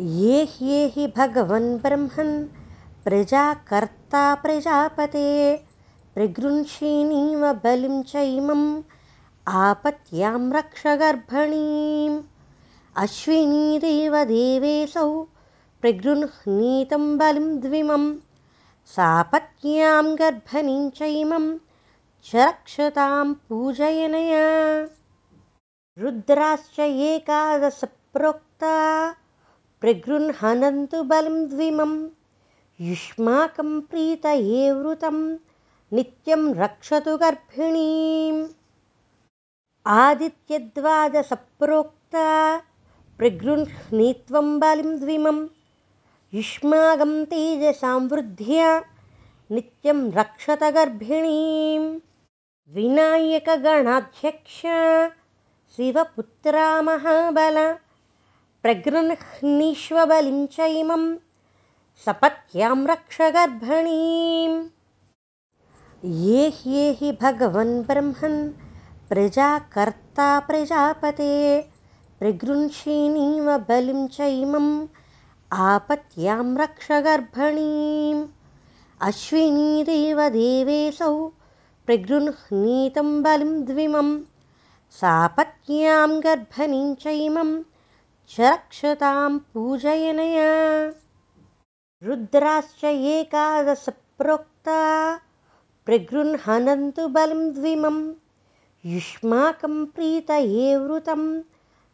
[0.00, 2.46] ये ह्येहि भगवन् ब्रह्मन्
[3.04, 5.56] प्रजाकर्ता प्रजापते।
[6.14, 8.82] प्रगृह्षीणीव बलिं चैमम्
[9.48, 12.22] आपत्यां रक्ष गर्भणीम्।
[12.96, 15.22] अश्विनीदेव देवेऽसौ
[15.80, 18.14] प्रगृह्णीतं बलिं द्विमं
[18.86, 21.58] सापत्न्यां गर्भणीं चैमं
[22.24, 24.46] च रक्षतां पूजयनया।
[25.98, 28.76] रुद्राश्च एकादश प्रोक्ता
[29.86, 32.08] प्रगृह्णन्तु बलिं द्विमं।
[32.80, 35.36] युष्माकं प्रीतये वृतं
[35.92, 38.46] नित्यं रक्षतु गर्भिणीम्।
[39.86, 42.60] आदित्यद्वादसप्रोक्ता
[43.18, 45.46] प्रगृह्णीत्वं बलिं द्विमं।
[46.34, 48.82] युष्माकं तेजसां वृद्ध्या
[49.50, 52.00] नित्यं रक्षत गर्भिणीम्।
[52.68, 54.62] विनायकगणाध्यक्ष
[55.76, 57.76] शिवपुत्रा महाबल
[58.66, 61.02] प्रगृह्णीष्वबलिं चैमं
[62.04, 64.56] सपत्यां रक्ष गर्भणीम्
[66.22, 68.38] ये ह्येहि भगवन् ब्रह्मन्
[69.10, 71.30] प्रजाकर्ता प्रजापते
[72.20, 74.72] प्रगृह्षीणीव बलिं चैमम्
[75.68, 78.26] आपत्यां रक्ष गर्भणीम्
[79.10, 81.14] अश्विनीदेव देवेऽसौ
[81.86, 84.10] प्रगृह्णीतं बलिं द्विमं
[85.00, 87.16] सापत्न्यां गर्भणीं च
[88.40, 90.92] रक्षतां पूजयनया।
[92.02, 95.20] रुद्राश्च एकादश प्रोक्ता
[95.86, 98.12] प्रगृह्णन्तु बलिं द्विमं
[98.84, 101.42] युष्माकं प्रीतये वृतं।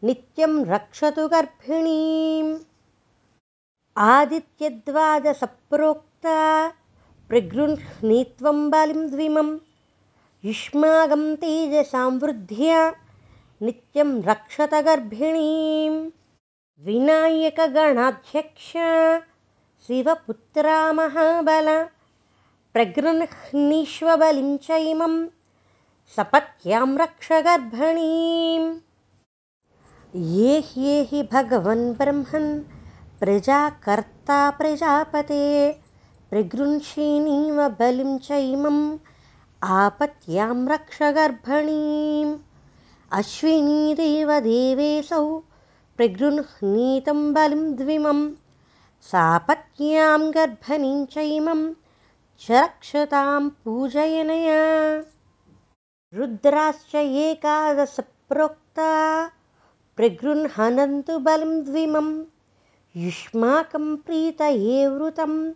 [0.05, 2.59] नित्यं रक्षतु गर्भिणीम्।
[3.97, 6.73] आदित्यद्वादसप्रोक्ता
[7.29, 9.59] प्रगृह्णीत्वं बलिं द्विमं
[10.45, 12.95] युष्माकं तेजसां वृद्ध्या।
[13.63, 16.11] नित्यं रक्षत गर्भिणीम्
[16.87, 18.71] विनायकगणाध्यक्ष
[19.87, 21.69] शिवपुत्रा महाबल
[22.75, 25.15] प्रगृह्णीष्वबलिं चैमं
[26.17, 28.67] सपत्यां रक्ष गर्भणीम्
[30.39, 32.51] ये ह्येहि भगवन् ब्रह्मन्
[33.21, 35.45] प्रजाकर्ता प्रजापते
[36.31, 38.83] प्रगृह्षीणीव बलिं चैमम्
[39.79, 42.37] आपत्यां रक्ष गर्भणीम्
[43.21, 45.25] अश्विनीदेव देवेऽसौ
[45.97, 48.33] प्रगृह्णीतं बलिं द्विमं
[49.03, 51.75] सापत्न्यां गर्भणीं चैमं
[52.41, 55.05] च रक्षतां पूजयनया।
[56.15, 59.31] रुद्राश्च एकादश प्रोक्ता
[59.97, 62.25] प्रगृह्णन्तु बलिं द्विमं
[62.97, 65.53] युष्माकं प्रीतये वृतं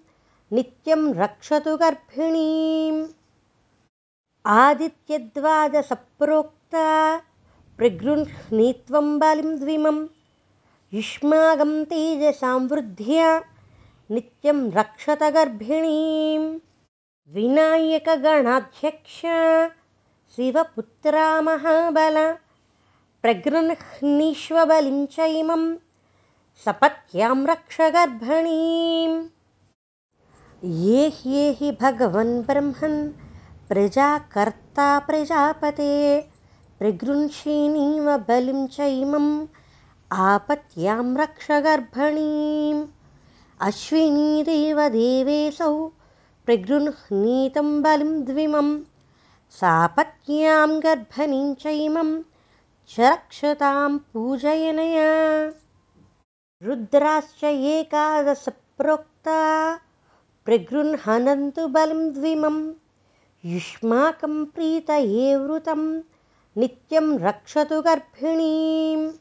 [0.53, 3.07] नित्यं रक्षतु गर्भिणीम्।
[4.47, 7.21] आदित्यद्वादसप्रोक्ता
[7.79, 10.07] प्रगृह्णीत्वं बलिं द्विमम्
[10.95, 13.31] युष्माकं तेजसां वृद्ध्या
[14.11, 16.45] नित्यं रक्षत गर्भिणीम्
[17.37, 19.17] विनायकगणाध्यक्ष
[20.37, 22.19] शिवपुत्रा महाबल
[23.23, 25.65] प्रगृह्णीष्वबलिं चैमं
[26.65, 29.19] सपत्यां रक्ष गर्भणीम्
[30.85, 32.99] ये ह्येहि भगवन् ब्रह्मन्
[33.69, 35.93] प्रजाकर्ता प्रजापते
[36.79, 39.31] प्रगृह्षीणीव बलिं चैमम्
[40.13, 42.87] आपत्यां रक्ष गर्भणीम्।
[43.61, 45.87] अश्विनीदेव देवेऽसौ
[46.47, 48.83] प्रगृह्णीतं बलिं द्विमं
[49.51, 52.23] सापत्न्यां गर्भणीं चैमं
[52.89, 55.11] च रक्षतां पूजयनया।
[56.63, 58.45] रुद्राश्च एकादश
[58.79, 59.41] प्रोक्ता
[60.45, 62.73] प्रगृह्णन्तु बलिं द्विमं
[63.45, 65.99] युष्माकं प्रीतये वृतं
[66.57, 69.13] नित्यं रक्षतु गर्भिणीम्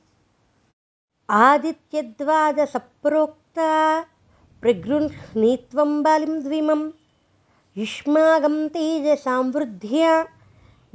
[1.34, 3.69] आदित्यद्वादसप्रोक्ता
[4.62, 6.81] प्रगृह्णीत्वं बलिं द्विमं
[7.78, 10.12] युष्माकं तेजसां वृद्ध्या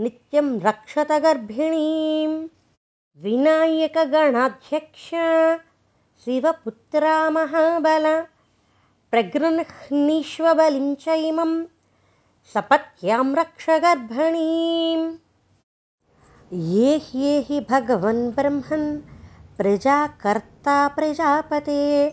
[0.04, 2.36] नित्यं रक्षत गर्भिणीम्
[3.24, 5.08] विनायकगणाध्यक्ष
[6.24, 8.06] शिवपुत्रा महाबल
[9.10, 11.52] प्रगृह्णीष्वबलिं चैमं
[12.54, 15.06] सपत्यां रक्ष गर्भणीम्
[16.72, 18.86] ये ह्येहि भगवन् ब्रह्मन्
[19.60, 22.10] प्रजाकर्ता प्रजापते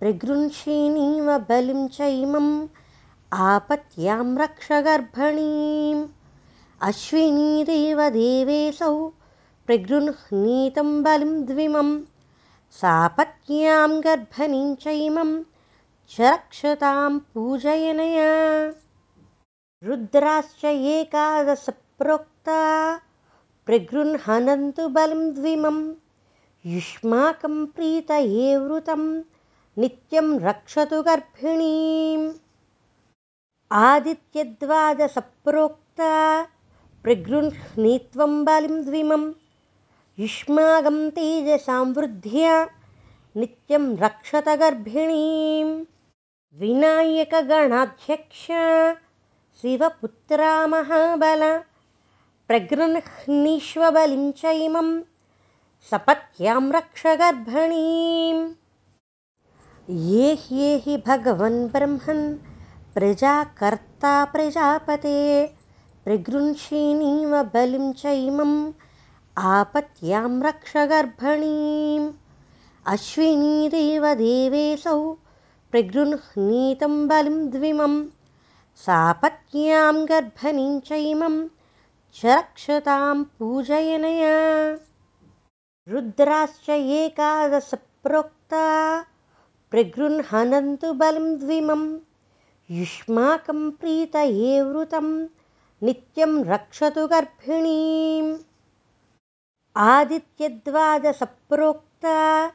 [0.00, 2.66] प्रगृह्षीणीव बलिं चैमम्
[3.32, 6.08] आपत्यां रक्ष गर्भणीम्।
[6.82, 9.08] अश्विनीदेव देवेऽसौ
[9.66, 12.00] प्रगृह्णीतं बलिं द्विमं
[12.70, 15.42] सापत्न्यां गर्भणीं चैमं
[16.10, 18.30] च रक्षतां पूजयनया।
[19.84, 22.96] रुद्राश्च एकादश प्रोक्ता
[23.66, 26.01] प्रगृह्णन्तु बलिं द्विमम्
[26.66, 29.22] युष्माकं प्रीतये वृतं
[29.78, 32.32] नित्यं रक्षतु गर्भिणीम्।
[33.72, 36.46] आदित्यद्वादसप्रोक्ता
[37.02, 39.32] प्रगृह्णीत्वं बलिं द्विमं
[40.18, 42.66] युष्मागं तेजसां वृद्ध्या
[43.36, 45.84] नित्यं रक्षत गर्भिणीम्।
[46.54, 48.46] विनायकगणाध्यक्ष
[49.62, 51.60] शिवपुत्रा महाबल
[52.48, 55.00] प्रगृह्णीष्वबलिं चैमं
[55.90, 58.42] सपत्यां रक्ष गर्भिणीम्
[60.10, 62.22] ये ह्येहि भगवन् ब्रह्मन्
[62.94, 65.16] प्रजाकर्ता प्रजापते
[66.04, 68.54] प्रगृह्षिणीव बलिं चैमम्
[69.54, 72.06] आपत्यां रक्ष गर्भणीम्
[72.94, 74.98] अश्विनीदेव देवेशौ
[75.72, 78.00] प्रगृह्णीतं बलिं द्विमं
[78.84, 81.36] सापत्न्यां गर्भणीं चैमं
[82.20, 84.34] च रक्षतां पूजयनया
[85.88, 89.04] रुद्राश्च एकादशप्रोक्ता
[89.70, 91.98] प्रगृह्णन्तु बलिं द्विमं
[92.70, 95.26] युष्माकं प्रीतये वृतं
[95.82, 98.36] नित्यं रक्षतु गर्भिणीम्।
[99.76, 102.52] आदित्यद्वादसप्रोक्ता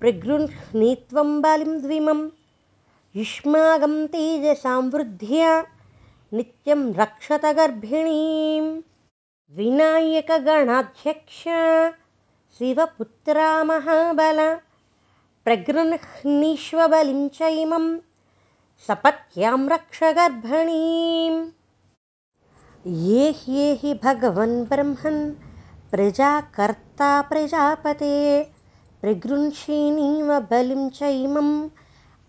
[0.00, 2.28] प्रगृह्णीत्वं बलिं द्विमं
[3.16, 5.64] युष्माकं तेजसां वृद्ध्या
[6.32, 8.80] नित्यं रक्षत गर्भिणीम्।
[9.56, 11.44] विनायकगणाध्यक्ष
[12.58, 14.38] शिवपुत्रा महाबल
[15.44, 17.86] प्रगृह्णीष्वबलिं चैमं
[18.86, 21.40] सपत्यां रक्ष गर्भणीम्।
[22.86, 25.32] ये ह्येहि भगवन् ब्रह्मन्
[25.90, 28.14] प्रजाकर्ता प्रजापते
[29.00, 31.68] प्रगृह्षिणीव बलिं चैमम्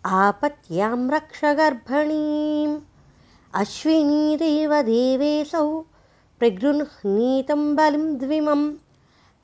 [0.05, 2.79] आपत्यां रक्ष गर्भणीम्।
[3.53, 5.67] अश्विनीदेव देवेशौ
[6.39, 8.17] प्रगृह्णीतं बलिं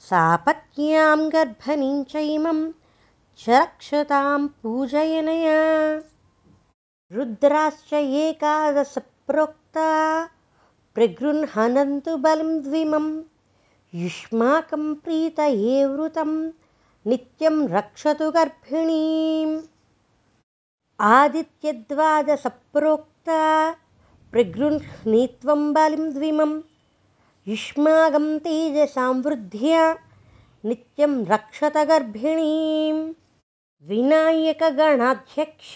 [0.01, 2.71] द्विमं सापत्न्यां गर्भणीं चैमं
[3.39, 6.03] च रक्षतां पूजयनया।
[7.11, 10.29] रुद्राश्च एकादशप्रोक्ता
[10.95, 13.23] प्रगृह्णन्तु बलिं द्विमं।
[13.95, 16.51] युष्माकं प्रीतये वृतं
[17.07, 19.61] नित्यं रक्षतु गर्भिणीम्।
[21.01, 23.75] आदित्यद्वादसप्रोक्ता
[24.31, 26.70] प्रगृह्णीत्वं बलिं द्विमं
[27.47, 29.85] युष्माकं तेजसां वृद्ध्या
[30.63, 32.99] नित्यं रक्षत गर्भिणीम्
[33.89, 35.73] विनायकगणाध्यक्ष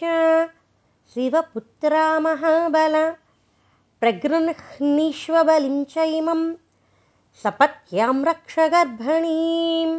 [1.14, 2.96] शिवपुत्रा महाबल
[4.02, 6.44] प्रगृह्णीष्वबलिं चैमं
[7.44, 9.98] सपत्यां रक्ष गर्भणीम्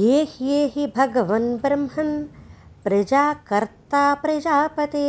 [0.00, 2.14] ये ह्येहि भगवन् ब्रह्मन्
[2.84, 5.08] प्रजाकर्ता प्रजापते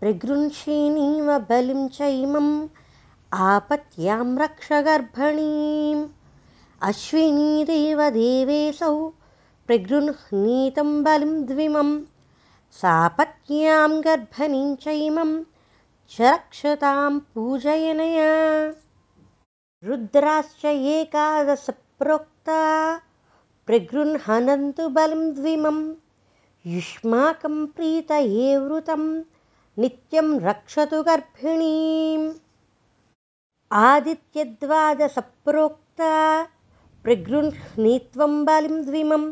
[0.00, 2.52] प्रगृह्षिणीव बलिं चैमम्
[3.32, 6.08] आपत्यां रक्ष गर्भणीम्।
[6.82, 9.08] अश्विनीदेव देवेशौ
[9.66, 11.90] प्रगृह्णीतं बलिं द्विमं
[12.72, 15.42] सापत्न्यां गर्भणीं चैमं
[16.10, 18.32] च रक्षतां पूजयनया।
[19.84, 22.62] रुद्राश्च एकादशप्रोक्ता
[23.66, 25.94] प्रगृह्णन्तु बलिं द्विमं
[26.66, 29.22] युष्माकं प्रीतये वृतं
[29.78, 32.32] नित्यं रक्षतु गर्भिणीम्
[33.76, 36.12] आदित्यद्वादसप्रोक्ता
[37.04, 39.26] प्रगृह्णीत्वं बलिं द्विमम्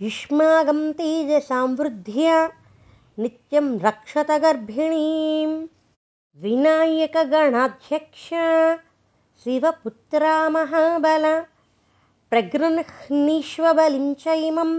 [0.00, 2.36] युष्माकं तेजसां वृद्ध्या
[3.22, 5.56] नित्यं रक्षत गर्भिणीम्
[6.42, 8.28] विनायकगणाध्यक्ष
[9.44, 11.24] शिवपुत्रा महाबल
[12.30, 14.72] प्रगृह्णीष्वबलिं चैमं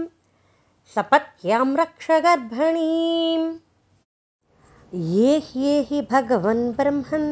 [0.94, 3.48] सपत्यां रक्ष गर्भणीम्
[5.14, 7.30] ये ह्येहि भगवन् ब्रह्मन्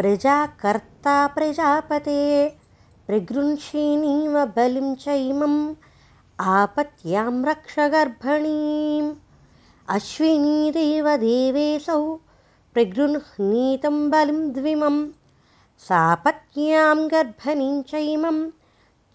[0.00, 2.48] प्रजाकर्ता प्रजापते
[3.06, 5.74] प्रगृह्षिणीव बलिं चैमम्
[6.40, 9.14] आपत्यां रक्ष गर्भणीम्।
[9.88, 12.14] अश्विनीदेव देवेशौ
[12.74, 15.08] प्रगृह्णीतं बलिं द्विमं
[15.78, 18.50] सापत्न्यां गर्भणीं चैमं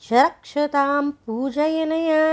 [0.02, 2.24] च रक्षतां पूजयनया।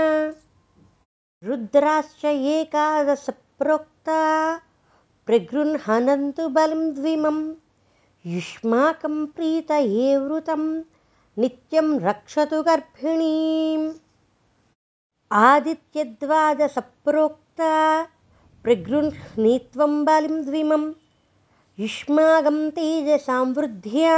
[1.43, 4.21] रुद्राश्च एकादशप्रोक्ता
[6.47, 7.53] बलिं द्विमं
[8.31, 10.61] युष्माकं प्रीतये वृतं
[11.41, 13.87] नित्यं रक्षतु गर्भिणीम्
[15.39, 17.71] आदित्यद्वादसप्रोक्ता
[18.63, 20.85] प्रगृह्णीत्वं बलिं द्विमं
[21.79, 24.15] युष्माकं तेजसां वृद्ध्या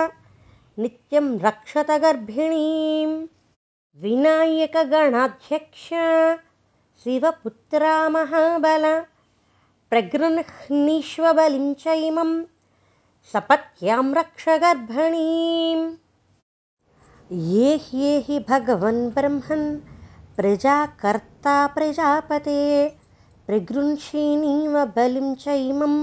[0.83, 3.15] नित्यं रक्षत गर्भिणीम्
[4.03, 5.87] विनायकगणाध्यक्ष
[7.03, 8.85] शिवपुत्रा महाबल
[9.89, 12.31] प्रगृह्णीष्वबलिं चैमं
[13.31, 15.85] सपत्यां रक्ष गर्भणीम्
[17.51, 19.63] ये ह्येहि भगवन् ब्रह्मन्
[20.37, 22.59] प्रजाकर्ता प्रजापते
[23.47, 25.97] प्रगृह्षिणीव बलिं चैमम्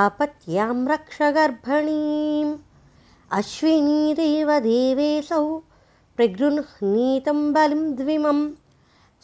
[0.00, 2.52] आपत्यां रक्ष गर्भणीम्
[3.38, 5.42] अश्विनीदेव देवेशौ
[6.16, 8.46] प्रगृह्णीतं बलिं द्विमं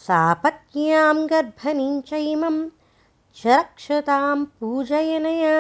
[0.06, 2.58] सापत्न्यां गर्भणीं चैमं
[3.36, 5.54] च रक्षतां पूजयनया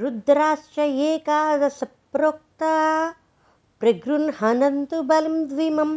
[0.00, 2.74] रुद्राश्च एकादशप्रोक्ता
[3.80, 5.92] प्रगृह्णन्तु बलिं द्विमं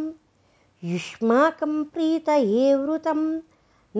[0.90, 3.20] युष्माकं प्रीतये वृतं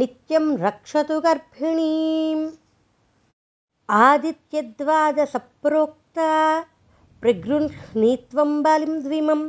[0.00, 2.44] नित्यं रक्षतु गर्भिणीम्।
[4.00, 6.30] आदित्यद्वादसप्रोक्ता
[7.22, 9.42] प्रगृह्णीत्वं बलिं द्विमं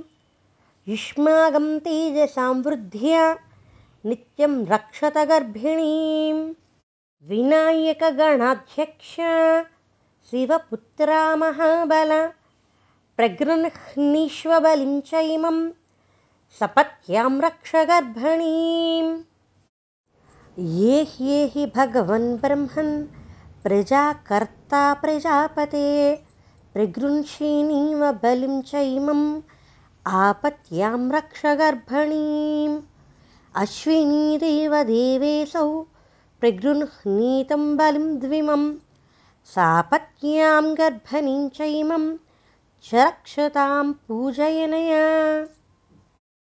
[0.87, 3.23] युष्माकं तेजसां वृद्ध्या
[4.05, 6.37] नित्यं रक्षत गर्भिणीं
[7.29, 9.13] विनायकगणाध्यक्ष
[10.31, 12.09] शिवपुत्रा महाबल
[13.17, 15.59] प्रगृह्णीष्वबलिं चैमं
[16.59, 19.13] सपत्यां रक्ष गर्भणीम्
[20.59, 22.91] ये ह्येहि भगवन् ब्रह्मन्
[23.63, 25.87] प्रजाकर्ता प्रजापते।
[26.73, 29.25] प्रगृह्षिणीव बलिं चैमम्
[30.07, 32.81] आपत्यां रक्ष गर्भणीम्
[33.55, 35.69] अश्विनीदेव देवेशौ
[36.39, 38.17] प्रगृह्णीतं बलिं
[39.47, 42.17] द्विमं सापत्न्यां गर्भणीं चैमं
[42.83, 45.47] च रक्षतां पूजयनया।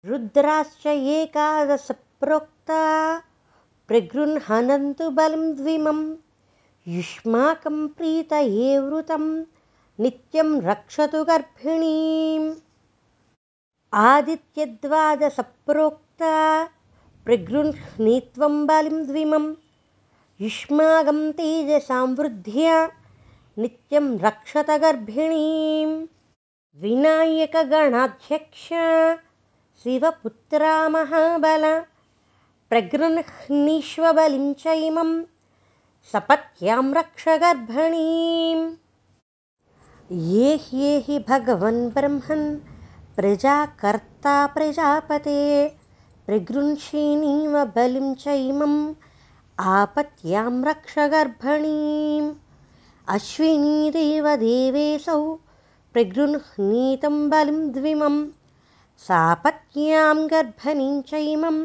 [0.06, 3.20] रुद्राश्च एकादशप्रोक्ता
[3.88, 6.16] प्रगृह्णन्तु बलिं द्विमं।
[6.88, 9.44] युष्माकं प्रीतये वृतं
[10.00, 12.54] नित्यं रक्षतु गर्भिणीम्
[13.94, 16.66] आदित्यद्वादसप्रोक्ता
[17.26, 19.65] प्रगृह्णीत्वं बलिं द्विमं
[20.42, 22.78] युष्माकं तेजसां वृद्ध्या
[23.58, 25.92] नित्यं रक्षत गर्भिणीं
[26.82, 28.68] विनायकगणाध्यक्ष
[29.84, 31.64] शिवपुत्रा महाबल
[32.70, 35.14] प्रगृह्णीष्वबलिं चैमं
[36.12, 38.68] सपत्यां रक्ष गर्भणीम्
[40.34, 42.46] ये ह्येहि भगवन् ब्रह्मन्
[43.16, 45.42] प्रजाकर्ता प्रजापते
[46.28, 48.78] प्रगृह्षिणीव बलिं चैमम्
[49.60, 50.96] आपत्यां रक्ष
[53.14, 55.20] अश्विनीदेव देवेशौ
[55.94, 58.18] प्रगृह्णीतं बलिं द्विमं
[59.08, 61.62] सापत्न्यां गर्भणीं चैमं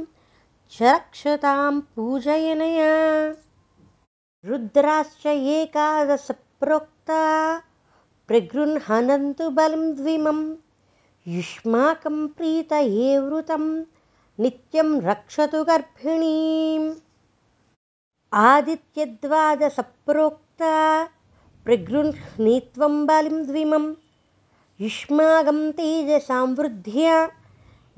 [0.73, 2.93] च रक्षतां पूजयनया।
[4.51, 7.23] रुद्राश्च एकादशप्रोक्ता
[8.29, 10.41] प्रगृह्णन्तु बलिं द्विमं
[11.37, 13.65] युष्माकं प्रीतये वृतं
[14.41, 16.91] नित्यं रक्षतु गर्भिणीम्
[18.39, 20.75] आदित्यद्वादसप्रोक्ता
[21.65, 23.87] प्रगृह्णीत्वं बलिं द्विमं
[24.81, 27.17] युष्माकं तेजसां वृद्ध्या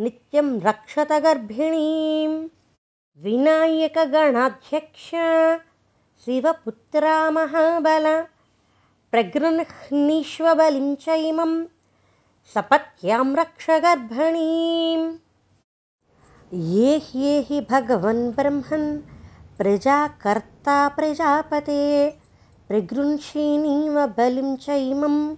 [0.00, 2.38] नित्यं रक्षत गर्भिणीम्
[3.24, 5.08] विनायकगणाध्यक्ष
[6.24, 8.06] शिवपुत्रा महाबल
[9.12, 11.52] प्रगृह्णीष्वबलिं चैमं
[12.54, 15.06] सपत्यां रक्ष गर्भणीम्
[16.74, 18.86] ये ह्येहि भगवन् ब्रह्मन्
[19.58, 22.10] प्रजाकर्ता प्रजापते
[22.68, 25.36] प्रगृह्षिणीव बलिं चैमम्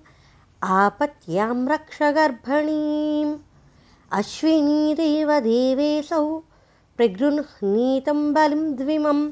[0.63, 3.39] आपत्यां रक्ष गर्भणीम्।
[4.13, 6.39] अश्विनीदेव देवेशौ
[6.97, 9.31] प्रगृह्णीतं बलिं द्विमं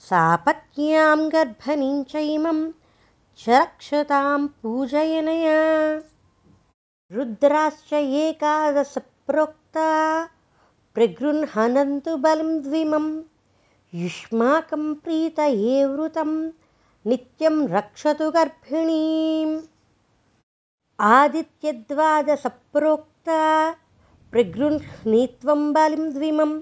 [0.00, 2.70] सापत्न्यां गर्भणीं चैमं
[3.38, 5.58] च रक्षतां पूजयनया।
[7.12, 9.88] रुद्राश्च एकादशप्रोक्ता
[12.16, 13.06] बलिं द्विमं
[13.94, 16.50] युष्माकं प्रीतये वृतं
[17.06, 19.60] नित्यं रक्षतु गर्भिणीम्।
[21.00, 23.72] आदित्यद्वादसप्रोक्ता
[24.32, 26.60] प्रगृह्णीत्वं बलिं द्विमं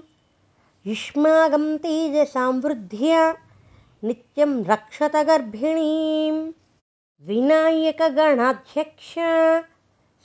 [0.85, 3.33] युष्माकं तेजसां वृद्ध्या
[4.03, 6.51] नित्यं रक्षत गर्भिणीं
[7.27, 9.15] विनायकगणाध्यक्ष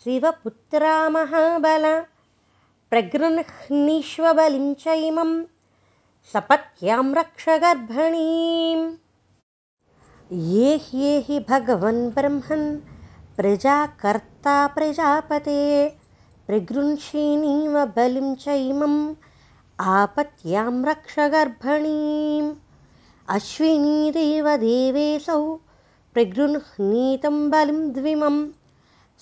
[0.05, 2.03] शिवपुत्रा महाबल
[2.91, 5.43] प्रगृह्णीष्वबलिं चैमं
[6.33, 8.87] सपत्यां रक्ष गर्भणीम्
[10.53, 12.65] ये ह्येहि भगवन् ब्रह्मन्
[13.37, 15.61] प्रजाकर्ता प्रजापते
[16.47, 18.99] प्रगृह्षिणीव बलिं चैमम्
[19.93, 22.51] आपत्यां रक्ष गर्भणीम्
[23.37, 25.41] अश्विनीदेव देवेशौ
[26.15, 28.45] प्रगृह्णीतं बलिं द्विमं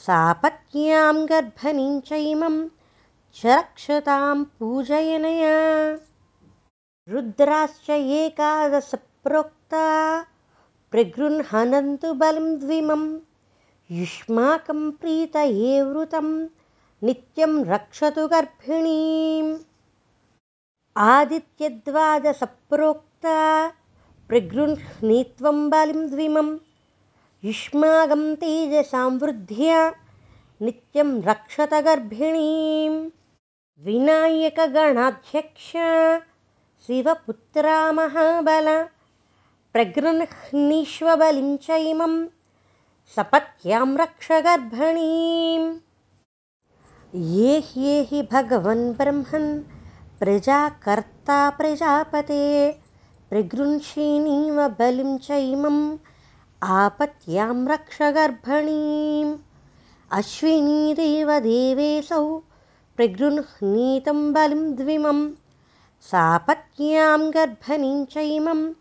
[0.06, 2.58] सापत्न्यां गर्भणीं चैमं
[3.36, 5.54] च रक्षतां पूजयनया
[7.08, 10.22] रुद्राश्च एकादशप्रोक्ता
[10.90, 13.18] प्रगृह्णन्तु बलिं द्विमं।
[13.90, 16.48] युष्माकं प्रीतये वृतं
[17.02, 19.56] नित्यं रक्षतु गर्भिणीम्।
[20.96, 23.72] आदित्यद्वादसप्रोक्ता
[24.28, 26.58] प्रगृह्णीत्वं बलिं द्विमं।
[27.44, 29.94] युष्मागं तेजसां वृद्ध्या
[30.62, 33.10] नित्यं रक्षत गर्भिणीं
[33.78, 35.72] विनायकगणाध्यक्ष
[36.86, 38.66] शिवपुत्रा महाबल
[39.72, 42.16] प्रगृह्णीष्वबलिं च इमं
[43.14, 45.64] सपत्यां रक्ष गर्भिणीम्
[47.36, 49.48] ये ह्येहि भगवन् ब्रह्मन्
[50.20, 52.44] प्रजाकर्ता प्रजापते।
[53.30, 55.80] प्रगृंषीणीव बलिं चैमम्
[56.62, 59.32] आपत्यां रक्ष गर्भणीम्
[60.18, 62.26] अश्विनीदेव देवेऽसौ
[62.96, 64.64] प्रगृह्णीतं बलिं
[66.04, 68.72] द्विमं सापत्न्यां गर्भणीं चैमं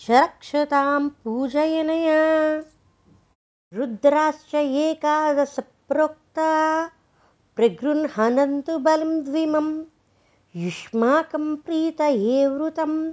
[0.00, 2.64] च रक्षतां पूजयनया।
[3.74, 6.86] रुद्राश्च एकादशप्रोक्ता
[7.56, 9.84] प्रगृह्णन्तु बलिं द्विमम्
[10.56, 13.12] युष्माकं प्रीतये वृतं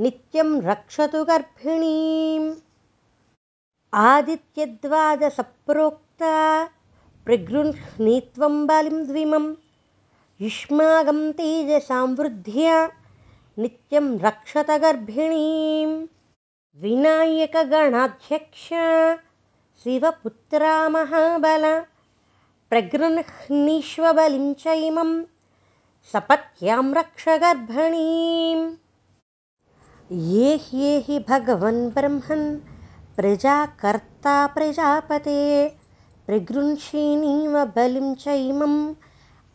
[0.00, 2.54] नित्यं रक्षतु गर्भिणीम्।
[3.94, 6.64] आदित्यद्वादसप्रोक्ता
[7.24, 9.54] प्रगृह्णीत्वं बलिं द्विमं
[10.42, 12.76] युष्माकं तेजसां वृद्ध्या
[13.58, 15.92] नित्यं रक्षत गर्भिणीं
[16.82, 18.66] विनायकगणाध्यक्ष
[19.82, 21.64] शिवपुत्रा महाबल
[22.70, 25.12] प्रगृह्णीष्वबलिं च इमं
[26.12, 28.68] सपत्यां रक्ष गर्भणीम्
[30.32, 32.46] ये ह्येहि भगवन् ब्रह्मन्
[33.16, 35.40] प्रजाकर्ता प्रजापते
[36.26, 38.78] प्रगृंषीणीव बलिं चैमम्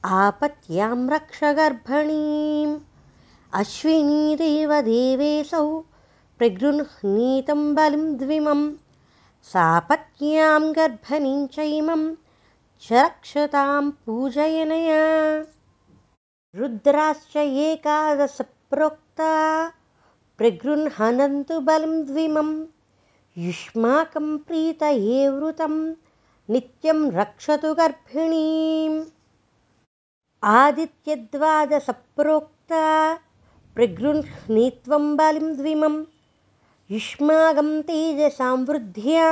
[0.03, 1.39] आपत्यां रक्ष
[3.59, 5.65] अश्विनीदेव देवेऽसौ
[6.37, 8.61] प्रगृह्णीतं बलिं द्विमं
[9.51, 12.07] सापत्न्यां गर्भणीं चैमं
[12.81, 15.03] च रक्षतां पूजयनया।
[16.55, 19.31] रुद्राश्च एकादशप्रोक्ता
[20.37, 22.51] प्रगृह्णन्तु बलिं द्विमं
[23.37, 25.75] युष्माकं प्रीतये वृतं
[26.49, 29.01] नित्यं रक्षतु गर्भिणीम्
[30.49, 32.85] आदित्यद्वादसप्रोक्ता
[33.75, 35.95] प्रगृह्णीत्वं बलिं द्विमं
[36.89, 39.27] युष्माकं तेजसां वृद्ध्या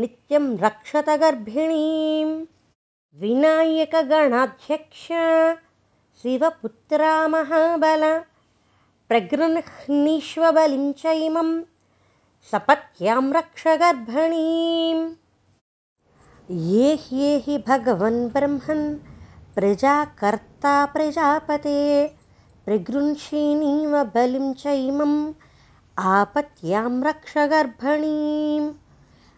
[0.00, 2.28] नित्यं रक्षत गर्भिणीं
[3.22, 5.06] विनायकगणाध्यक्ष
[6.22, 8.04] शिवपुत्रा महाबल
[9.08, 11.50] प्रगृह्णीष्वबलिं च इमं
[12.52, 15.04] सपत्यां रक्ष गर्भणीम्
[16.72, 18.84] ये ह्येहि भगवन् ब्रह्मन्
[19.54, 21.80] प्रजाकर्ता प्रजापते
[22.66, 25.32] प्रगृंषीणीव बलिं च इमम्
[25.98, 28.72] आपत्यां रक्ष गर्भणीम्।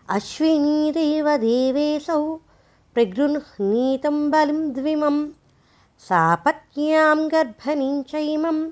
[0.09, 2.37] अश्विनीदेव देवेऽसौ
[2.94, 5.29] प्रगृह्णीतं बलिं द्विमम्
[5.98, 8.70] सापत्न्यां गर्भणीं चैमं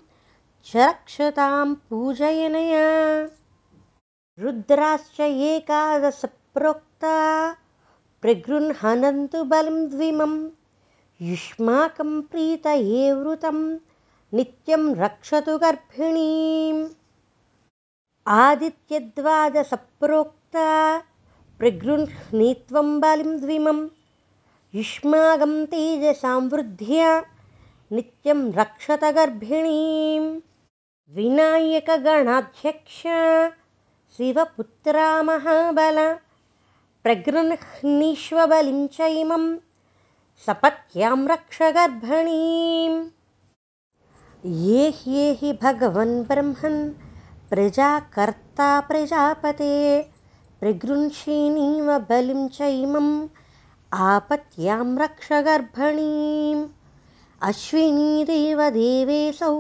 [0.67, 2.87] च रक्षतां पूजयनया।
[4.39, 7.17] रुद्राश्च एकादशप्रोक्ता
[9.45, 10.35] बलिं द्विमं
[11.29, 13.57] युष्माकं प्रीतये वृतं
[14.37, 16.79] नित्यं रक्षतु गर्भिणीम्।
[18.27, 20.69] आदित्यद्वादसप्रोक्ता
[21.59, 23.83] प्रगृह्णीत्वं बलिं द्विमम्
[24.75, 27.11] युष्माकं तेजसां वृद्ध्या
[27.93, 30.25] नित्यं रक्षत गर्भिणीं
[31.17, 33.01] विनायकगणाध्यक्ष
[34.17, 35.99] शिवपुत्रा महाबल
[37.05, 39.45] प्रगृह्णीष्वबलिं च इमं
[40.47, 42.95] सपत्यां रक्ष गर्भणीम्
[44.67, 46.79] ये ह्येहि भगवन् ब्रह्मन्
[47.51, 49.75] प्रजाकर्ता प्रजापते
[50.61, 53.11] प्रगृंषीणीव बलिं च इमम्
[54.07, 56.65] आपत्यां रक्ष गर्भणीम्
[57.51, 59.53] अश्विनीदेव देवेऽसौ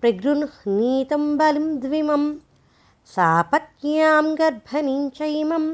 [0.00, 2.30] प्रगृह्णीतं बलिं द्विमं
[3.16, 5.66] सापत्न्यां गर्भणीं चैमं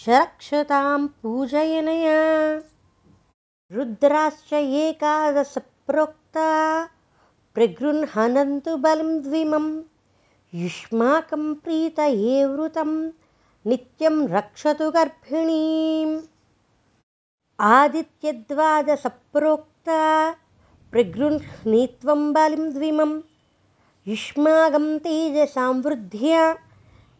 [0.00, 2.18] च रक्षतां पूजयनया
[3.72, 6.88] रुद्राश्च एकादशप्रोक्ता
[7.54, 9.82] प्रगृह्णन्तु बलिं द्विमं।
[10.54, 13.10] युष्माकं प्रीतये वृतं
[13.66, 16.20] नित्यं रक्षतु गर्भिणीम्।
[17.60, 20.34] आदित्यद्वादसप्रोक्ता
[20.90, 23.20] प्रगृह्णीत्वं बलिं द्विमं।
[24.06, 26.56] युष्माकं तेजसां वृद्ध्या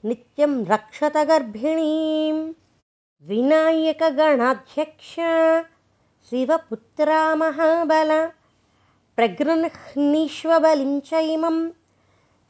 [0.05, 2.53] नित्यं रक्षत गर्भिणीं
[3.23, 5.17] विनायकगणाध्यक्ष
[6.31, 8.11] शिवपुत्रा महाबल
[9.17, 11.57] प्रगृह्णीष्वबलिं च इमं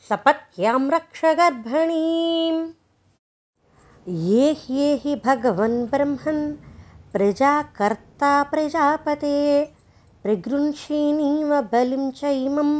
[0.09, 2.61] सपत्यां रक्ष गर्भणीम्।
[4.31, 6.43] ये ह्येहि भगवन् ब्रह्मन्
[7.13, 9.39] प्रजाकर्ता प्रजापते
[10.23, 12.75] प्रगृंषीणीव बलिं चैमम्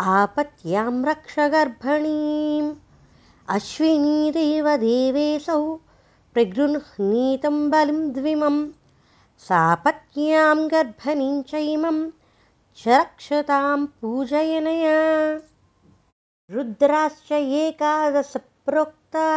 [0.00, 2.70] आपत्यां रक्ष गर्भणीम्।
[3.56, 5.62] अश्विनीदेवदेवेऽसौ
[6.34, 8.56] प्रगृह्णीतं बलिं द्विमं
[9.48, 12.10] सापत्न्यां गर्भणीं चैमं
[12.76, 15.40] च रक्षतां पूजयनया।
[16.50, 19.28] रुद्राश्च एकादशप्रोक्ता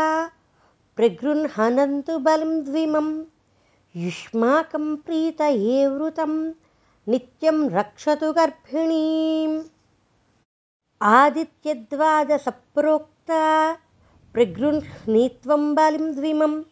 [0.96, 3.24] प्रगृह्णन्तु बलिं द्विमं
[3.96, 6.54] युष्माकं प्रीतये वृतं
[7.08, 9.64] नित्यं रक्षतु गर्भिणीम्।
[11.02, 13.74] आदित्यद्वादसप्रोक्ता
[14.34, 16.64] प्रगृह्णीत्वं बलिं द्विमं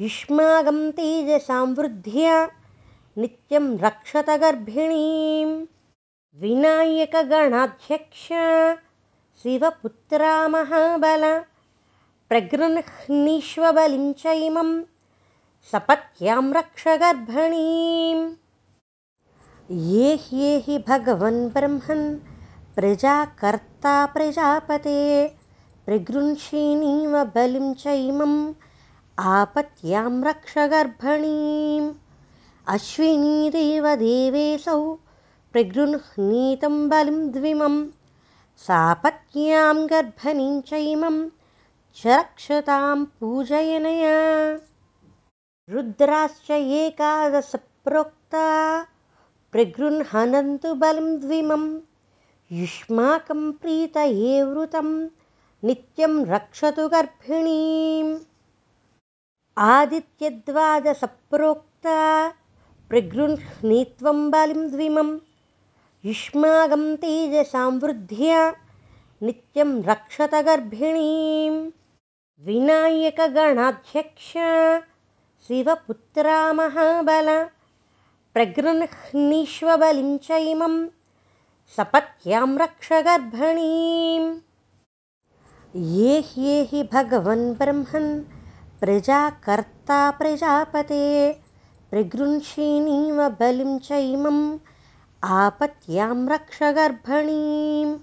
[0.00, 2.34] युष्माकं तेजसां वृद्ध्या
[3.20, 5.46] नित्यं रक्षत गर्भिणीं
[6.40, 8.26] विनायकगणाध्यक्ष
[9.42, 11.24] शिवपुत्रा महाबल
[12.28, 14.70] प्रगृह्णीष्वबलिं चैमं
[15.72, 18.22] सपत्यां रक्ष गर्भणीम्
[19.92, 22.06] ये ह्येहि भगवन् ब्रह्मन्
[22.76, 25.00] प्रजाकर्ता प्रजापते
[25.86, 28.38] प्रगृह्षिणीव बलिं चैमम्
[29.18, 31.94] आपत्यां रक्ष गर्भणीम्।
[32.68, 34.98] अश्विनीदेवदेवेऽसौ
[35.52, 37.86] प्रगृह्णीतं बलिं द्विमं
[38.56, 41.28] सापत्न्यां गर्भणीं चैमं
[41.96, 44.58] च रक्षतां पूजयनया।
[45.70, 48.86] रुद्राश्च एकादशप्रोक्ता
[49.52, 51.78] प्रगृह्णन्तु बलिं द्विमं
[52.52, 55.08] युष्माकं प्रीतये वृतं
[55.64, 58.18] नित्यं रक्षतु गर्भिणीम्
[59.64, 61.98] आदित्यद्वादसप्रोक्ता
[62.88, 65.10] प्रगृह्णीत्वं बलिं द्विमं
[66.04, 68.40] युष्माकं तेजसां वृद्ध्या
[69.22, 71.54] नित्यं रक्षत गर्भिणीं
[72.46, 74.28] विनायकगणाध्यक्ष
[75.48, 77.28] शिवपुत्रा महाबल
[78.34, 80.76] प्रगृह्णीष्वबलिं चैमं
[81.76, 84.30] सपत्यां रक्ष गर्भणीम्
[85.96, 88.10] ये ह्येहि भगवन् ब्रह्मन्
[88.80, 91.40] प्रजाकर्ता प्रजापते
[91.90, 94.58] प्रगृह्षिणीव बलिं चैमम्
[95.24, 97.98] आपत्यां रक्ष गर्भणीम्।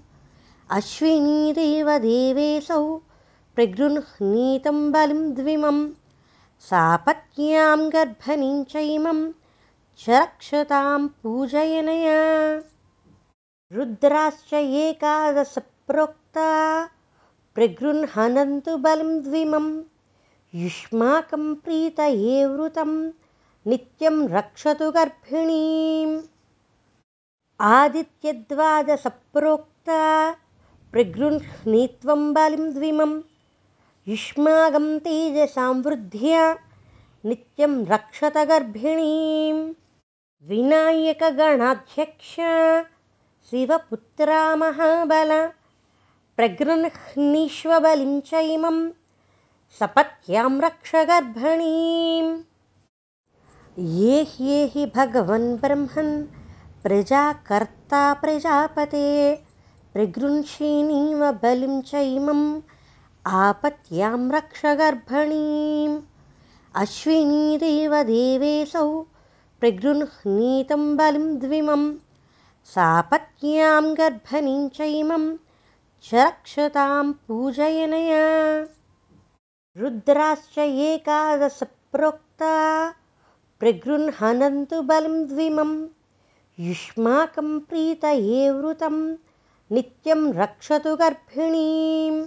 [0.70, 3.00] अश्विनीदेवदेवेऽसौ
[3.54, 5.90] प्रगृह्णीतं बलिं द्विमं
[6.60, 9.32] सापत्न्यां गर्भणीं चैमं
[9.98, 12.62] च रक्षतां पूजयनया।
[13.72, 16.84] रुद्राश्च एकादशप्रोक्ता
[18.76, 19.82] बलिं द्विमं
[20.62, 23.10] युष्माकं प्रीतये वृतं
[23.66, 26.20] नित्यं रक्षतु गर्भिणीम्।
[27.60, 30.00] आदित्यद्वादसप्रोक्ता
[30.92, 33.20] प्रगृह्णीत्वं बलिं द्विमं
[34.08, 36.54] युष्माकं तेजसां वृद्ध्या
[37.24, 39.72] नित्यं रक्षत गर्भिणीं
[40.48, 42.34] विनायकगणाध्यक्ष
[43.50, 45.30] शिवपुत्रा महाबल
[46.36, 48.88] प्रगृह्णीष्वबलिं चैमं
[49.78, 52.28] सपत्यां रक्ष गर्भणीम्।
[54.00, 56.12] ये ह्येहि भगवन् ब्रह्मन्
[56.82, 59.08] प्रजाकर्ता प्रजापते
[59.92, 62.44] प्रगृह्षिणीव बलिं चैमम्
[63.40, 65.96] आपत्यां रक्ष गर्भणीम्।
[66.82, 68.86] अश्विनीदेवदेवेऽसौ
[69.60, 71.82] प्रगृह्णीतं बलिं द्विमं
[72.74, 75.24] सापत्न्यां गर्भणीं चैमं
[76.04, 78.24] च रक्षतां पूजयनया
[79.80, 82.50] रुद्राश्च एकादशप्रोक्ता
[83.60, 85.72] प्रगृह्णन्तु बलिं द्विमं
[86.66, 88.96] युष्माकं प्रीतये वृतं
[89.74, 92.20] नित्यं रक्षतु गर्भिणीम्।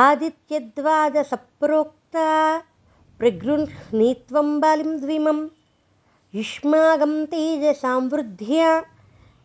[0.00, 2.28] आदित्यद्वादसप्रोक्ता
[3.18, 5.40] प्रगृह्णीत्वं बलिं द्विमं
[6.34, 8.70] युष्माकं तेजसां वृद्ध्या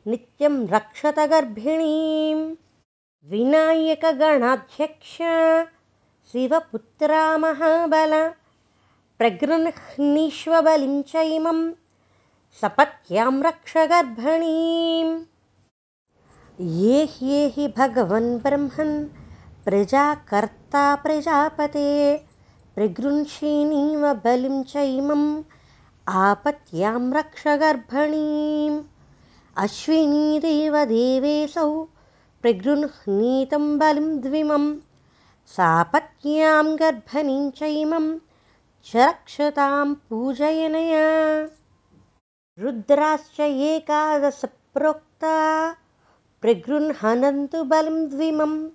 [0.07, 2.39] नित्यं रक्षत गर्भिणीं
[3.31, 5.15] विनायकगणाध्यक्ष
[6.31, 8.11] शिवपुत्रा महाबल
[9.19, 11.59] प्रगृह्णीष्वबलिं चैमं
[12.61, 15.11] सपत्यां रक्ष गर्भणीम्।
[16.83, 18.93] ये ह्येहि भगवन् ब्रह्मन्
[19.65, 21.89] प्रजाकर्ता प्रजापते
[22.75, 25.25] प्रगृह्षिणीव बलिं चैमम्
[26.07, 28.77] आपत्यां रक्ष गर्भणीम्।
[29.65, 30.69] अश्विनीदेवदेवेऽसौ
[32.41, 34.65] प्रगृह्णीतं बलिं द्विमं
[35.51, 38.19] सापत्न्यां गर्भणीं चैमं
[38.85, 41.49] च रक्षतां पूजयनया।
[42.59, 45.75] रुद्राश्च एकादशप्रोक्ता
[46.41, 48.69] प्रगृह्णन्तु बलिं द्विमं।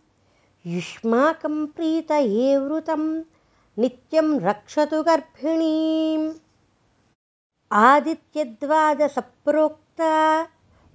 [0.66, 3.22] युष्माकं प्रीतये वृतं
[3.78, 6.32] नित्यं रक्षतु गर्भिणीम्।
[7.72, 10.46] आदित्यद्वादसप्रोक्ता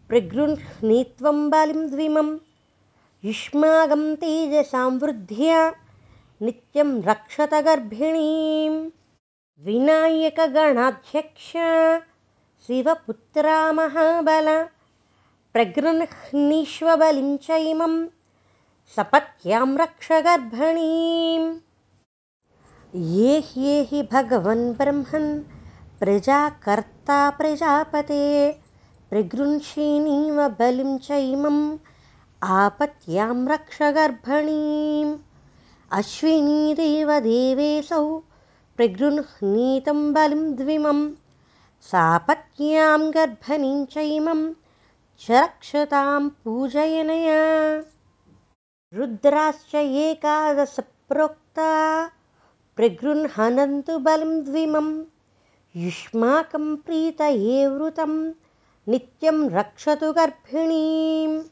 [0.10, 2.38] प्रगृह्णीत्वं बलिं द्विमं
[3.26, 5.58] युष्माकं तेजसां वृद्ध्या
[6.46, 8.72] नित्यं रक्षत गर्भिणीं
[9.66, 11.52] विनायकगणाध्यक्ष
[12.68, 14.48] शिवपुत्रा महाबल
[15.54, 17.94] प्रगृह्णीष्वबलिं च इमं
[18.96, 21.48] सपत्यां रक्ष गर्भणीम्
[23.18, 25.30] ये ह्येहि भगवन् ब्रह्मन्
[26.00, 28.26] प्रजाकर्ता प्रजापते
[29.10, 31.62] प्रगृंषीणीव बलिं चैमम्
[32.44, 35.18] आपत्यां रक्ष गर्भणीम्।
[35.92, 38.18] अश्विनीदेव देवेशौ
[38.78, 41.12] प्रगृह्णीतं बलिं द्विमं।
[41.82, 44.54] सापत्यां गर्भणीं चैमं
[45.20, 47.76] च रक्षतां पूजयनया।
[48.94, 51.70] रुद्राश्च एकादशप्रोक्ता
[52.76, 55.04] प्रगृह्णन्तु बलं द्विमं।
[55.76, 58.30] युष्माकं प्रीतये वृतं
[58.88, 61.44] नित्यं रक्षतु गर्भिणीम्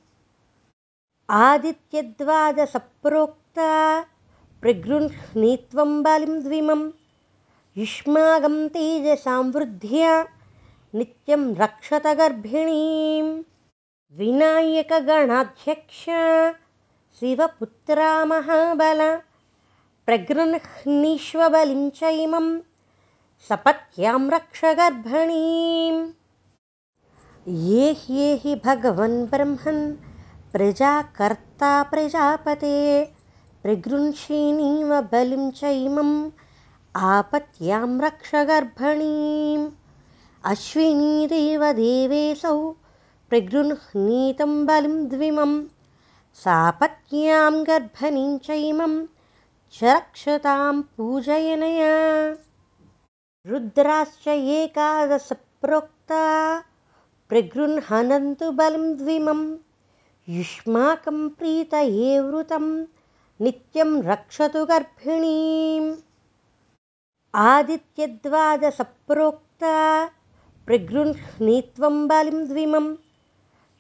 [1.38, 3.72] आदित्यद्वादसप्रोक्ता
[4.62, 6.82] प्रगृह्णीत्वं बलिं द्विमं
[7.78, 10.14] युष्माकं तेजसां वृद्ध्या
[11.00, 13.28] नित्यं रक्षत गर्भिणीं
[14.20, 16.02] विनायकगणाध्यक्ष
[17.20, 19.02] शिवपुत्रा महाबल
[20.06, 22.48] प्रगृह्णीष्वबलिं च इमं
[23.50, 26.02] सपत्यां रक्ष गर्भणीम्
[27.68, 29.84] ये ह्येहि भगवन् ब्रह्मन्
[30.54, 33.06] प्रजाकर्ता प्रजापते
[33.64, 36.30] प्रगृंषीणीव बलिं च इमम्
[36.96, 39.68] आपत्यां रक्ष गर्भणीम्।
[40.46, 42.72] अश्विनीदेव देवेशौ
[43.30, 45.54] प्रगृह्णीतं बलिं द्विमं
[46.36, 49.06] सापत्यां गर्भणीं च इमं
[49.74, 51.94] च रक्षतां पूजयनया।
[53.48, 56.24] रुद्राश्च एकादशप्रोक्ता
[57.30, 59.42] प्रगृह्णन्तु बलं द्विमं
[60.38, 62.66] युष्माकं प्रीतये वृतं
[63.44, 65.88] नित्यं रक्षतु गर्भिणीम्
[67.46, 69.74] आदित्यद्वादसप्रोक्ता
[70.68, 72.88] प्रगृह्णीत्वं बलिं द्विमं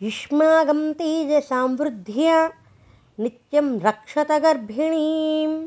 [0.08, 2.38] युष्माकं तेजसां वृद्ध्या
[3.24, 5.58] नित्यं रक्षत गर्भिणीम्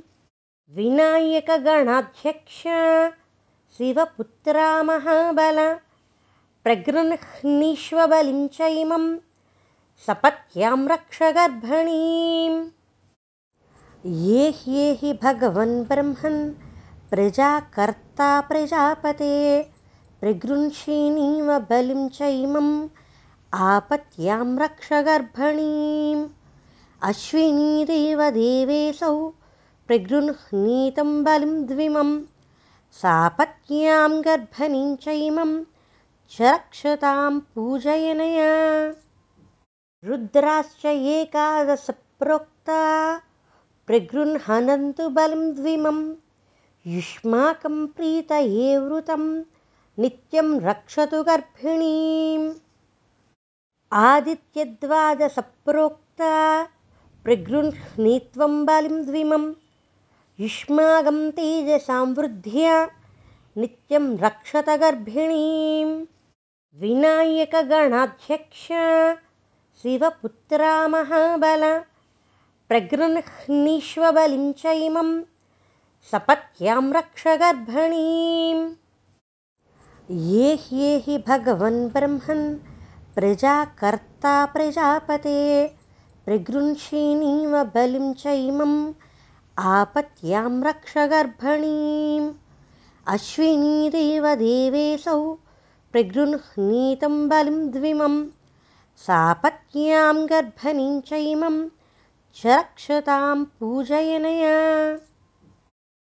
[0.76, 2.60] विनायकगणाध्यक्ष
[3.76, 5.58] शिवपुत्रा महाबल
[6.64, 9.04] प्रगृह्णीष्वबलिं च इमं
[10.06, 12.56] सपत्यां रक्ष गर्भणीम्
[14.22, 16.38] ये ह्येहि भगवन् ब्रह्मन्
[17.10, 19.36] प्रजाकर्ता प्रजापते
[20.20, 22.72] प्रगृंषीणीव बलिं च इमम्
[23.68, 26.26] आपत्यां रक्ष गर्भणीम्
[27.10, 29.14] अश्विनीदेव देवेशौ
[29.86, 32.12] प्रगृह्णीतं बलिं द्विमं
[33.02, 35.54] सापत्न्यां गर्भणीं चैमं
[36.36, 38.52] च रक्षतां पूजयनया
[40.06, 42.78] रुद्राश्च एकादशप्रोक्ता
[43.86, 45.98] प्रगृह्णन्तु बलिं द्विमं
[46.94, 49.22] युष्माकं प्रीतये वृतं
[50.02, 52.48] नित्यं रक्षतु गर्भिणीम्।
[54.06, 56.32] आदित्यद्वादसप्रोक्ता
[57.24, 59.44] प्रगृह्णीत्वं बलिं द्विमं
[60.40, 62.74] युष्माकं तेजसां वृद्ध्या
[63.62, 65.90] नित्यं रक्षत गर्भिणीं
[66.82, 68.66] विनायकगणाध्यक्ष
[69.82, 71.62] शिवपुत्रा महाबल
[74.58, 75.08] च इमं
[76.10, 78.60] सपत्यां रक्ष गर्भणीम्
[80.28, 82.44] ये ह्येहि भगवन् ब्रह्मन्
[83.14, 85.40] प्रजाकर्ता प्रजापते
[86.26, 88.76] प्रगृंषीणीव बलिं च इमम्
[89.56, 92.30] आपत्यां रक्ष गर्भणीम्
[93.16, 95.18] अश्विनीदेव देवेशौ
[95.92, 98.16] प्रगृह्णीतं बलिं द्विमं
[99.06, 101.68] सापत्न्यां गर्भणीं च इमं
[102.36, 104.98] च रक्षतां पूजयनया।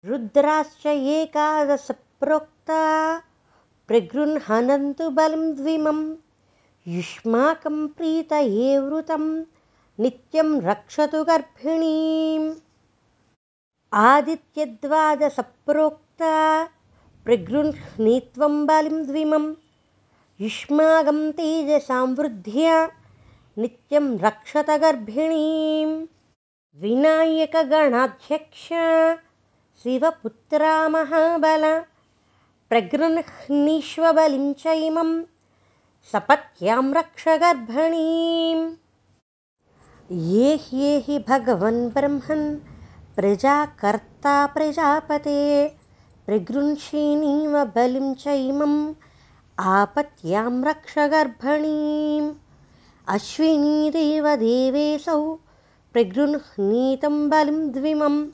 [0.04, 2.82] रुद्राश्च एकादशप्रोक्ता
[3.88, 6.14] प्रगृह्णन्तु बलिं द्विमं।
[6.87, 9.44] युष्माकं प्रीतये वृतं
[10.00, 12.54] नित्यं रक्षतु गर्भिणीम्।
[13.92, 16.68] आदित्यद्वादसप्रोक्ता
[17.24, 19.54] प्रगृह्णीत्वं बलिं द्विमं
[20.40, 22.74] युष्माकं तेजसां वृद्ध्या
[23.61, 25.88] नित्यं रक्षत गर्भिणीं
[26.83, 28.66] विनायकगणाध्यक्ष
[29.83, 31.64] शिवपुत्रा महाबल
[32.70, 35.11] प्रगृह्णीष्वबलिं च इमं
[36.12, 38.62] सपत्यां रक्ष गर्भणीम्
[40.35, 42.46] ये ह्येहि भगवन् ब्रह्मन्
[43.16, 45.42] प्रजाकर्ता प्रजापते
[46.27, 48.79] प्रगृंषीणीव बलिं च इमम्
[49.61, 52.35] आपत्यां रक्ष गर्भणीम्।
[53.09, 55.38] अश्विनीदेवदेवेऽसौ
[55.92, 58.29] प्रगृह्णीतं बलिं द्विमं।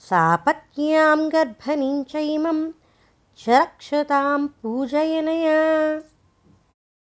[0.00, 2.72] सापत्न्यां गर्भणीं चैमं
[3.38, 6.02] च रक्षतां पूजयनया।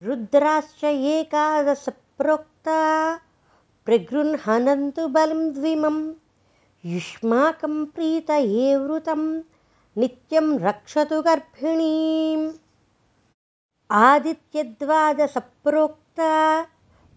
[0.04, 3.20] रुद्राश्च एकादशप्रोक्ता
[3.86, 6.14] प्रगृह्णन्तु बलिं द्विमं।
[6.86, 9.42] युष्माकं प्रीतये वृतं
[9.98, 12.52] नित्यं रक्षतु गर्भिणीम्
[14.00, 16.28] आदित्यद्वादसप्रोक्ता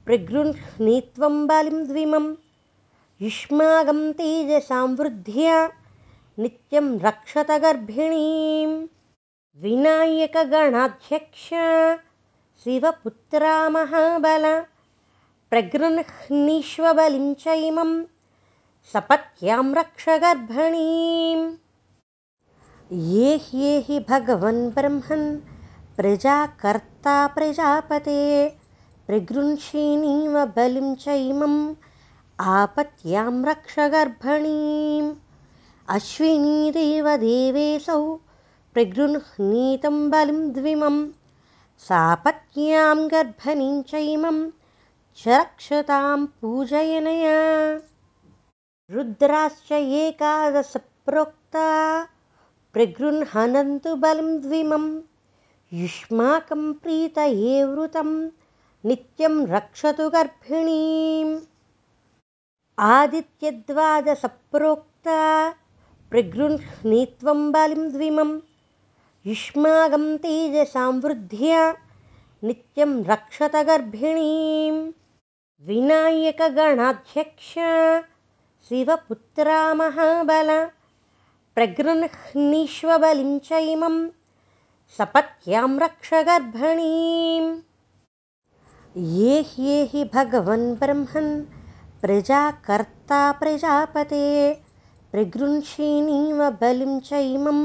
[0.06, 2.26] प्रगृह्णीत्वं बलिं द्विमं
[3.20, 5.58] युष्माकं तेजसां वृद्ध्या
[6.42, 8.74] नित्यं रक्षत गर्भिणीम्
[9.62, 11.46] विनायकगणाध्यक्ष
[12.64, 14.44] शिवपुत्रा महाबल
[15.50, 17.92] प्रगृह्णीष्वबलिं चैमं
[18.92, 21.46] सपत्यां रक्ष गर्भणीम्
[23.12, 25.28] ये ह्येहि भगवन् ब्रह्मन्
[25.96, 28.56] प्रजाकर्ता प्रजापते
[29.06, 31.74] प्रगृह्षिणीव बलिं चैमम्
[32.40, 35.14] आपत्यां रक्ष गर्भणीम्।
[35.88, 38.20] अश्विनीदेवदेवेऽसौ
[38.74, 41.08] प्रगृह्णीतं बलिं द्विमं
[41.78, 44.50] सापत्न्यां गर्भणीं चैमं
[45.16, 47.80] च रक्षतां पूजयनया।
[48.90, 52.06] रुद्राश्च एकादशप्रोक्ता
[53.96, 55.00] बलिं द्विमं
[55.74, 58.28] युष्माकं प्रीतये वृतं
[58.84, 61.40] नित्यं रक्षतु गर्भिणीम्।
[62.78, 65.54] आदित्यद्वादसप्रोक्ता
[66.10, 68.40] प्रगृह्णीत्वं बलिं द्विमं
[69.26, 71.74] युष्माकं तेजसां वृद्ध्या
[72.44, 74.92] नित्यं रक्षत गर्भिणीम्।
[75.66, 77.54] विनायकगणाध्यक्ष
[78.68, 80.68] शिवपुत्रा महाबल
[81.54, 84.08] प्रगृह्णीष्वबलिं चैमं
[84.96, 87.46] सपत्यां रक्ष गर्भणीम्
[89.14, 91.30] ये ह्येहि भगवन् ब्रह्मन्
[92.02, 94.20] प्रजाकर्ता प्रजापते
[95.12, 97.64] प्रगृह्षिणीव बलिं चैमम्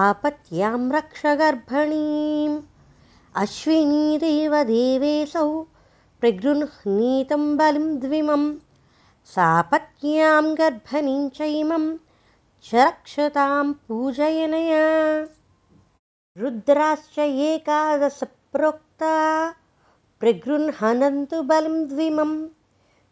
[0.00, 2.58] आपत्यां रक्ष गर्भणीम्
[3.44, 5.48] अश्विनीदेवदेवेऽसौ
[6.20, 8.44] प्रगृह्णीतं बलिं द्विमं
[9.36, 11.88] सापत्न्यां गर्भणीं चैमं
[12.68, 14.84] च रक्षतां पूजयनया
[16.38, 19.54] रुद्राश्च एकादशप्रोक्ता
[20.20, 22.48] प्रगृह्णन्तु बलिं द्विमं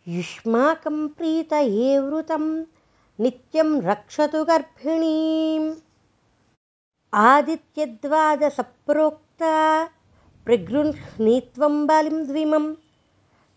[0.09, 2.65] युष्माकं प्रीतये वृतं
[3.21, 5.75] नित्यं रक्षतु गर्भिणीम्।
[7.15, 9.89] आदित्यद्वादसप्रोक्ता
[10.45, 12.75] प्रगृह्णीत्वं बलिं द्विमं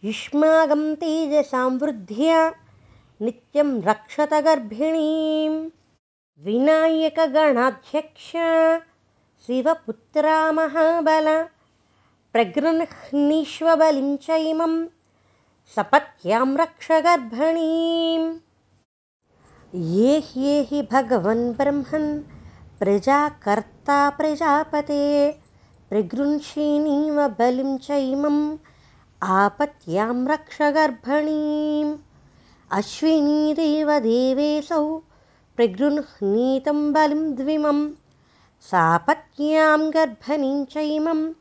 [0.04, 2.52] युष्माकं तेजसां वृद्ध्या
[3.22, 5.70] नित्यं रक्षत गर्भिणीम्।
[6.40, 8.32] विनायकगणाध्यक्ष
[9.48, 11.28] शिवपुत्रा महाबल
[12.34, 14.74] प्रगृह्णीष्वबलिं चैमं
[15.76, 18.26] सपत्यां रक्ष गर्भणीम्
[19.94, 22.10] ये ह्येहि भगवन् ब्रह्मन्
[22.80, 25.00] प्रजाकर्ता प्रजापते
[25.90, 28.42] प्रगृह्षिणीव बलिं चैमम्
[29.38, 31.94] आपत्यां रक्ष गर्भणीम्
[32.80, 33.96] अश्विनीदेवदेवेऽसौ
[35.58, 37.24] प्रगृह्णीतं बलिं
[38.62, 41.34] सापत्न्यां गर्भणीं चैमं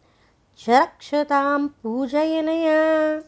[0.59, 3.23] च रक्षतां पूजयनया।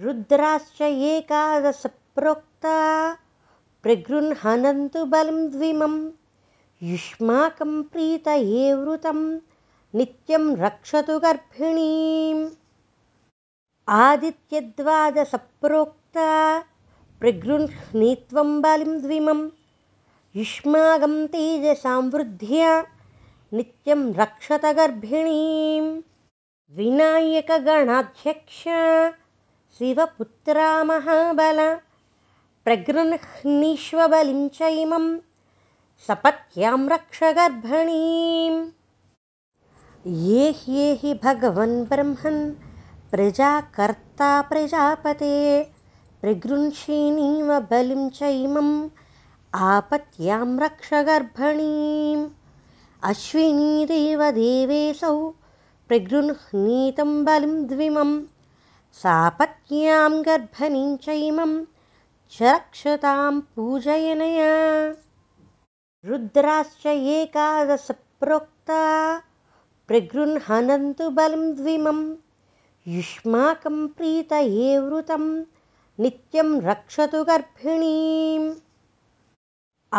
[0.00, 3.16] रुद्राश्च एकादशप्रोक्ता
[3.82, 6.10] प्रगृह्णन्तु बलिं द्विमं।
[6.82, 9.38] युष्माकं प्रीतये वृतं
[9.94, 12.50] नित्यं रक्षतु गर्भिणीम्।
[13.88, 16.64] आदित्यद्वादसप्रोक्ता
[17.20, 19.48] प्रगृह्णीत्वं बलिं द्विमं
[20.36, 22.70] युष्माकं तेजसां वृद्ध्या
[23.56, 25.90] नित्यं रक्षत गर्भिणीम्
[26.76, 28.62] विनायकगणाध्यक्ष
[29.78, 31.60] शिवपुत्रा महाबल
[32.64, 35.06] प्रगृह्णीष्वबलिं चैमं
[36.06, 38.58] सपत्यां रक्ष गर्भणीम्
[40.24, 42.42] ये ह्येहि भगवन् ब्रह्मन्
[43.10, 45.32] प्रजाकर्ता प्रजापते
[46.22, 48.74] प्रगृह्षिणीव बलिं चैमम्
[49.56, 52.28] आपत्यां रक्ष गर्भणीम्।
[53.02, 55.32] अश्विनीदेवदेवेऽसौ
[55.88, 58.22] प्रगृह्णीतं बलिं द्विमं।
[58.92, 61.64] सापत्न्यां गर्भणीं चैमं
[62.32, 64.94] च रक्षतां पूजयनया।
[66.04, 69.22] रुद्राश्च एकादशप्रोक्ता
[69.88, 72.14] प्रगृह्णन्तु बलिं द्विमं।
[72.88, 75.44] युष्माकं प्रीतये वृतं
[76.00, 78.54] नित्यं रक्षतु गर्भिणीम्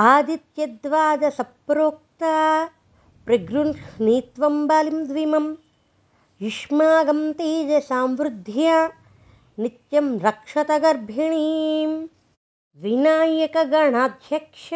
[0.03, 2.31] आदित्यद्वादसप्रोक्ता
[3.25, 5.45] प्रगृह्णीत्वं बलिं द्विमं
[6.41, 8.79] युष्माकं तेजसां वृद्ध्या
[9.63, 11.91] नित्यं रक्षत गर्भिणीं
[12.83, 14.67] विनायकगणाध्यक्ष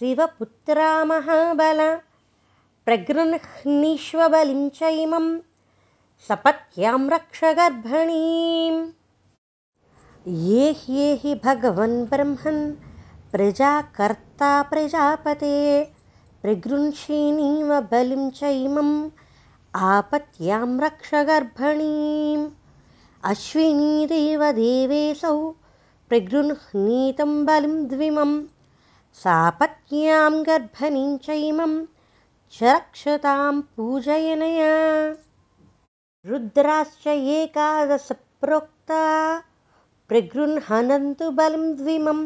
[0.00, 1.80] शिवपुत्रा महाबल
[2.86, 5.26] प्रगृह्णीष्वबलिं च इमं
[6.28, 8.84] सपत्यां रक्ष गर्भिणीम्
[10.48, 12.62] ये ह्येहि भगवन् ब्रह्मन्
[13.32, 15.84] प्रजाकर्ता प्रजापते
[16.42, 19.10] प्रगृह्षिणीव बलिं चैमम्
[19.74, 22.48] आपत्यां रक्ष गर्भणीम्।
[23.24, 25.50] अश्विनीदेव देवेशौ
[26.08, 28.32] प्रगृह्णीतं बलिं द्विमं
[29.14, 31.84] सापत्न्यां गर्भणीं चैमं
[32.52, 34.74] च रक्षतां पूजयनया।
[36.26, 39.02] रुद्राश्च एकादशप्रोक्ता
[41.30, 42.20] बलिं द्विमं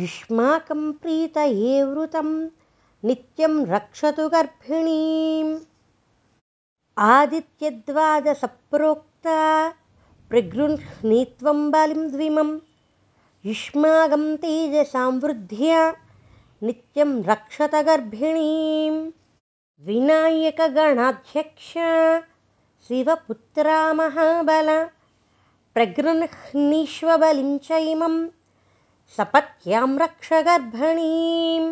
[0.00, 2.28] युष्माकं प्रीतये वृतं
[3.08, 5.52] नित्यं रक्षतु गर्भिणीम्।
[7.08, 9.38] आदित्यद्वादसप्रोक्ता
[10.30, 12.50] प्रगृह्णीत्वं बलिं द्विमं
[13.50, 15.80] युष्माकं तेजसां वृद्ध्या
[16.66, 18.94] नित्यं रक्षत गर्भिणीं
[19.86, 21.70] विनायकगणाध्यक्ष
[22.86, 24.68] शिवपुत्रा महाबल
[25.74, 28.14] प्रगृह्णीष्वबलिं च इमं
[29.12, 31.66] सपत्यां रक्ष गर्भणीम्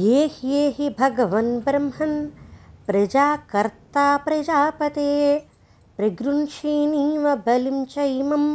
[0.00, 2.16] ये ह्येहि भगवन् ब्रह्मन्
[2.86, 5.12] प्रजाकर्ता प्रजापते
[5.96, 8.48] प्रगृह्षिणीव बलिं च इमम्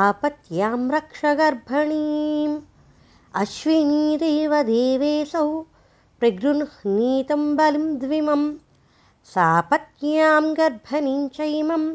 [0.00, 2.58] आपत्यां रक्ष गर्भणीम्
[3.42, 5.48] अश्विनीदेव देवेशौ
[6.20, 8.44] प्रगृह्णीतं बलिं द्विमं
[9.34, 11.88] सापत्न्यां गर्भणीं च इमं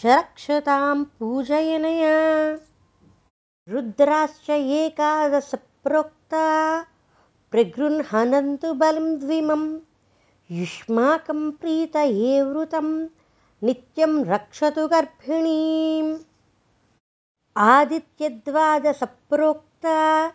[0.00, 2.16] च रक्षतां पूजयनया
[3.70, 6.84] रुद्राश्च एकादशप्रोक्ता
[7.50, 9.78] प्रगृह्णन्तु बलिं द्विमं
[10.50, 13.06] युष्माकं प्रीतये वृतं
[13.62, 16.16] नित्यं रक्षतु गर्भिणीम्।
[17.56, 20.32] आदित्यद्वादसप्रोक्ता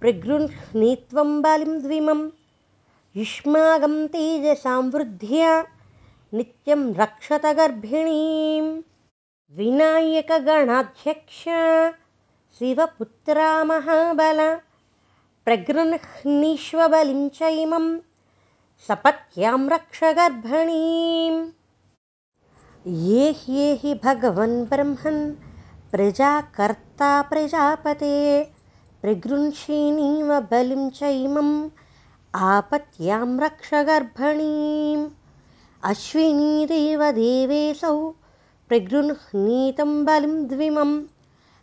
[0.00, 2.30] प्रगृह्णीत्वं बलिं द्विमं
[3.16, 5.64] युष्माकं तेजसां वृद्ध्या
[6.32, 8.82] नित्यं रक्षत गर्भिणीम्।
[9.50, 11.44] विनायकगणाध्यक्ष
[12.58, 14.38] शिवपुत्रा महाबल
[15.44, 17.86] प्रगृह्णीष्वबलिं च इमं
[18.86, 21.38] सपत्यां रक्ष गर्भणीम्।
[23.06, 25.20] ये ह्येहि भगवन् ब्रह्मन्
[25.92, 28.16] प्रजाकर्ता प्रजापते
[29.02, 31.54] प्रगृह्षिणीव बलिं च इमम्
[32.50, 35.08] आपत्यां रक्ष गर्भणीम्।
[35.90, 37.96] अश्विनीदेव देवेशौ
[38.68, 40.36] प्रगृह्णीतं बलिं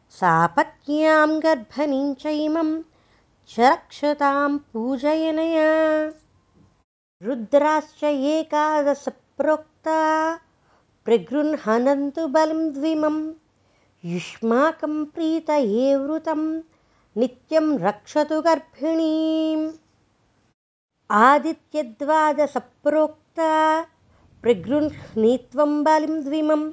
[0.10, 2.82] सापत्न्यां गर्भणीं चैमं
[3.50, 6.12] च रक्षतां पूजयनया।
[7.24, 10.36] रुद्राश्च एकादशप्रोक्ता
[11.06, 13.34] प्रगृह्णन्तु बलिं द्विमं
[14.06, 16.62] युष्माकं प्रीतये वृतं
[17.18, 19.72] नित्यं रक्षतु गर्भिणीम्।
[21.12, 23.86] आदित्यद्वादसप्रोक्ता
[24.42, 26.72] प्रगृह्णीत्वं बलिं द्विमम्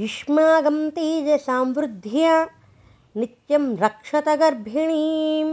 [0.00, 2.34] युष्माकं तेजसां वृद्ध्या
[3.20, 5.46] नित्यं रक्षत गर्भिणीं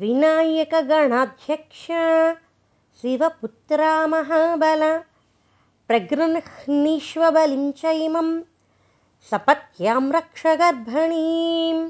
[0.00, 1.86] विनायकगणाध्यक्ष
[3.00, 4.82] शिवपुत्रा महाबल
[5.88, 8.28] प्रगृह्णीष्वबलिं च इमं
[9.30, 11.82] सपत्यां रक्ष गर्भणीम्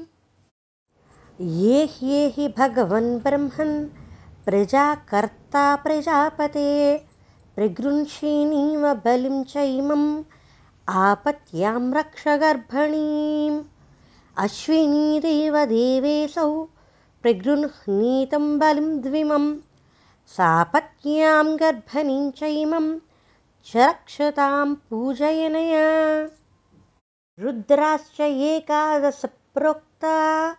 [1.59, 3.77] ये ह्येहि भगवन् ब्रह्मन्
[4.45, 6.67] प्रजाकर्ता प्रजापते
[7.55, 10.09] प्रगृह्षिणीव बलिं च इमम्
[10.91, 13.63] आपत्यां रक्ष गर्भणीम्।
[14.37, 16.67] अश्विनीदेव देवेशौ
[17.21, 19.57] प्रगृह्णीतं बलिं द्विमं।
[20.27, 22.99] सापत्न्यां गर्भणीं च इमं
[23.65, 26.29] च रक्षतां पूजयनया।
[27.39, 30.55] रुद्राश्च एकादशप्रोक्ता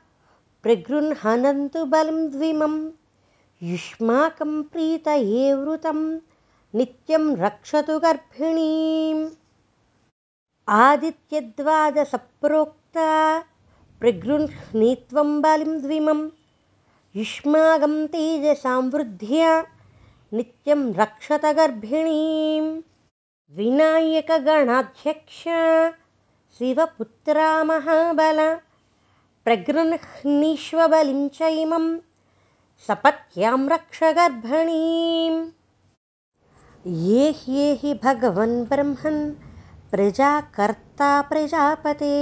[0.63, 2.91] प्रगृह्णन्तु बलिं द्विमं।
[3.63, 6.19] युष्माकं प्रीतये वृतं
[6.75, 9.29] नित्यं रक्षतु गर्भिणीम्
[10.69, 13.09] आदित्यद्वादसप्रोक्ता
[14.01, 16.21] प्रगृह्णीत्वं बलिं द्विमं
[17.15, 19.53] युष्माकं तेजसां वृद्ध्या
[20.33, 22.67] नित्यं रक्षत गर्भिणीं
[23.59, 25.41] विनायकगणाध्यक्ष
[26.59, 28.39] शिवपुत्रा महाबल
[29.45, 31.87] प्रगृह्णीष्वबलिं च इमं
[32.87, 35.39] सपत्यां रक्ष गर्भणीम्
[37.07, 39.21] ये ह्येहि भगवन् ब्रह्मन्
[39.93, 42.17] प्रजाकर्ता प्रजापते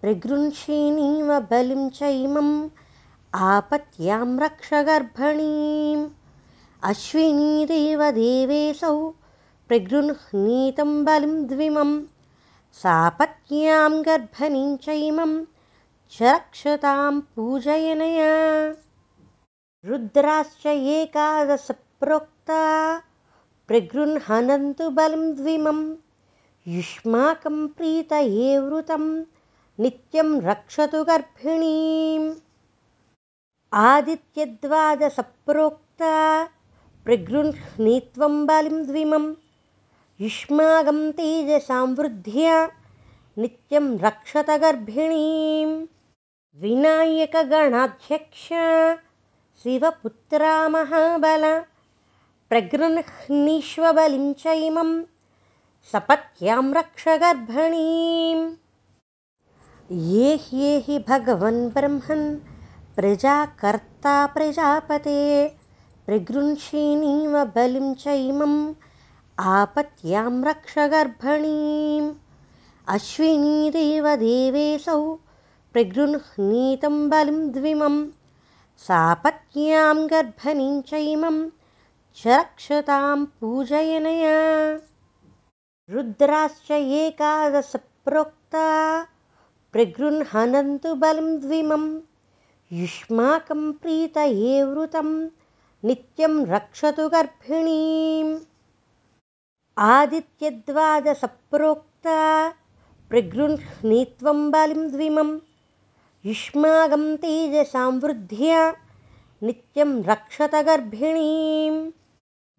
[0.00, 2.68] प्रगृह्षिणीव बलिं च इमम्
[3.48, 6.02] आपत्यां रक्ष गर्भणीम्।
[6.90, 8.96] अश्विनीदेव देवेशौ
[9.68, 11.92] प्रगृह्णीतं बलिं द्विमं
[12.82, 15.38] सापत्न्यां गर्भणीं चैमं
[16.12, 18.34] च रक्षतां पूजयनया।
[19.84, 22.62] रुद्राश्च एकादशप्रोक्ता
[24.98, 25.80] बलिं द्विमं
[26.76, 29.04] युष्माकं प्रीतये वृतं
[29.82, 32.26] नित्यं रक्षतु गर्भिणीम्।
[33.84, 36.14] आदित्यद्वादसप्रोक्ता
[37.04, 39.24] प्रगृह्णीत्वं बलिं द्विमं
[40.20, 42.56] युष्मागं तेजसां वृद्ध्या
[43.42, 45.70] नित्यं रक्षत गर्भिणीं
[46.62, 48.46] विनायकगणाध्यक्ष
[49.62, 51.44] शिवपुत्रा महाबल
[52.50, 54.90] प्रगृह्णीष्वबलिं च इमं
[55.88, 58.42] सपत्यां रक्ष गर्भिणीम्
[60.08, 62.26] ये ह्येहि भगवन् ब्रह्मन्
[62.96, 65.22] प्रजाकर्ता प्रजापते
[66.06, 68.58] प्रगृंषीणीव बलिं चैमम्
[69.54, 72.12] आपत्यां रक्ष गर्भणीम्
[72.96, 75.00] अश्विनीदेवदेवेऽसौ
[75.72, 77.96] प्रगृह्णीतं बलिं द्विमं
[78.86, 81.42] सापत्न्यां गर्भणीं चैमं
[82.22, 84.38] च रक्षतां पूजयनया
[85.92, 88.66] रुद्राश्च एकादशप्रोक्ता
[89.72, 91.88] प्रगृह्णन्तु बलिं द्विमम्
[92.80, 95.08] युष्माकं प्रीतये वृतं
[95.88, 98.32] नित्यं रक्षतु गर्भिणीम्।
[99.94, 102.18] आदित्यद्वादसप्रोक्ता
[103.10, 105.30] प्रगृह्णीत्वं बलिं द्विमं
[106.30, 108.60] युष्माकं तेजसां वृद्ध्या
[109.42, 111.74] नित्यं रक्षत गर्भिणीं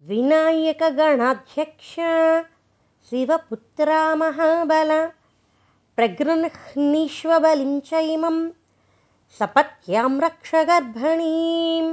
[0.08, 1.92] विनायकगणाध्यक्ष
[3.10, 4.90] शिवपुत्रा महाबल
[5.96, 8.40] प्रगृह्णीष्वबलिं च इमम्
[9.38, 11.88] सपत्यां रक्ष गर्भणीम्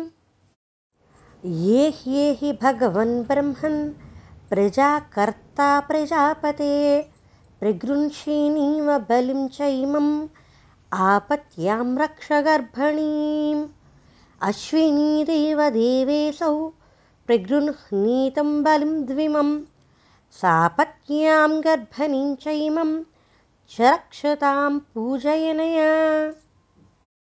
[1.63, 3.79] ये ह्येहि भगवन् ब्रह्मन्
[4.49, 6.73] प्रजाकर्ता प्रजापते
[7.59, 10.11] प्रगृंषीणीव बलिं चैमम्
[11.07, 13.63] आपत्यां रक्ष गर्भणीम्
[14.51, 15.57] अश्विनीदेवदेवेऽसौ
[17.27, 19.49] प्रगृह्णीतं बलिं द्विमं
[20.31, 23.03] सापत्न्यां गर्भणीं चैमं
[23.69, 26.33] च रक्षतां पूजयनया।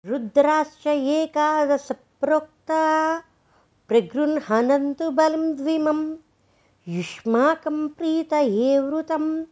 [0.06, 3.20] रुद्राश्च एकादशप्रोक्ता
[5.12, 6.16] बलिं द्विमं
[6.88, 9.46] युष्माकं प्रीतये वृतं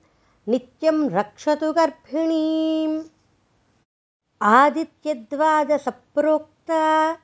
[0.48, 3.04] नित्यं रक्षतु गर्भिणीम्।
[4.42, 7.18] आदित्यद्वादसप्रोक्ता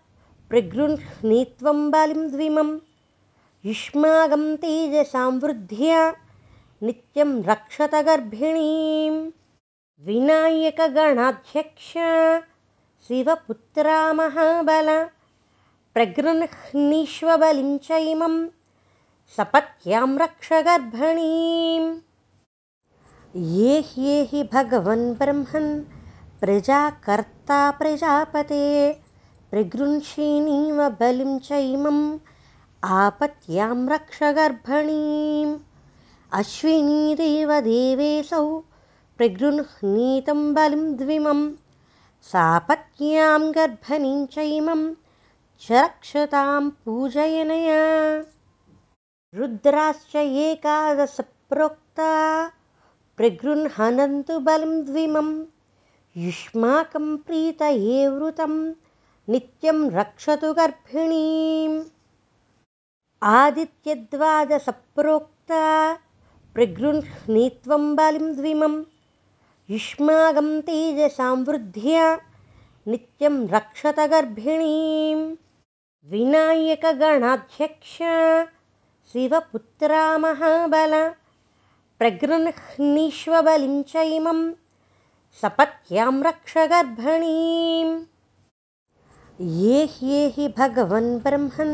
[0.50, 2.80] प्रगृह्णीत्वं बलिं द्विमं
[3.66, 6.00] युष्माकं तेजसां वृद्ध्या
[6.86, 9.14] नित्यं रक्षत गर्भिणीं
[10.08, 11.88] विनायकगणाध्यक्ष
[13.08, 14.90] शिवपुत्रा महाबल
[15.94, 18.36] प्रगृह्णीष्वबलिं च इमं
[19.38, 21.90] सपत्यां रक्ष गर्भणीम्
[23.56, 25.72] ये ह्येहि भगवन् ब्रह्मन्
[26.42, 28.64] प्रजाकर्ता प्रजापते
[29.52, 32.02] प्रगृंषीणीव बलिं च इमम्
[32.88, 35.58] आपत्यां रक्ष गर्भणीम्।
[36.34, 38.64] अश्विनीदेवदेवेऽसौ
[39.18, 41.54] प्रगृह्णीतं बलिं द्विमम्
[42.22, 44.94] सापत्न्यां गर्भणीं चैमं
[45.62, 48.26] च रक्षतां पूजयनया।
[49.36, 52.52] रुद्राश्च एकादशप्रोक्ता
[53.18, 55.46] प्रगृह्णन्तु बलिं द्विमं।
[56.18, 58.74] युष्माकं प्रीतये वृतं
[59.30, 61.84] नित्यं रक्षतु गर्भिणीम्
[63.24, 65.62] आदित्यद्वादसप्रोक्ता
[66.56, 68.84] प्रगृह्णीत्वं बलिं द्विमम्
[69.70, 72.06] युष्मागं तेजसां वृद्ध्या
[72.88, 75.20] नित्यं रक्षत गर्भिणीं
[76.12, 77.96] विनायकगणाध्यक्ष
[79.12, 80.94] शिवपुत्रा महाबल
[82.00, 84.40] प्रगृह्णीष्वबलिं च इमं
[85.42, 87.94] सपत्यां रक्ष गर्भणीम्
[89.60, 91.74] ये ह्येहि भगवन् ब्रह्मन्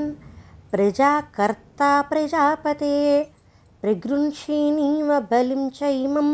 [0.73, 2.97] प्रजाकर्ता प्रजापते
[3.81, 6.29] प्रगृंषीणीव बलिं च इमम्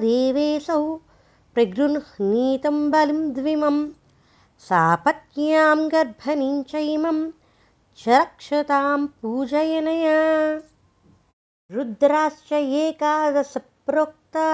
[1.54, 3.78] प्रगृह्णीतं बलिं द्विमं
[4.68, 7.20] सापत्न्यां गर्भणीं चैमं
[8.00, 10.22] च रक्षतां पूजयनया।
[11.72, 12.52] रुद्राश्च
[12.84, 14.48] एकादशप्रोक्ता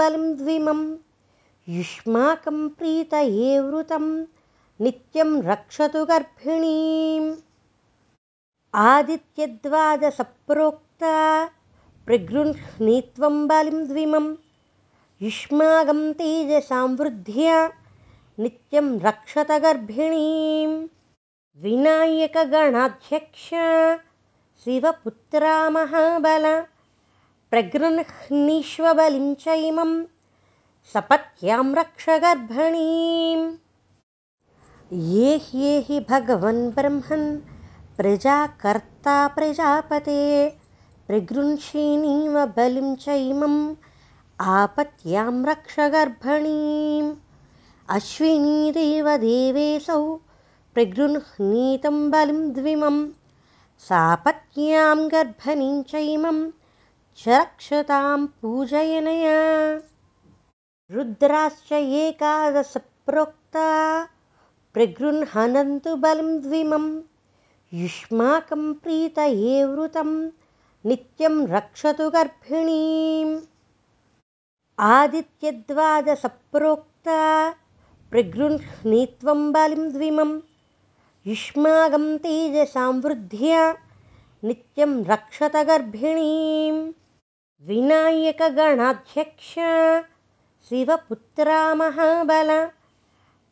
[0.00, 0.80] बलिं द्विमं
[1.68, 4.06] युष्माकं प्रीतये वृतं
[4.84, 7.34] नित्यं रक्षतु गर्भिणीम्
[8.74, 11.16] आदित्यद्वादसप्रोक्ता
[12.06, 14.26] प्रगृह्णीत्वं बलिं द्विमं
[15.22, 17.58] युष्माकं तेजसां वृद्ध्या
[18.42, 20.70] नित्यं रक्षत गर्भिणीं
[21.62, 23.48] विनायकगणाध्यक्ष
[24.64, 26.46] शिवपुत्रा महाबल
[27.50, 29.92] प्रगृह्णीष्वबलिं च इमं
[30.90, 33.44] सपत्यां रक्ष गर्भिणीम्
[35.10, 37.26] ये ह्येहि भगवन् ब्रह्मन्
[37.96, 40.24] प्रजाकर्ता प्रजापते
[41.08, 43.60] प्रगृंषीणीव बलिं चैमम्
[44.56, 47.14] आपत्यां रक्ष गर्भणीम्
[47.96, 50.02] अश्विनीदेव देवेशौ
[50.74, 52.98] प्रगृह्णीतं बलिं द्विमं
[53.88, 56.44] सापत्न्यां गर्भणीं चैमं
[57.22, 59.40] च रक्षतां पूजयनया
[60.90, 64.04] रुद्राश्च एकादशप्रोक्ता
[64.74, 67.00] प्रगृह्णन्तु बलिं द्विमम्
[67.74, 70.30] युष्माकं प्रीतये वृतं
[70.86, 73.40] नित्यं रक्षतु गर्भिणीम्।
[74.78, 77.54] आदित्यद्वादसप्रोक्ता
[78.10, 80.40] प्रगृह्णीत्वं बलिं द्विमं।
[81.26, 83.76] युष्माकं तेजसां वृद्ध्या
[84.44, 86.92] नित्यं रक्षत गर्भिणीं
[87.66, 89.54] विनायकगणाध्यक्ष
[90.68, 92.50] शिवपुत्रा महाबल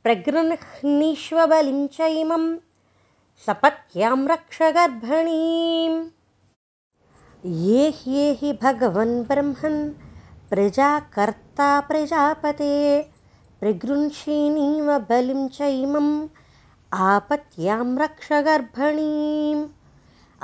[0.05, 2.47] प्रगृह्णीष्वबलिं च इमम्
[3.47, 5.95] सपत्यां रक्ष गर्भणीं
[7.65, 9.81] ये ह्येहि भगवन् ब्रह्मन्
[10.51, 12.73] प्रजाकर्ता प्रजापते
[13.61, 16.13] प्रगृंषीणीव बलिं चैमम्
[16.93, 19.67] आपत्यां रक्ष गर्भणीम्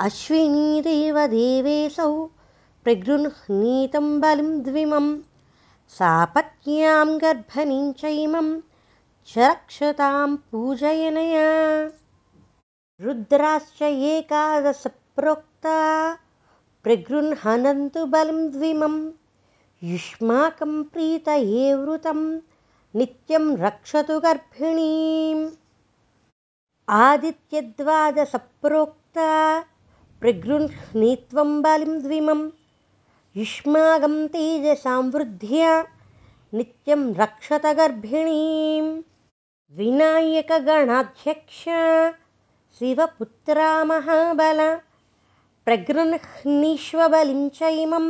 [0.07, 2.11] अश्विनीदेव देवेशौ
[2.85, 4.51] प्रगृह्णीतं बलिं
[5.89, 8.61] सापत्न्यां गर्भणीं चैमं
[9.27, 11.91] च रक्षतां पूजयनया।
[13.01, 16.17] रुद्राश्च एकादशप्रोक्ता
[16.83, 19.11] प्रगृह्णन्तु बलिं द्विमं
[19.83, 22.39] युष्माकं प्रीतये वृतं
[22.95, 25.49] नित्यं रक्षतु गर्भिणीम्।
[26.89, 29.61] आदित्यद्वादसप्रोक्ता
[30.19, 32.49] प्रगृह्णीत्वं बलिं द्विमं
[33.35, 35.71] युष्माकं तेजसां वृद्ध्या
[36.53, 38.85] नित्यं रक्षत गर्भिणीं
[39.77, 41.63] विनायकगणाध्यक्ष
[42.79, 44.61] शिवपुत्रा महाबल
[45.65, 48.07] प्रगृह्णीष्वबलिं च इमं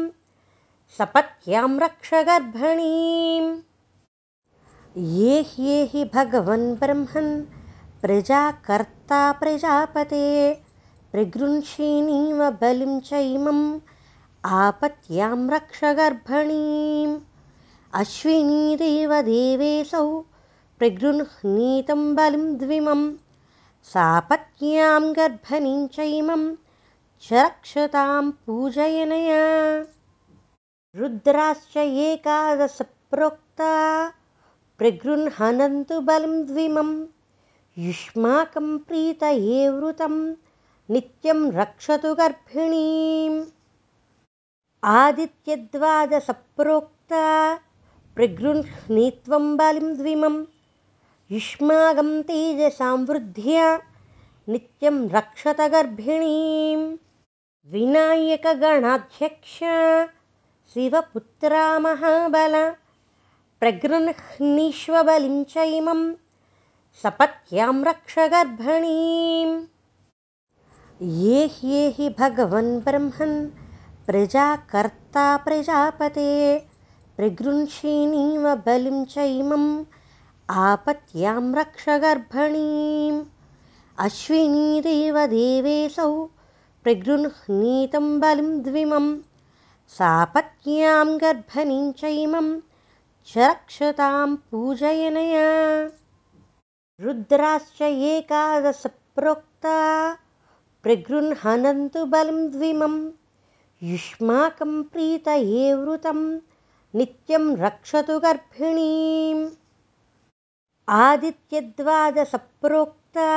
[0.98, 3.50] सपत्यां रक्ष गर्भणीम्
[5.18, 7.34] ये ह्येहि भगवन् ब्रह्मन्
[8.02, 10.28] प्रजाकर्ता प्रजापते
[11.12, 13.64] प्रगृंषीणीव बलिं च इमम्
[14.50, 17.20] आपत्यां रक्ष गर्भणीम्।
[17.94, 19.12] अश्विनीदेव
[20.80, 23.14] प्रगृह्णीतं बलिं द्विमम्।
[23.84, 26.56] सापत्न्यां गर्भणीं चैमं
[27.22, 29.86] च रक्षतां पूजयनया।
[30.96, 34.12] रुद्राश्च एकादशप्रोक्ता
[34.78, 37.06] प्रगृह्णन्तु बलिं द्विमं
[37.78, 40.36] युष्माकं प्रीतये वृतं
[40.90, 43.46] नित्यं रक्षतु गर्भिणीम्
[44.84, 47.24] आदित्यद्वादसप्रोक्ता
[48.16, 50.44] प्रगृह्णीत्वं बलिं द्विमम्
[51.32, 53.68] युष्माकं तेजसां वृद्ध्या
[54.50, 56.80] नित्यं रक्षत गर्भिणीं
[57.74, 59.58] विनायकगणाध्यक्ष
[60.74, 62.56] शिवपुत्रा महाबल
[63.60, 66.02] प्रगृह्णीष्वबलिं च इमं
[67.04, 69.50] सपत्यां रक्ष गर्भणीं
[71.22, 73.38] ये ह्येहि भगवन् ब्रह्मन्
[74.08, 76.30] प्रजाकर्ता प्रजापते
[77.18, 79.66] प्रगृंषीणीव बलिं च इमम्
[80.66, 83.18] आपत्यां रक्ष गर्भणीम्
[84.06, 86.08] अश्विनीदेव देवेशौ
[86.84, 89.10] प्रगृह्णीतं बलिं द्विमं
[89.98, 92.50] सापत्न्यां गर्भणीं चैमं
[93.28, 95.46] च रक्षतां पूजयनया।
[97.06, 99.78] रुद्राश्च एकादशप्रोक्ता
[102.16, 103.00] बलिं द्विमं
[103.84, 106.20] युष्माकं प्रीतये वृतं
[106.96, 109.50] नित्यं रक्षतु गर्भिणीम्।
[110.90, 113.30] आदित्यद्वादसप्रोक्ता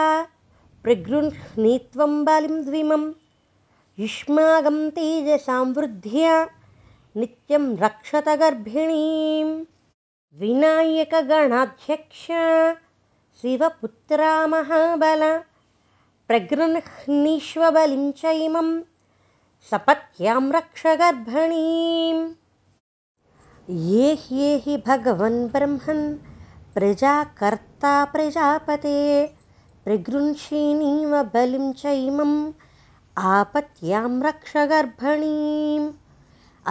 [0.83, 3.05] प्रगृह्णीत्वं बलिं द्विमं
[3.99, 6.35] युष्माकं तेजसां वृद्ध्या
[7.17, 9.49] नित्यं रक्षत गर्भिणीं
[10.41, 12.27] विनायकगणाध्यक्ष
[13.41, 15.23] शिवपुत्रा महाबल
[16.29, 18.69] प्रगृह्णीष्वबलिं च इमं
[19.69, 22.15] सपत्यां रक्ष गर्भणीं
[23.89, 26.01] ये ह्येहि भगवन् ब्रह्मन्
[26.75, 29.01] प्रजाकर्ता प्रजापते
[29.85, 32.35] प्रगृंषीणीव बलिं चैमम्
[33.33, 35.91] आपत्यां रक्ष गर्भणीम्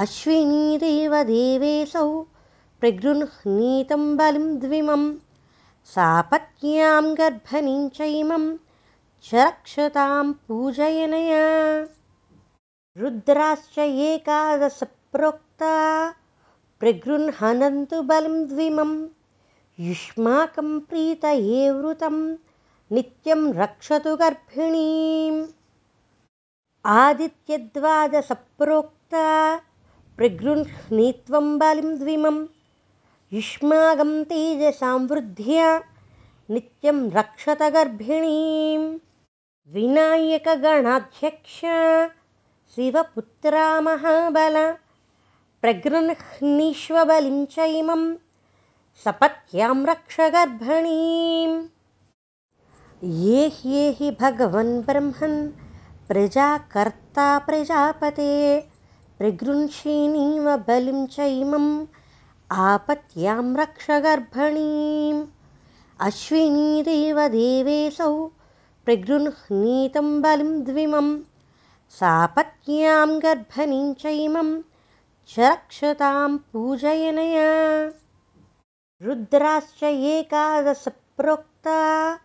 [0.04, 2.08] अश्विनीदेव देवेशौ
[2.80, 5.06] प्रगृह्णीतं बलिं द्विमं
[5.94, 8.52] सापत्न्यां गर्भणीं चैमं
[9.30, 11.48] च रक्षतां पूजयनया
[12.98, 15.74] रुद्राश्च एकादशप्रोक्ता
[16.80, 18.92] प्रगृह्णन्तु बलं द्विमं
[19.88, 22.16] युष्माकं प्रीतये वृतं
[22.96, 25.40] नित्यं रक्षतु गर्भिणीम्।
[26.86, 29.26] आदित्यद्वादसप्रोक्ता
[30.18, 32.38] प्रगृह्णीत्वं बलिं द्विमं
[33.34, 35.68] युष्माकं तेजसां वृद्ध्या
[36.50, 38.82] नित्यं रक्षत गर्भिणीं
[39.74, 41.58] विनायकगणाध्यक्ष
[42.76, 44.56] शिवपुत्रा महाबल
[45.62, 48.02] प्रगृह्णीष्वबलिं चैमं
[49.04, 51.56] सपत्यां रक्ष गर्भिणीम्।
[53.24, 55.38] ये ह्येहि भगवन् ब्रह्मन्
[56.08, 58.30] प्रजाकर्ता प्रजापते
[59.18, 61.86] प्रगृह्षिणीव बलिं चैमम्
[62.52, 65.26] आपत्यां रक्ष गर्भणीम्।
[66.00, 68.14] अश्विनीदेव देवेशौ
[68.86, 70.54] प्रगृह्णीतं बलिं
[71.90, 74.62] सापत्न्यां गर्भणीं चैमं
[75.30, 77.92] च रक्षतां पूजयनया।
[79.02, 82.18] रुद्राश्च एकादशप्रोक्ता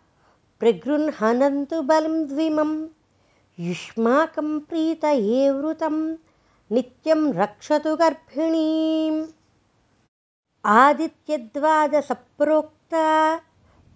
[0.61, 2.87] प्रगृह्णन्तु बलं द्विमं
[3.61, 6.17] युष्माकं प्रीतये वृतं
[6.73, 9.27] नित्यं रक्षतु गर्भिणीम्।
[10.65, 13.37] आदित्यद्वादसप्रोक्ता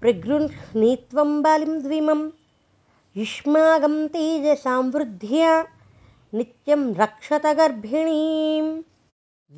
[0.00, 2.28] प्रगृह्णीत्वं बलिं द्विमं
[3.16, 5.52] युष्माकं तेजसां वृद्ध्या
[6.32, 8.66] नित्यं रक्षत गर्भिणीं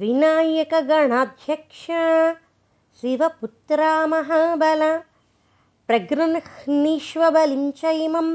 [0.01, 1.87] विनायकगणाध्यक्ष
[3.01, 4.83] शिवपुत्रा महाबल
[5.89, 8.31] प्रगृह्णीष्वबलिं चैमं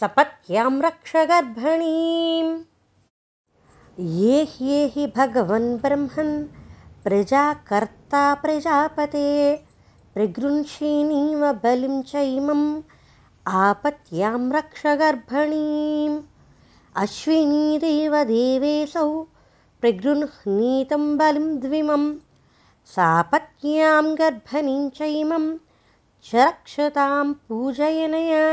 [0.00, 2.52] सपत्यां रक्ष गर्भणीम्
[4.18, 6.36] ये ह्येहि भगवन् ब्रह्मन्
[7.04, 9.28] प्रजाकर्ता प्रजापते
[10.14, 12.66] प्रगृह्षिणीव बलिं चैमम्
[13.52, 16.22] आपत्यां रक्ष गर्भणीम्।
[16.96, 19.22] अश्विनीदेव देवेशौ
[19.80, 22.14] प्रगृह्णीतं बलिं द्विमं
[22.86, 25.56] सापत्न्यां गर्भणीं चैमं
[26.24, 28.44] च रक्षतां पूजयनया।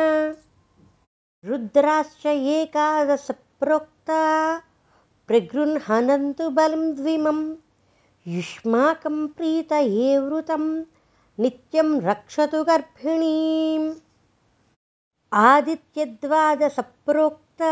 [1.45, 4.21] रुद्राश्च एकादशप्रोक्ता
[6.57, 7.55] बलं द्विमं
[8.27, 10.81] युष्माकं प्रीतये वृतं
[11.39, 14.06] नित्यं रक्षतु गर्भिणीम्
[15.35, 17.71] आदित्यद्वादसप्रोक्ता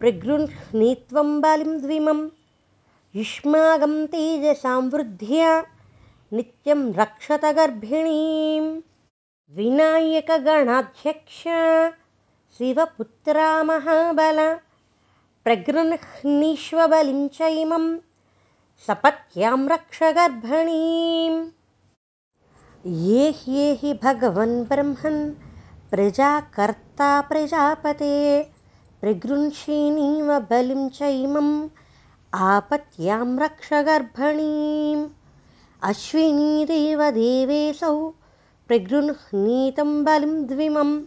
[0.00, 2.20] प्रगृह्णीत्वं बलिं द्विमं
[3.14, 5.50] युष्माकं तेजसां वृद्ध्या
[6.36, 8.70] नित्यं रक्षत गर्भिणीम्
[9.56, 11.40] विनायकगणाध्यक्ष
[12.58, 14.38] शिवपुत्रा महाबल
[15.44, 17.86] प्रगृह्णीष्वबलिं चैमं
[18.86, 21.40] सपत्यां रक्ष गर्भणीम्
[23.06, 25.20] ये ह्येहि भगवन् ब्रह्मन्
[25.92, 28.42] प्रजाकर्ता प्रजापते।
[29.00, 31.68] प्रगृह्षिणीव बलिं चैमम्
[32.34, 35.08] आपत्यां रक्ष गर्भणीम्।
[35.82, 38.08] अश्विनीदेव देवेशौ
[38.68, 41.02] प्रगृह्णीतं बलिं द्विमं।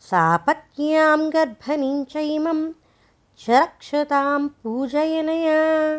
[0.00, 2.72] सापत्न्यां गर्भणीं चैमं
[3.38, 5.94] च रक्षतां पूजयनया।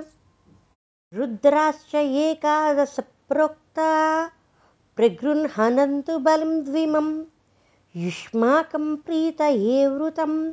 [1.14, 3.90] रुद्राश्च एकादशप्रोक्ता।
[4.96, 7.24] प्रगृह्णन्तु बलं द्विमं
[7.96, 10.52] युष्माकं प्रीतये वृतं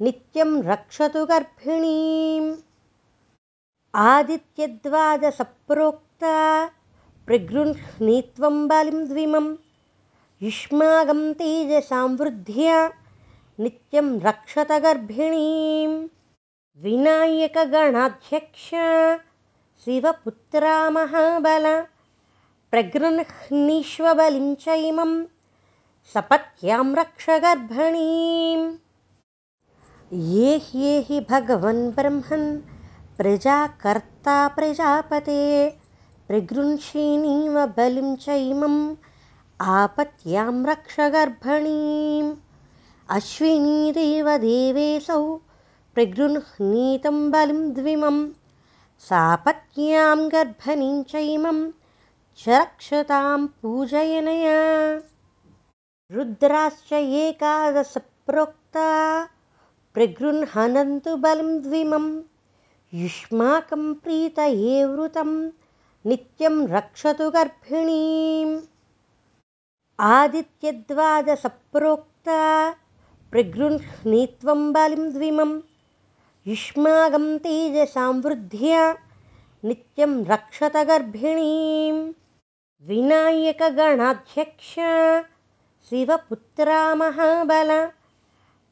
[0.00, 2.54] नित्यं रक्षतु गर्भिणीम्।
[3.94, 6.66] आदित्यद्वादसप्रोक्ता
[7.26, 9.54] प्रगृह्णीत्वं बलिं द्विमं
[10.42, 12.90] युष्माकं तेजसां वृद्ध्या
[13.58, 16.08] नित्यं रक्षत गर्भिणीं
[16.84, 18.70] विनायकगणाध्यक्ष
[19.84, 21.82] शिवपुत्रा महाबल
[22.70, 25.24] प्रगृह्णीष्वबलिं चैमं
[26.12, 28.64] सपत्यां रक्ष गर्भणीम्
[30.32, 32.44] ये ह्येहि भगवन् ब्रह्मन्
[33.18, 35.38] प्रजाकर्ता प्रजापते
[36.28, 38.76] प्रगृह्षिणीव बलिं चैमम्
[39.76, 42.30] आपत्यां रक्ष गर्भणीम्
[43.16, 45.22] अश्विनीदेव देवेशौ
[45.94, 48.24] प्रगृह्णीतं बलिं द्विमं
[49.08, 51.66] सापत्न्यां गर्भणीं चैमं
[52.44, 54.60] च रक्षतां पूजयनया
[56.12, 58.88] रुद्राश्च एकादशप्रोक्ता
[59.94, 62.06] प्रगृह्णन्तु बलं द्विमं
[63.02, 65.30] युष्माकं प्रीतये वृतं
[66.06, 68.54] नित्यं रक्षतु गर्भिणीम्।
[70.10, 72.40] आदित्यद्वादसप्रोक्ता
[73.30, 75.52] प्रगृह्णीत्वं बलिं द्विमं
[76.46, 78.82] युष्माकं तेजसां वृद्ध्या
[79.64, 81.96] नित्यं रक्षत गर्भिणीं
[82.88, 84.74] विनायकगणाध्यक्ष
[85.88, 87.70] शिवपुत्रा महाबल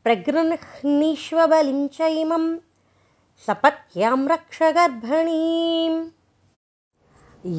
[0.04, 2.44] प्रगृह्णीष्वबलिं च इमं
[3.46, 5.98] सपत्यां रक्ष गर्भणीम्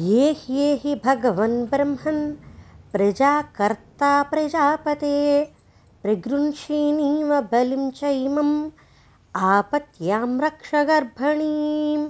[0.06, 2.20] ये ह्येहि भगवन् ब्रह्मन्
[2.92, 5.14] प्रजाकर्ता प्रजापते
[6.02, 8.52] प्रगृंषीणीव बलिं च इमम्
[9.34, 12.08] आपत्यां रक्ष गर्भणीम्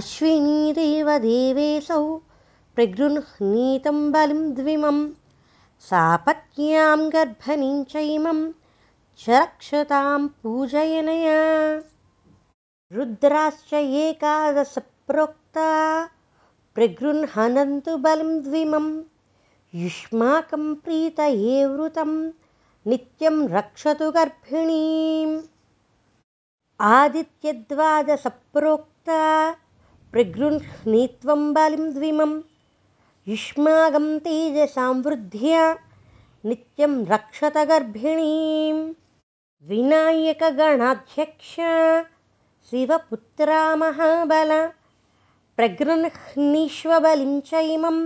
[0.00, 2.02] अश्विनीदेव देवेऽसौ
[2.76, 5.00] प्रगृह्णीतं बलिं द्विमं
[5.88, 8.52] सापत्न्यां गर्भणीं च इमं
[9.18, 11.82] च रक्षतां पूजयनया।
[12.92, 16.06] रुद्राश्च एकादशप्रोक्ता
[16.74, 19.02] प्रगृह्णन्तु बलिं द्विमं
[19.74, 22.30] युष्माकं प्रीतये वृतं
[22.86, 25.42] नित्यं रक्षतु गर्भिणीम्।
[26.80, 29.52] आदित्यद्वादसप्रोक्ता
[30.12, 32.40] प्रगृह्णीत्वं बलिं द्विमं
[33.28, 35.64] युष्माकं तेजसां वृद्ध्या
[36.44, 38.80] नित्यं रक्षत गर्भिणीम्
[39.70, 41.50] विनायकगणाध्यक्ष
[42.70, 44.52] शिवपुत्रा महाबल
[45.56, 48.00] प्रगृह्णीष्वबलिं च इमं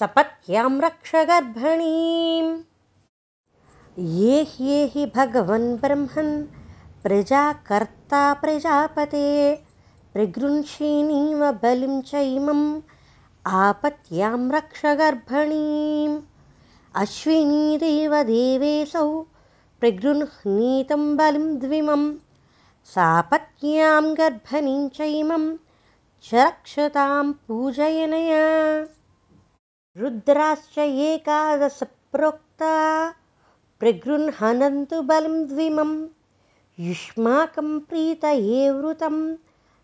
[0.00, 2.52] सपत्यां रक्ष गर्भणीम्
[4.18, 6.32] ये ह्येहि भगवन् ब्रह्मन्
[7.02, 9.26] प्रजाकर्ता प्रजापते
[10.12, 12.64] प्रगृंषीणीव बलिं च इमम्
[13.46, 16.20] आपत्यां रक्ष गर्भणीम्।
[16.94, 19.22] अश्विनीदेव देवेऽसौ
[19.80, 22.14] प्रगृह्णीतं बलिं द्विमं
[22.84, 25.56] सापत्न्यां गर्भणीं च इमं
[26.24, 28.44] च रक्षतां पूजयनया।
[29.96, 32.74] रुद्राश्च एकादशप्रोक्ता
[33.80, 36.06] प्रगृह्णन्तु बलिं द्विमं
[36.78, 39.32] युष्माकं प्रीतये वृतं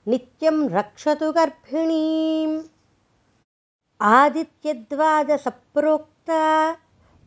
[0.09, 2.63] नित्यं रक्षतु गर्भिणीम्
[4.05, 6.41] आदित्यद्वादसप्रोक्ता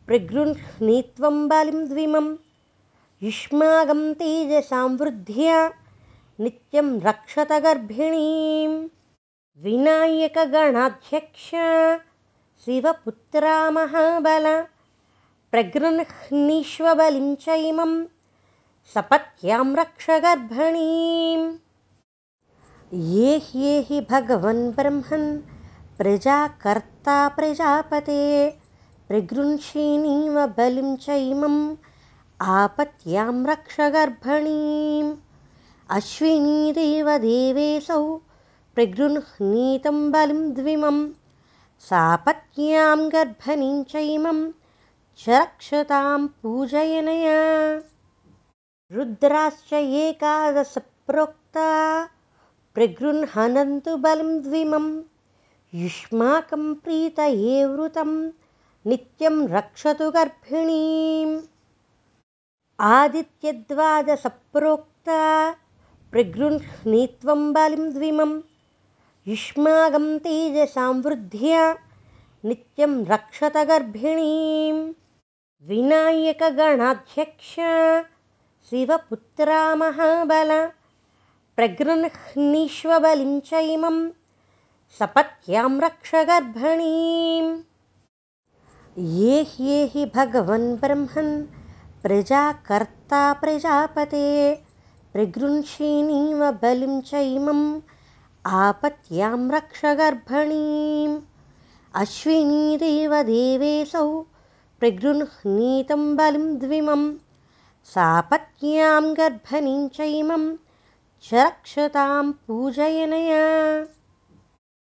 [0.06, 2.28] प्रगृह्णीत्वं बलिं द्विमं
[3.22, 5.58] युष्माकं तेजसां वृद्ध्या
[6.44, 8.76] नित्यं रक्षत गर्भिणीम्
[9.64, 11.48] विनायकगणाध्यक्ष
[12.64, 14.46] शिवपुत्रा महाबल
[15.52, 17.92] प्रगृह्णीष्वबलिं च इमं
[18.94, 21.46] सपत्यां रक्ष गर्भणीम्
[23.14, 25.26] ये ह्येहि भगवन् ब्रह्मन्
[26.00, 28.50] प्रजाकर्ता प्रजापते
[29.08, 31.76] प्रगृंषीणीव बलिं च इमम्
[32.40, 35.16] आपत्यां रक्ष गर्भणीम्।
[35.90, 38.16] अश्विनीदेव देवेऽसौ
[38.74, 41.10] प्रगृह्णीतं बलिं द्विमं
[41.80, 44.50] सापत्न्यां गर्भणीं च इमं
[45.18, 47.38] च रक्षतां पूजयनया।
[48.92, 51.70] रुद्राश्च एकादशप्रोक्ता
[52.74, 55.02] प्रगृह्णन्तु बलिं द्विमं
[55.74, 58.08] युष्माकं प्रीतये वृतं
[58.90, 61.34] नित्यं रक्षतु गर्भिणीम्
[62.78, 65.20] आदित्यद्वादसप्रोक्ता
[66.12, 68.32] प्रगृह्णीत्वं बलिं द्विमं
[69.28, 71.62] युष्माकं तेजसां वृद्ध्या
[72.44, 74.82] नित्यं रक्षत गर्भिणीम्
[75.68, 77.54] विनायकगणाध्यक्ष
[78.70, 80.50] शिवपुत्रा महाबल
[81.56, 83.98] प्रगृह्णीष्वबलिं च इमं
[84.98, 87.50] सपत्यां रक्ष गर्भणीम्
[89.18, 91.30] ये ह्येहि भगवन् ब्रह्मन्
[92.02, 94.24] प्रजाकर्ता प्रजापते
[95.12, 97.62] प्रगृंषीणीव बलिं च इमम्
[98.62, 101.16] आपत्यां रक्ष गर्भणीम्
[102.02, 104.06] अश्विनीदेव देवेऽसौ
[104.80, 107.08] प्रगृह्णीतं बलिं द्विमं
[107.94, 110.50] सापत्न्यां गर्भणीं च इमं
[111.30, 113.42] च रक्षतां पूजयनया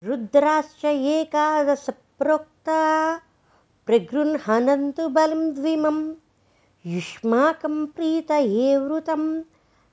[0.03, 3.19] रुद्राश्च एकादशप्रोक्ता
[3.85, 6.13] प्रगृह्णन्तु बलिं द्विमं
[6.85, 9.41] युष्माकं प्रीतये वृतं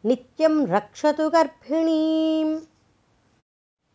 [0.04, 2.60] नित्यं रक्षतु गर्भिणीम्।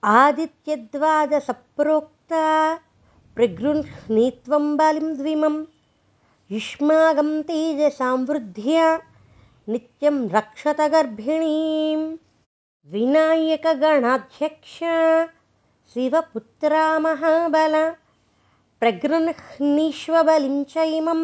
[0.04, 2.80] आदित्यद्वादसप्रोक्ता
[3.36, 5.66] प्रगृह्णीत्वं बलिं द्विमं
[6.52, 9.00] युष्माकं तेजसां वृद्ध्या
[9.70, 12.18] नित्यं रक्षत गर्भिणीम्।
[12.86, 14.80] विनायकगणाध्यक्ष
[15.94, 17.76] शिवपुत्रा महाबल
[18.82, 21.22] प्रगृह्णीष्वबलिं च इमं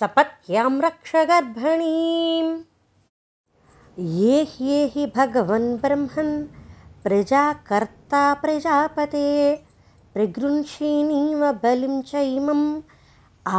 [0.00, 2.52] सपत्यां रक्ष गर्भणीम्
[4.18, 6.30] ये ह्येहि भगवन् ब्रह्मन्
[7.04, 9.24] प्रजाकर्ता प्रजापते
[10.14, 12.64] प्रगृंषीणीव बलिं च इमम्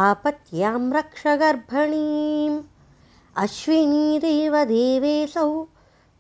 [0.04, 2.62] आपत्यां रक्ष गर्भणीम्
[3.36, 5.50] अश्विनीदेव देवेऽसौ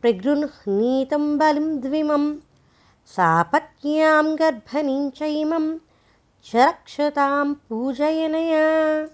[0.01, 2.27] प्रगृह्णीतं बलिं द्विमं
[3.07, 5.77] सापत्न्यां गर्भणीं च इमं
[6.45, 9.09] च रक्षतां पूजयनया।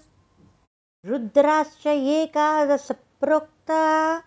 [1.06, 4.22] रुद्राश्च एकादशप्रोक्ता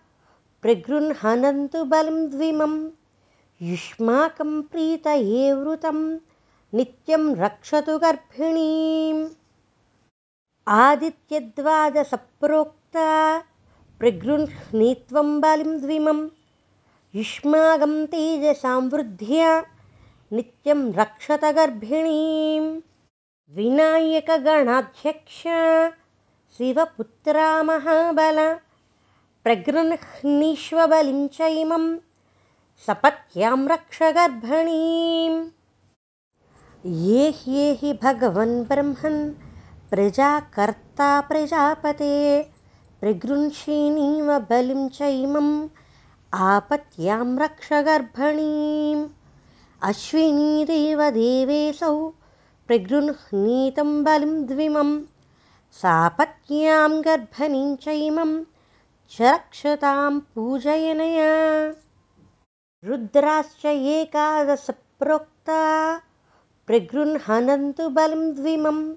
[0.62, 2.90] प्रगृह्णन्तु बलं द्विमं।
[3.62, 6.18] युष्माकं प्रीतये वृतं
[6.74, 9.28] नित्यं रक्षतु गर्भिणीम्।
[10.68, 13.42] आदित्यद्वादसप्रोक्ता
[13.98, 16.28] प्रगृह्णीत्वं बलिं द्विमं
[17.16, 19.52] युष्माकं तेजसां वृद्ध्या
[20.32, 22.66] नित्यं रक्षत गर्भिणीम्
[23.56, 25.38] विनायकगणाध्यक्ष
[26.56, 28.38] शिवपुत्रा महाबल
[29.44, 31.86] प्रगृह्णीष्वबलिं चैमं
[32.86, 35.40] सपत्यां रक्ष गर्भिणीम्
[37.06, 39.20] ये ह्येहि भगवन् ब्रह्मन्
[39.90, 42.14] प्रजाकर्ता प्रजापते
[43.00, 45.52] प्रगृह्षिणीव बलिं चैमम्
[46.34, 49.08] आपत्यां रक्ष गर्भिणीम्।
[49.82, 52.08] अश्विनी देवेशौ
[52.66, 54.90] प्रगृह्णीतं बलिं द्विमं
[55.72, 58.44] सापत्न्यां गर्भनीं चैमं
[59.10, 61.32] च रक्षतां पूजयनया।
[62.84, 65.62] रुद्राश्च एकादशप्रोक्ता
[66.66, 68.94] प्रगृह्णन्तु बलं द्विमं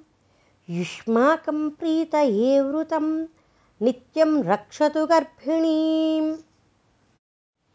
[0.69, 3.25] युष्माकं प्रीतये वृतं
[3.81, 6.35] नित्यं रक्षतु गर्भिणीम्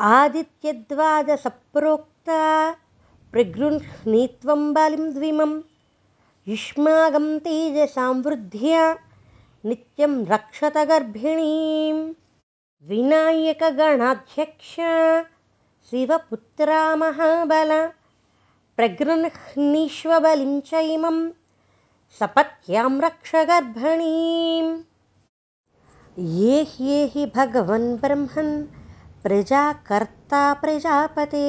[0.05, 2.41] आदित्यद्वादसप्रोक्ता
[3.33, 5.53] प्रगृह्णीत्वं बलिं द्विमं
[6.47, 8.83] युष्माकं तेजसां वृद्ध्या
[9.69, 11.97] नित्यं रक्षत गर्भिणीं
[12.89, 14.75] विनायकगणाध्यक्ष
[15.91, 17.73] शिवपुत्रा महाबल
[18.77, 21.19] प्रगृह्णीष्वबलिं चैमं
[22.21, 24.73] सपत्यां रक्ष गर्भिणीम्
[26.39, 28.53] ये ह्येहि भगवन् ब्रह्मन्
[29.27, 31.47] प्रजाकर्ता प्रजापते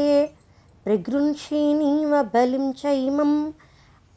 [0.83, 3.51] प्रगृह्षिणीव बलिं चैमम्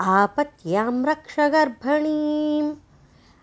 [0.00, 2.74] आपत्यां रक्ष गर्भणीम्।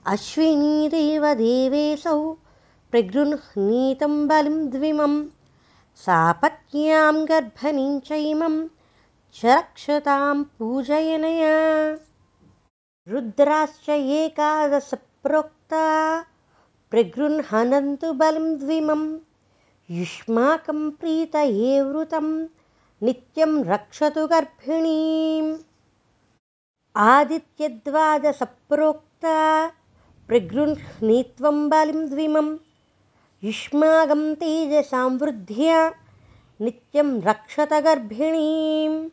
[0.06, 2.32] अश्विनी देवेशौ
[2.92, 5.26] प्रगृह्णीतं बलिं द्विमं
[5.96, 8.68] सापत्न्यां गर्भनीं चैमं
[9.36, 11.56] च रक्षतां पूजयनया।
[13.08, 15.86] रुद्राश्च एकादशप्रोक्ता
[16.92, 19.27] प्रगृह्णन्तु बलिं द्विमम्
[19.92, 22.48] युष्माकं प्रीतये वृतं
[23.04, 25.56] नित्यं रक्षतु गर्भिणीम्।
[26.96, 29.68] आदित्यद्वादसप्रोक्ता
[30.28, 32.58] प्रगृह्णीत्वं बलिं द्विमं
[33.44, 35.92] युष्माकं तेजसां वृद्ध्या
[36.62, 39.10] नित्यं रक्षत गर्भिणीम्।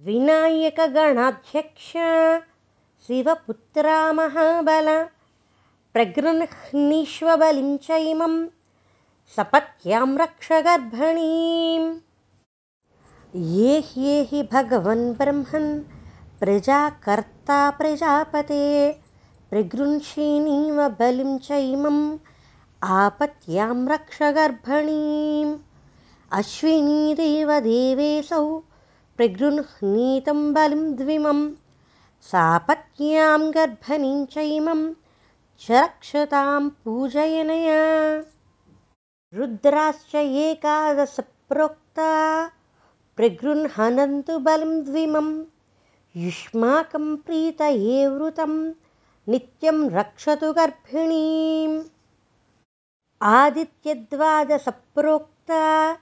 [0.00, 1.92] विनायकगणाध्यक्ष
[3.06, 5.06] शिवपुत्रा महाबल
[5.92, 8.46] प्रगृह्णीष्वबलिं चैमम्
[9.36, 11.88] सपत्यां रक्ष गर्भणीम्
[13.54, 15.68] ये ह्येहि भगवन् ब्रह्मन्
[16.40, 18.62] प्रजाकर्ता प्रजापते
[19.50, 22.00] प्रगृह्षिणीव बलिं चैमम्
[23.00, 25.52] आपत्यां रक्ष गर्भणीम्
[26.38, 28.44] अश्विनी देवेशौ
[29.16, 31.46] प्रगृह्णीतं बलिं द्विमं
[32.30, 34.82] सापत्न्यां गर्भनीं चैमं
[35.66, 37.80] च रक्षतां पूजयनया
[39.34, 42.50] रुद्राश्च एकादशप्रोक्ता
[43.16, 45.44] प्रगृह्णन्तु बलं द्विमं
[46.16, 48.72] युष्माकं प्रीतये वृतं
[49.28, 51.82] नित्यं रक्षतु गर्भिणीम्।
[53.22, 55.96] आदित्यद्वादसप्रोक्ता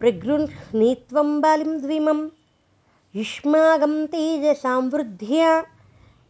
[0.00, 2.28] प्रगृह्णीत्वं बलिं द्विमं
[3.14, 5.64] युष्माकं तेजसां वृद्ध्या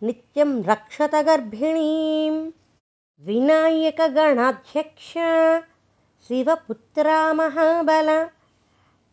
[0.02, 2.50] नित्यं रक्षत गर्भिणीम्।
[3.20, 5.12] विनायकगणाध्यक्ष
[6.28, 8.08] शिवपुत्रा महाबल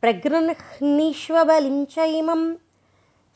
[0.01, 2.43] प्रगृह्णीष्वबलिं चैमं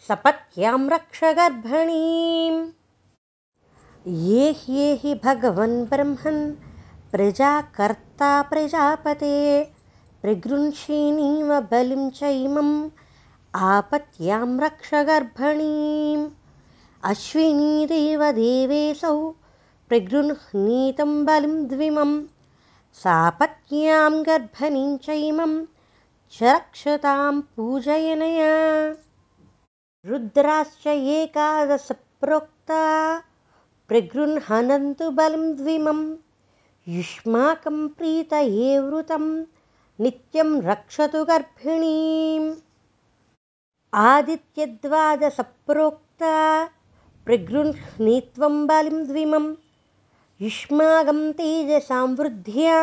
[0.08, 2.60] सपत्यां रक्ष गर्भणीम्
[4.28, 6.40] ये ह्येहि भगवन् ब्रह्मन्
[7.12, 9.34] प्रजाकर्ता प्रजापते
[10.22, 12.74] प्रगृह्षिणीव बलिं चैमम्
[13.72, 16.24] आपत्यां रक्ष गर्भणीम्
[17.12, 19.18] अश्विनी देवेशौ
[19.90, 22.16] प्रगृह्णीतं बलिं द्विमम्
[23.04, 25.66] सापत्न्यां गर्भनीं चैमं
[26.32, 28.96] च रक्षतां पूजयनया।
[30.06, 33.22] रुद्राश्च एकादशप्रोक्ता
[33.88, 36.16] प्रगृह्णन्तु बलं द्विमं।
[36.88, 39.46] युष्माकं प्रीतये वृतं
[40.00, 42.56] नित्यं रक्षतु गर्भिणीम्।
[43.94, 46.70] आदित्यद्वादसप्रोक्ता
[47.26, 49.56] प्रगृह्णीत्वं बलिं द्विमम्
[50.42, 52.80] युष्माकं तेजसां वृद्ध्या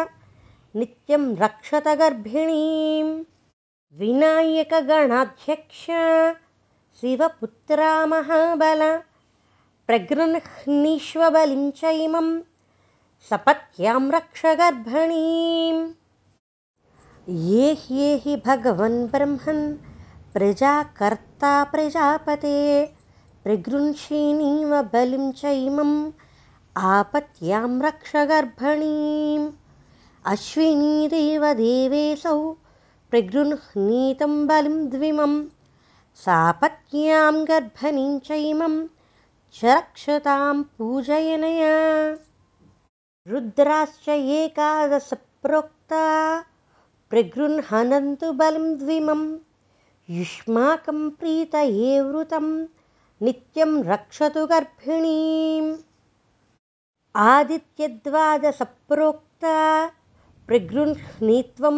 [0.74, 3.11] नित्यं रक्षत गर्भिणीम्
[4.00, 5.84] विनायकगणाध्यक्ष
[7.00, 8.82] शिवपुत्रा महाबल
[9.86, 12.30] प्रगृह्णीष्वबलिं च इमं
[13.30, 15.84] सपत्यां रक्ष गर्भणीम्
[17.50, 19.64] ये ह्येहि भगवन् ब्रह्मन्
[20.34, 22.59] प्रजाकर्ता प्रजापते
[23.44, 25.96] प्रगृह्षिणीव बलिं च इमम्
[26.76, 29.50] आपत्यां रक्ष गर्भणीम्।
[30.26, 32.52] अश्विनीदेव देवेशौ
[33.10, 35.34] प्रगृह्णीतं बलिं द्विमं
[36.24, 38.30] सापत्न्यां गर्भणीं च
[39.54, 41.76] च रक्षतां पूजयनया।
[43.28, 46.04] रुद्राश्च एकादशप्रोक्ता
[47.10, 49.36] प्रगृह्णन्तु बलिं द्विमं
[50.10, 52.66] युष्माकं प्रीतये वृतं
[53.22, 55.76] नित्यं रक्षतु गर्भिणीम्
[57.20, 59.56] आदित्यद्वादसप्रोक्ता
[60.48, 61.76] प्रगृह्णीत्वं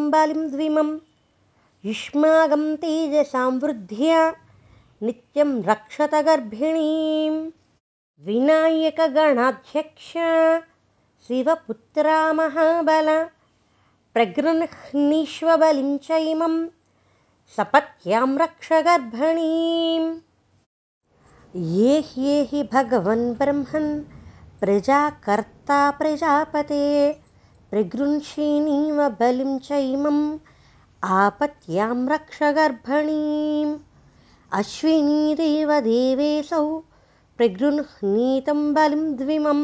[1.85, 4.21] युष्मागं तेजसां वृद्ध्या
[5.07, 7.35] नित्यं रक्षत गर्भिणीं
[8.27, 10.13] विनायकगणाध्यक्ष
[11.27, 13.09] शिवपुत्रा महाबल
[14.15, 16.55] प्रगृह्णीष्वबलिं च इमं
[17.57, 20.09] सपत्यां रक्ष गर्भणीम्
[21.77, 23.91] ये ह्येहि भगवन् ब्रह्मन्
[24.61, 26.85] प्रजाकर्ता प्रजापते
[27.71, 30.39] प्रगृह्षिणीव बलिं च इमम्
[31.05, 33.79] आपत्यां रक्ष गर्भणीम्।
[34.53, 36.79] अश्विनीदेव देवेशौ
[37.37, 39.61] प्रगृह्णीतं बलिं द्विमं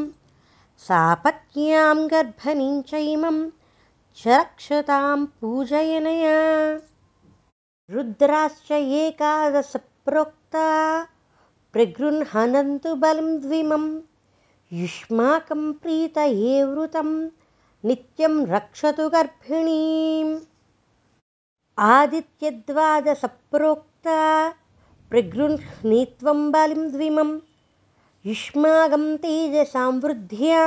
[0.88, 3.38] सापत्न्यां गर्भणीं च इमं
[4.16, 6.36] च रक्षतां पूजयनया।
[7.90, 10.68] रुद्राश्च एकादशप्रोक्ता
[12.94, 13.90] बलिं द्विमम्
[14.78, 17.08] युष्माकं प्रीतये वृतं
[17.84, 20.34] नित्यं रक्षतु गर्भिणीम्।
[21.86, 24.18] आदित्यद्वादसप्रोक्ता
[25.10, 27.30] प्रगृह्णीत्वं बलिं द्विमं
[28.26, 30.62] युष्माकं तेजसां वृद्ध्या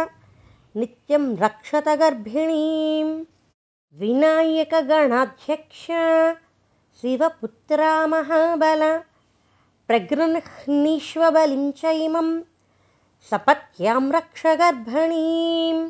[0.76, 3.10] नित्यं रक्षत गर्भिणीं
[4.00, 5.86] विनायकगणाध्यक्ष
[7.02, 8.82] शिवपुत्रा महाबल
[9.88, 12.42] प्रगृह्णीष्वबलिं च इमम्
[13.30, 15.84] सपत्यां रक्ष गर्भणीम्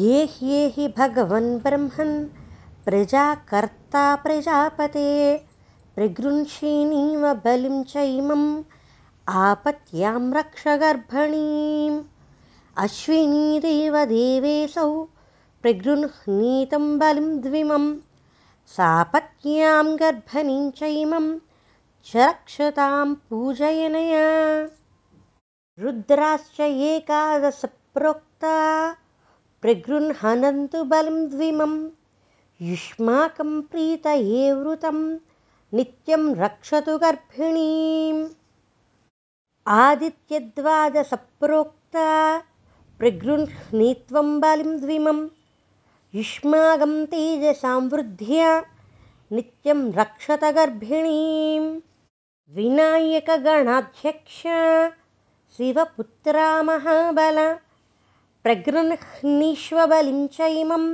[0.00, 2.12] ये ह्येहि भगवन् ब्रह्मन्
[2.84, 5.08] प्रजाकर्ता प्रजापते
[5.94, 8.46] प्रगृह्षिणीव बलिं च इमम्
[9.46, 11.98] आपत्यां रक्ष गर्भणीम्
[12.84, 14.88] अश्विनीदेव देवेशौ
[15.62, 17.92] प्रगृह्णीतं बलिं द्विमं
[18.76, 21.28] सापत्न्यां गर्भणीं च इमं
[22.12, 24.24] च रक्षतां पूजयनया
[25.82, 28.56] रुद्राश्च एकादशप्रोक्ता
[29.62, 31.72] प्रगृह्णन्तु बलिं द्विमं
[32.68, 34.98] युष्माकं प्रीतये वृतं
[35.76, 38.20] नित्यं रक्षतु गर्भिणीम्।
[39.78, 42.08] आदित्यद्वादसप्रोक्ता
[42.98, 45.18] प्रगृह्णीत्वं बलिं द्विमं
[46.14, 48.50] युष्माकं तेजसां वृद्ध्या
[49.32, 51.64] नित्यं रक्षत गर्भिणीं
[52.56, 54.40] विनायकगणाध्यक्ष
[55.56, 57.36] शिवपुत्रा महाबल
[58.44, 60.86] प्रगृह्णीष्वबलिं च इमं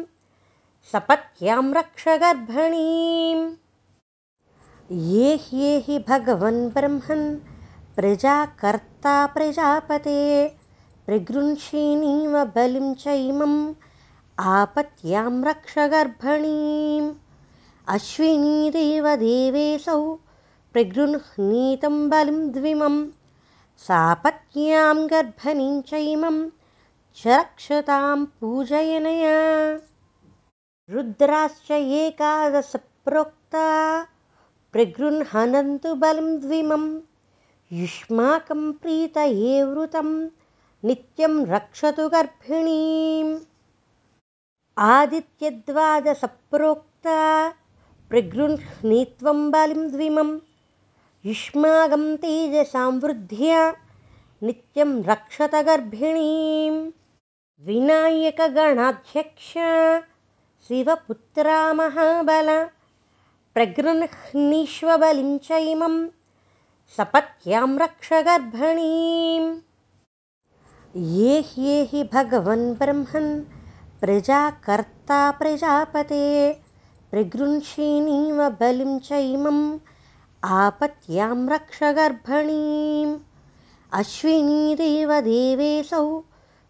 [0.90, 3.44] सपत्यां रक्ष गर्भणीम्
[5.12, 7.24] ये ह्येहि भगवन् ब्रह्मन्
[7.96, 10.20] प्रजाकर्ता प्रजापते।
[11.06, 13.56] प्रगृह्षिणीव बलिं च इमम्
[14.56, 17.08] आपत्यां रक्ष गर्भणीम्
[17.94, 20.02] अश्विनीदेव देवेशौ
[20.72, 23.00] प्रगृह्णीतं बलिं द्विमम्
[23.86, 26.50] सापत्न्यां गर्भणीं च इमं
[27.16, 29.80] च रक्षतां पूजयनया।
[30.90, 33.66] रुद्राश्च एकादशप्रोक्ता
[34.72, 37.00] प्रगृह्णन्तु बलिं द्विमं।
[37.72, 40.28] युष्माकं प्रीतये वृतं
[40.84, 43.38] नित्यं रक्षतु गर्भिणीम्
[44.78, 47.52] आदित्यद्वादसप्रोक्ता
[48.10, 50.38] प्रगृह्णीत्वं बलिं द्विमम्
[51.26, 53.62] युष्मागं तेजसां वृद्ध्या
[54.42, 56.76] नित्यं रक्षत गर्भिणीं
[57.66, 59.52] विनायकगणाध्यक्ष
[60.68, 62.48] शिवपुत्रा महाबल
[63.54, 65.96] प्रगृह्णीष्वबलिं च इमं
[66.96, 69.52] सपत्यां रक्ष गर्भणीम्
[71.18, 73.30] ये ह्येहि भगवन् ब्रह्मन्
[74.00, 76.24] प्रजाकर्ता प्रजापते
[77.10, 79.62] प्रगृह्षिणीव बलिं च इमम्
[80.44, 81.78] आपत्यां रक्ष
[83.98, 86.04] अश्विनीदेव देवेशौ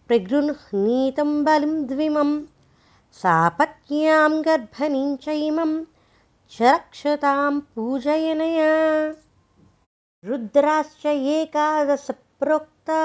[0.08, 2.32] प्रगृह्णीतं बलिं द्विमं
[3.20, 5.76] सापत्न्यां गर्भणीं च इमं
[6.52, 8.72] च रक्षतां पूजयनया।
[10.24, 13.00] रुद्राश्च एकादश सप्रोक्ता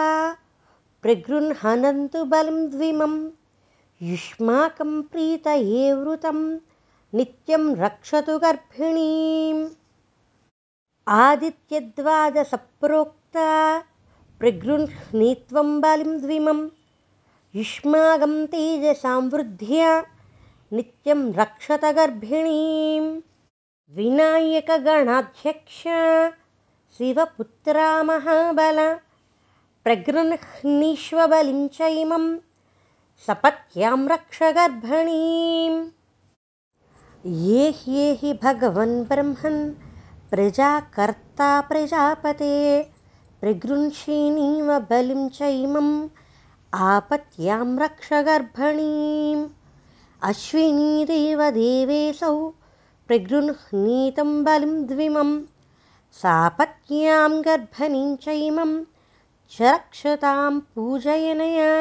[1.02, 3.16] प्रगृह्णन्तु बलिं द्विमं
[4.02, 6.40] युष्माकं प्रीतये वृतं
[7.14, 9.66] नित्यं रक्षतु गर्भिणीम्
[11.14, 13.50] आदित्यद्वादसप्रोक्ता
[14.40, 16.62] प्रगृह्णीत्वं बलिं द्विमं
[17.56, 19.92] युष्माकं तेजसांवृद्ध्या
[20.76, 23.12] नित्यं रक्षत गर्भिणीम्
[23.98, 25.82] विनायकगणाध्यक्ष
[26.98, 28.80] शिवपुत्रा महाबल
[29.86, 32.26] प्रगृह्णीष्वबलिं च इमं
[33.28, 35.80] सपत्यां रक्ष गर्भणीम्
[37.48, 39.62] ये ह्येहि भगवन् ब्रह्मन्
[40.32, 42.56] प्रजाकर्ता प्रजापते
[43.42, 46.08] प्रगृह्षिणीव बलिं च इमम्
[46.74, 49.44] आपत्यां रक्ष गर्भणीम्।
[50.24, 52.50] अश्विनीदेव देवेशौ
[53.08, 55.32] प्रगृह्णीतं बलिं द्विमं
[56.22, 58.84] सापत्न्यां गर्भनीं चैमं
[59.52, 61.72] च रक्षतां पूजयनया।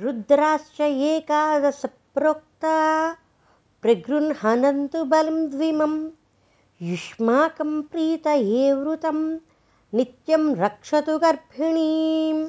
[0.00, 2.76] रुद्राश्च एकादशप्रोक्ता
[5.04, 5.94] बलिं द्विमं
[6.82, 9.38] युष्माकं प्रीतये वृतं
[9.94, 12.48] नित्यं रक्षतु गर्भिणीम्।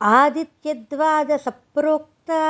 [0.00, 2.42] आदित्यद्वादसप्रोक्ता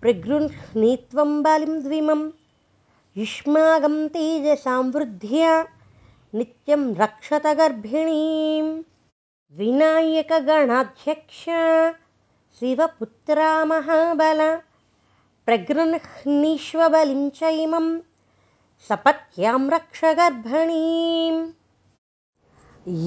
[0.00, 2.30] प्रगृह्णीत्वं बलिं द्विमम्
[3.16, 5.62] युष्माकं तेजसांवृद्ध्या
[6.34, 8.82] नित्यं रक्षत गर्भिणीं
[9.58, 11.44] विनायकगणाध्यक्ष
[12.58, 14.40] शिवपुत्रा महाबल
[15.46, 17.98] प्रगृह्णीष्वबलिं च इमं
[18.88, 21.36] सपत्यां रक्ष गर्भणीम्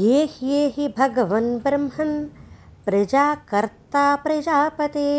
[0.02, 2.14] ये ह्येहि भगवन् ब्रह्मन्
[2.86, 5.10] प्रजाकर्ता प्रजापते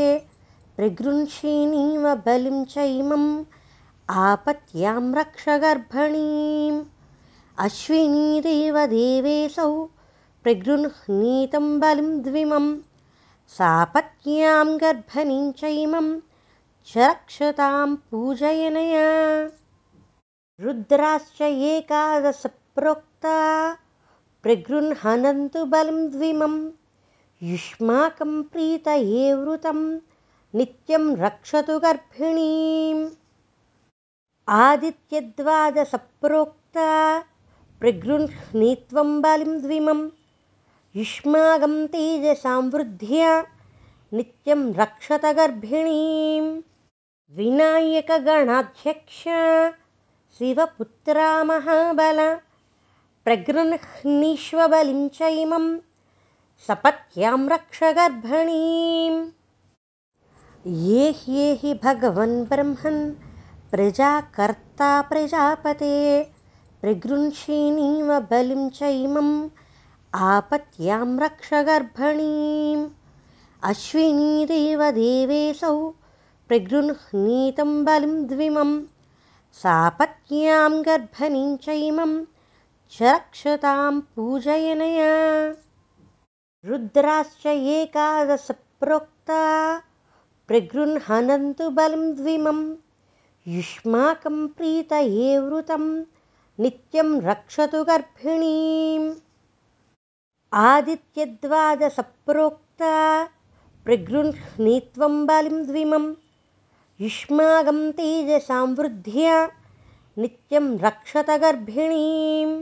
[0.77, 3.29] प्रगृह्षिणीव बलिं च इमम्
[4.23, 6.81] आपत्यां रक्ष गर्भणीम्
[7.67, 9.69] अश्विनीदेव देवेशौ
[10.45, 12.75] प्रगृह्णीतं बलिं द्विमं
[13.59, 16.11] सापत्न्यां गर्भनीं चैमं
[16.89, 19.07] च रक्षतां पूजयनया
[20.61, 23.77] रुद्राश्च एकादशप्रोक्ता
[24.43, 26.71] प्रगृह्णन्तु बलिं द्विमं।
[27.43, 29.99] युष्माकं प्रीतये वृतं
[30.55, 33.09] नित्यं रक्षतु गर्भिणीम्।
[34.49, 37.25] आदित्यद्वादसप्रोक्ता
[37.81, 40.09] प्रगृह्णीत्वं बलिं द्विमं।
[40.95, 43.45] युष्माकं तेजसांवृद्ध्या
[44.13, 46.61] नित्यं रक्षत गर्भिणीं
[47.31, 49.25] विनायकगणाध्यक्ष
[50.39, 52.19] शिवपुत्रा महाबल
[53.25, 55.69] प्रगृह्णीष्वबलिं च इमं
[56.67, 59.17] सपत्यां रक्ष गर्भणीम्
[60.89, 62.99] ये ह्येहि भगवन् ब्रह्मन्
[63.71, 65.97] प्रजाकर्ता प्रजापते।
[66.83, 69.33] प्रगृह्षिणीव बलिं च इमम्
[70.33, 72.85] आपत्यां रक्ष गर्भणीम्
[73.71, 75.79] अश्विनीदेव देवेशौ
[76.49, 78.77] प्रगृह्णीतं बलिं द्विमं
[79.63, 82.25] सापत्न्यां गर्भनीं च इमं
[82.93, 85.55] च रक्षतां पूजयनया।
[86.65, 89.43] रुद्राश्च एकादशप्रोक्ता
[90.49, 92.75] प्रगृह्णन्तु बलिं द्विमम्
[93.49, 96.05] युष्माकं प्रीतये वृतं
[96.61, 99.15] नित्यं रक्षतु गर्भिणीम्।
[100.53, 103.25] आदित्यद्वादसप्रोक्ता
[103.85, 106.15] प्रगृह्णीत्वं बलिं द्विमं
[107.01, 109.47] युष्माकं तेजसांवृद्ध्या
[110.21, 112.53] नित्यं रक्षत गर्भिणीं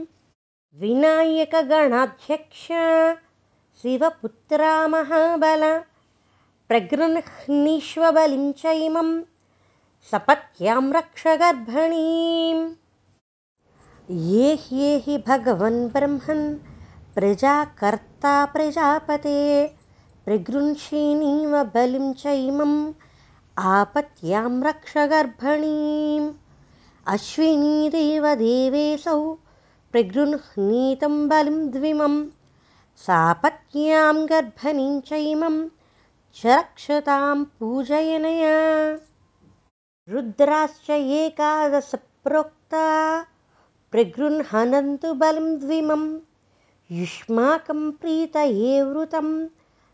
[0.79, 2.65] विनायकगणाध्यक्ष
[3.81, 5.63] शिवपुत्रा महाबल
[6.69, 9.13] प्रगृह्णीष्वबलिं च इमम्
[10.11, 12.67] सपत्यां रक्ष गर्भणीम्
[14.31, 16.45] ये ह्येहि भगवन् ब्रह्मन्
[17.15, 19.39] प्रजाकर्ता प्रजापते
[20.25, 22.77] प्रगृह्षिणीव बलिं च इमम्
[23.57, 26.33] आपत्यां रक्ष गर्भणीम्।
[27.07, 29.33] अश्विनीदेव देवेशौ
[29.91, 32.25] प्रगृह्णीतं बलिं द्विमं
[32.97, 35.69] सापत्न्यां गर्भनीं च इमं
[36.35, 38.57] च रक्षतां पूजयनया।
[40.09, 42.85] रुद्राश्च एकादशप्रोक्ता
[43.91, 46.05] प्रगृह्णन्तु बलिं द्विमं
[46.91, 49.27] युष्माकं प्रीतये वृतं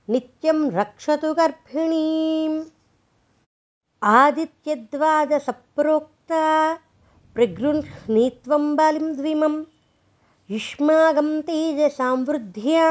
[0.10, 2.62] नित्यं रक्षतु गर्भिणीम्
[4.10, 6.44] आदित्यद्वादसप्रोक्ता
[7.34, 9.56] प्रगृह्णीत्वं बलिं द्विमं
[10.50, 12.86] युष्माकं तेजसांवृद्ध्या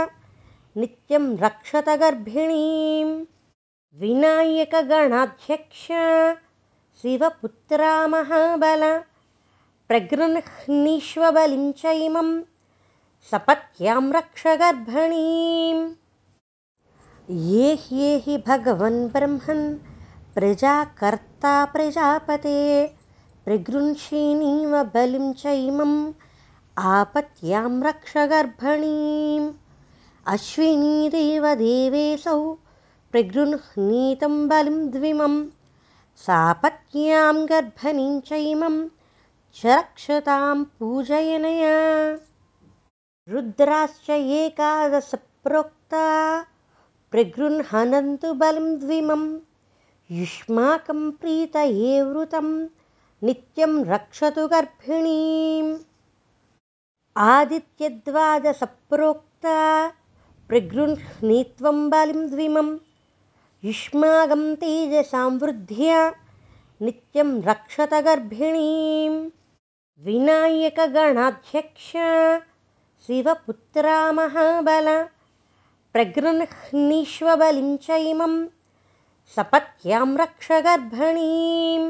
[0.80, 3.08] नित्यं रक्षत गर्भिणीं
[4.00, 5.86] विनायकगणाध्यक्ष
[7.02, 8.82] शिवपुत्रा महाबल
[9.88, 12.30] प्रगृह्णीष्वबलिं च इमं
[13.30, 15.84] सपत्यां रक्ष गर्भणीम्
[17.50, 19.64] ये ह्येहि भगवन् ब्रह्मन्
[20.34, 22.86] प्रजाकर्ता प्रजापते
[23.44, 26.12] प्रगृह्षिणीव बलिं चैमम्
[26.78, 29.52] आपत्यां रक्ष गर्भणीम्।
[30.26, 32.52] अश्विनीदेव देवेशौ
[33.12, 35.34] प्रगृह्णीतं बलिं द्विमं
[36.16, 38.88] सापत्न्यां गर्भणीं चैमं
[39.54, 41.76] च रक्षतां पूजयनया।
[43.28, 46.06] रुद्राश्च एकादशप्रोक्ता
[48.34, 49.49] बलिं द्विमं
[50.12, 52.66] युष्माकं प्रीतये वृतं
[53.22, 55.78] नित्यं रक्षतु गर्भिणीम्।
[57.16, 59.88] आदित्यद्वादसप्रोक्ता
[60.48, 62.78] प्रगृह्णीत्वं बलिं द्विमं।
[63.64, 66.12] युष्माकं तेजसां वृद्ध्या
[66.82, 69.30] नित्यं रक्षत गर्भिणीं
[70.04, 71.92] विनायकगणाध्यक्ष
[73.06, 75.06] शिवपुत्रा महाबल
[75.92, 78.46] प्रगृह्णीष्वबलिं चैमं
[79.34, 81.84] सपत्यां रक्ष गर्भणीम्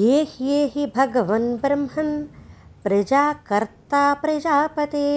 [0.00, 2.12] ये ह्येहि भगवन् ब्रह्मन्
[2.84, 5.08] प्रजाकर्ता प्रजापते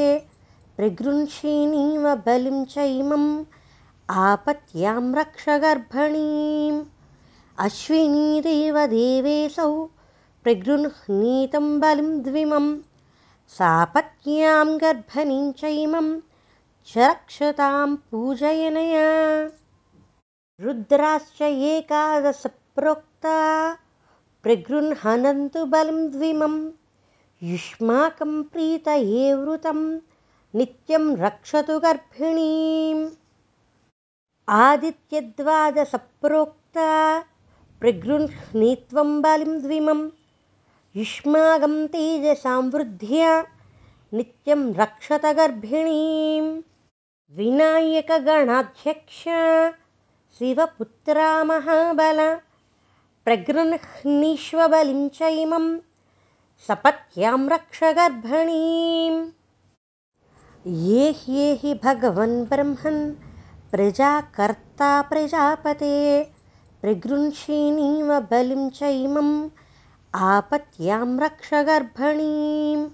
[0.78, 3.28] प्रगृह्षिणीव बलिं चैमम्
[4.24, 6.82] आपत्यां रक्ष गर्भणीम्
[7.66, 9.70] अश्विनीदेव देवेशौ
[10.44, 12.74] प्रगृह्णीतं बलिं द्विमं
[13.58, 16.10] सापत्न्यां गर्भणीं चैमं
[16.90, 19.08] च रक्षतां पूजयनया
[20.62, 23.78] रुद्राश्च एकादशप्रोक्ता
[24.44, 26.72] प्रगृह्णन्तु बलिं द्विमं।
[27.44, 30.00] युष्माकं प्रीतये वृतं
[30.56, 33.10] नित्यं रक्षतु गर्भिणीम्।
[34.50, 37.24] आदित्यद्वादसप्रोक्ता
[37.80, 40.10] प्रगृह्णीत्वं बलिं द्विमं।
[40.96, 43.46] युष्माकं तेजसां वृद्ध्या
[44.14, 46.62] नित्यं रक्षत गर्भिणीं
[47.32, 49.24] विनायकगणाध्यक्ष
[50.38, 52.20] शिवपुत्रा महाबल
[53.26, 55.66] प्रगृह्णीष्वबलिं चैमं
[56.68, 59.18] सपत्यां रक्ष गर्भणीम्।
[60.68, 63.00] ये ह्येहि भगवन् ब्रह्मन्
[63.72, 66.24] प्रजाकर्ता प्रजापते
[66.82, 69.50] प्रगृह्षिणीव बलिं चैमम्
[70.16, 72.90] आपत्यां रक्ष गर्भणीम्।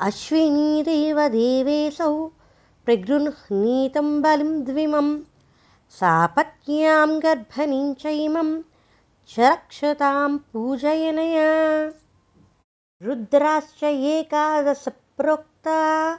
[0.00, 2.26] अश्विनीदेव देवेशौ
[2.84, 5.16] प्रगृह्णीतं बलिं द्विमं
[5.94, 8.62] सापत्न्यां गर्भणीं चैमं
[9.28, 11.92] च रक्षतां पूजयनया।
[13.02, 16.18] रुद्राश्च एकादशप्रोक्ता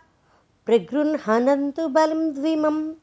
[0.65, 2.93] प्रगृह्णन्तु बलिं द्विमं।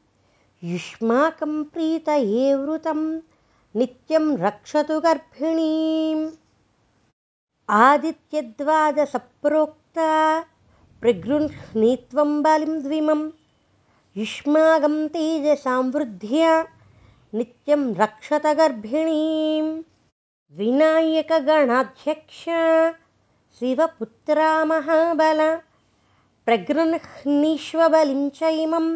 [0.63, 3.19] युष्माकं प्रीतये वृतं
[3.75, 6.31] नित्यं रक्षतु गर्भिणीम्।
[7.69, 10.45] आदित्यद्वादसप्रोक्ता
[11.01, 13.29] प्रगृह्णीत्वं बलिं द्विमं
[14.17, 16.49] युष्माकं तेजसां वृद्ध्या
[17.37, 19.63] नित्यं रक्षत गर्भिणीं
[20.57, 22.43] विनायकगणाध्यक्ष
[23.59, 25.41] शिवपुत्रा महाबल
[26.45, 28.87] प्रगृह्णीष्वबलिं चैमं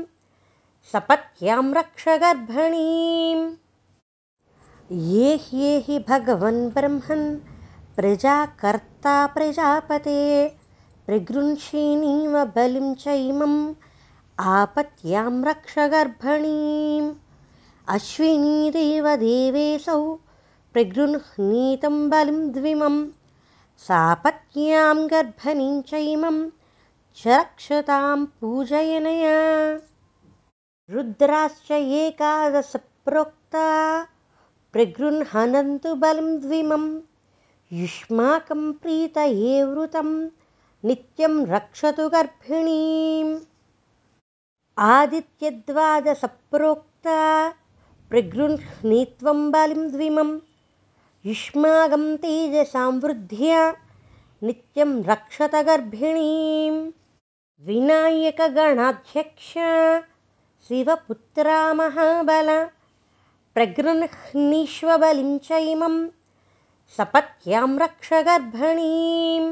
[0.92, 3.44] सपत्यां रक्ष गर्भणीम्
[5.14, 7.28] ये ह्येहि भगवन् ब्रह्मन्
[7.98, 10.22] प्रजाकर्ता प्रजापते
[11.08, 13.60] प्रगृह्षिणीव बलिं चैमम्
[14.40, 17.14] आपत्यां रक्ष गर्भणीम्।
[17.88, 20.16] अश्विनीदेव देवेशौ
[20.74, 23.08] प्रगृह्णीतं बलिं द्विमं।
[23.78, 26.50] सापत्न्यां गर्भणीं चैमं
[27.16, 28.26] च रक्षतां
[30.90, 33.68] रुद्राश्च एकादशप्रोक्ता
[34.74, 37.00] प्रगृह्णन्तु बलिं द्विमं।
[37.74, 40.26] युष्माकं प्रीतये वृतं
[40.86, 43.40] नित्यं रक्षतु गर्भिणीम्
[44.86, 47.20] आदित्यद्वादसप्रोक्ता
[48.10, 50.30] प्रगृह्णीत्वं बलिं द्विमं
[51.26, 53.62] युष्माकं तेजसां वृद्ध्या
[54.44, 56.80] नित्यं रक्षत गर्भिणीम्
[57.68, 59.50] विनायकगणाध्यक्ष
[60.68, 62.50] शिवपुत्रा महाबल
[63.56, 65.96] प्रगृह्णीष्वबलिं चैमं
[66.98, 69.50] सपत्यां रक्ष गर्भणीम्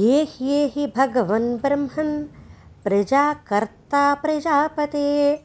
[0.00, 2.14] ये ह्येहि भगवन् ब्रह्मन्
[2.84, 5.36] प्रजाकर्ता प्रजापते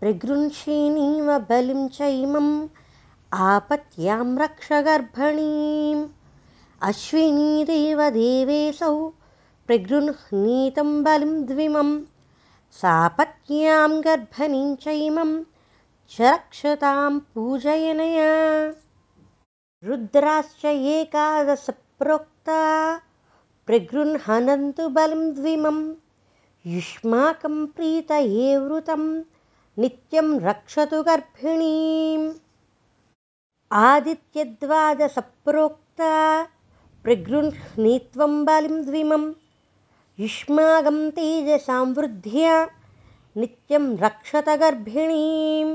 [0.00, 2.68] प्रगृह्षिणीव बलिं चैमम्
[3.32, 6.08] आपत्यां रक्ष गर्भणीम्।
[6.82, 9.08] अश्विनीदेव देवेशौ
[9.66, 12.00] प्रगृह्णीतं बलिं द्विमं
[12.72, 15.42] सापत्न्यां गर्भणीं चैमं
[16.10, 18.32] च रक्षतां पूजयनया।
[19.84, 22.60] रुद्राश्च एकादशप्रोक्ता
[23.66, 25.94] प्रगृह्णन्तु बलं द्विमं
[26.74, 29.02] युष्माकं प्रीतये वृतं
[29.78, 32.24] नित्यं रक्षतु गर्भिणीम्
[33.82, 36.10] आदित्यद्वादसप्रोक्ता
[37.04, 39.24] प्रगृह्णीत्वं बलिं द्विमं
[40.24, 42.56] युष्माकं तेजसांवृद्ध्या
[43.36, 45.68] नित्यं रक्षत गर्भिणीं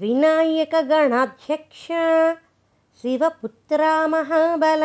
[0.00, 1.84] विनायकगणाध्यक्ष
[3.02, 4.82] शिवपुत्रा महाबल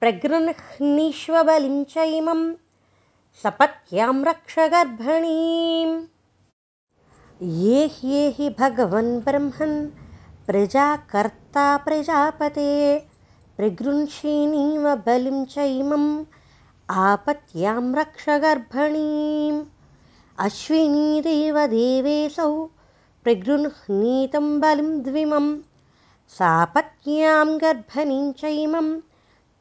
[0.00, 2.40] प्रगृह्णीष्वबलिं च इमं
[3.42, 5.92] सपत्यां रक्ष गर्भिणीम्।
[7.64, 9.74] ये ह्येहि भगवन् ब्रह्मन्
[10.46, 12.72] प्रजाकर्ता प्रजापते
[13.56, 16.08] प्रगृह्षिणीव बलिं च इमम्
[17.04, 19.62] आपत्यां रक्ष गर्भिणीम्।
[20.46, 22.50] अश्विनीदेव देवेशौ
[23.24, 25.46] प्रगृह्णीतं बलिं द्विमं
[26.38, 28.90] सापत्न्यां गर्भणीं च इमं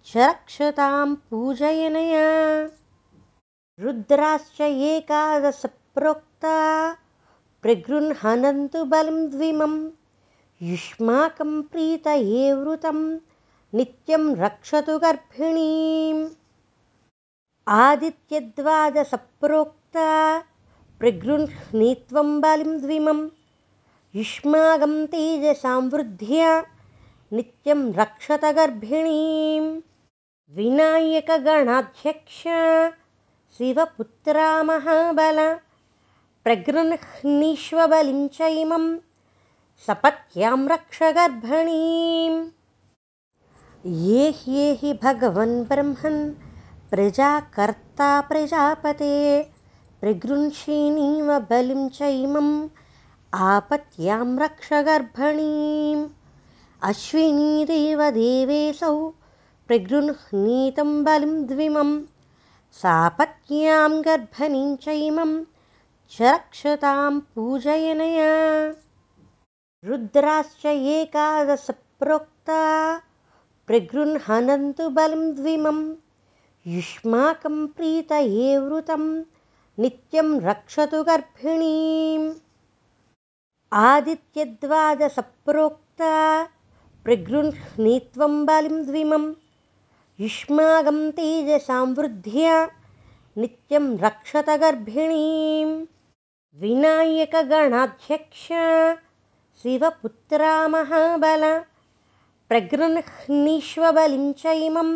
[0.06, 2.28] च रक्षतां पूजयनया
[3.84, 6.54] रुद्राश्च एकादशप्रोक्ता
[7.64, 9.74] प्रगृह्णन्तु बलं द्विमं
[10.70, 13.00] युष्माकं प्रीतये वृतं
[13.78, 16.24] नित्यं रक्षतु गर्भिणीम्।
[17.68, 20.08] आदित्यद्वादसप्रोक्ता
[21.00, 23.20] प्रगृह्णीत्वं बलिं द्विमं
[24.16, 26.52] युष्माकं तेजसांवृद्ध्या
[27.32, 29.66] नित्यं रक्षत गर्भिणीं
[30.58, 32.42] विनायकगणाध्यक्ष
[33.58, 35.38] शिवपुत्रा महाबल
[38.34, 38.84] च इमं
[39.86, 42.36] सपत्यां रक्ष गर्भिणीम्।
[43.86, 46.20] ये ह्येहि भगवन् ब्रह्मन्
[46.92, 49.16] प्रजाकर्ता प्रजापते
[50.02, 52.52] प्रगृह्षिणीव बलिं च इमम्
[53.34, 56.06] आपत्यां रक्ष गर्भिणीम्।
[56.84, 58.94] अश्विनीदेव देवेशौ
[59.68, 61.92] प्रगृह्णीतं बलिं द्विमं
[62.72, 65.44] सापत्न्यां गर्भणीं च इमं
[66.12, 68.76] च रक्षतां पूजयनया।
[69.86, 73.02] रुद्राश्च एकादशप्रोक्ता
[73.68, 75.96] प्रगृह्णन्तु बलं द्विमं।
[76.68, 79.24] युष्माकं प्रीतये वृतं
[79.80, 82.34] नित्यं रक्षतु गर्भिणीम्।
[83.74, 86.48] आदित्यद्वादसप्रोक्ता
[87.04, 89.34] प्रगृह्णीत्वं बलिं द्विमं
[90.20, 92.54] युष्माकं तेजसांवृद्ध्या
[93.42, 95.74] नित्यं रक्षत गर्भिणीम्
[96.62, 98.48] विनायकगणाध्यक्ष
[99.64, 101.44] शिवपुत्रा महाबल
[102.50, 104.90] प्रगृह्णीष्वबलिं च इमं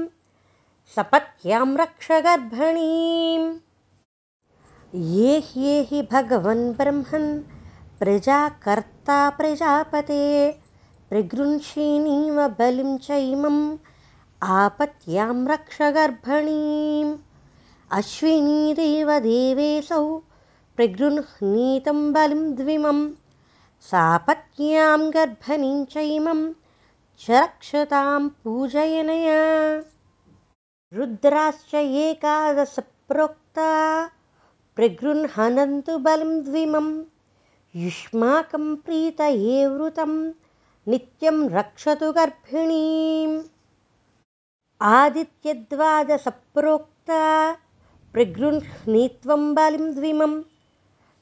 [0.95, 3.47] सपत्यां रक्ष गर्भिणीम्
[5.17, 7.29] ये ह्येहि भगवन् ब्रह्मन्
[7.99, 10.25] प्रजाकर्ता प्रजापते
[11.09, 13.61] प्रगृह्षिणीव बलिं च इमम्
[14.43, 17.17] आपत्यां रक्ष गर्भिणीम्।
[17.91, 20.17] अश्विनीदेव देवेशौ
[20.75, 23.11] प्रगृह्णीतं बलिं द्विमं।
[23.81, 26.53] सापत्न्यां गर्भणीं च इमं
[27.19, 29.75] च रक्षतां पूजयनया।
[30.93, 33.69] रुद्राश्च एकादशप्रोक्ता
[34.75, 37.03] प्रगृह्णन्तु बलं द्विमं।
[37.75, 40.29] युष्माकं प्रीतये वृतं
[40.87, 43.43] नित्यं रक्षतु गर्भिणीम्
[44.89, 47.17] आदित्यद्वादसप्रोक्ता
[48.13, 50.33] प्रगृह्णीत्वं बलिं द्विमं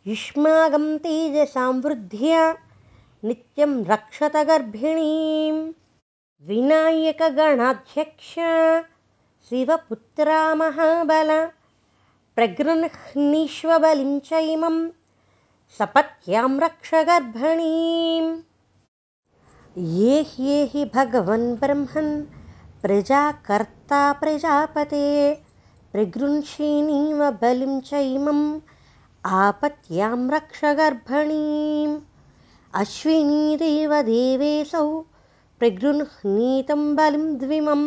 [0.06, 2.44] युष्माकं तेजसांवृद्ध्या
[3.23, 5.57] नित्यं रक्षत गर्भिणीं
[6.49, 8.31] विनायकगणाध्यक्ष
[9.49, 11.30] शिवपुत्रा महाबल
[12.36, 14.77] प्रगृह्णीष्वबलिं च इमं
[15.80, 18.31] सपत्यां रक्ष गर्भिणीम्
[19.98, 22.14] ये ह्येहि भगवन् ब्रह्मन्
[22.84, 25.08] प्रजाकर्ता प्रजापते
[25.92, 28.60] प्रगृह्षिणीव बलिं च इमम्
[29.26, 31.98] आपत्यां रक्ष गर्भिणीम्।
[32.74, 35.02] अश्विनीदेव देवेशौ
[35.60, 37.84] प्रगृह्णीतं बलिं द्विमं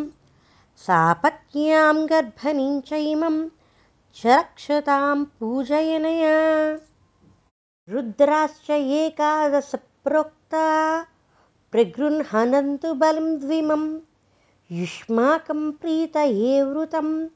[0.87, 3.49] सापत्न्यां गर्भणीं च इमं
[4.17, 6.37] च रक्षतां पूजयनया।
[7.89, 10.67] रुद्राश्च एकादशप्रोक्ता
[11.73, 13.85] प्रगृह्णन्तु बलं द्विमं
[14.81, 17.27] युष्माकं प्रीतये वृतं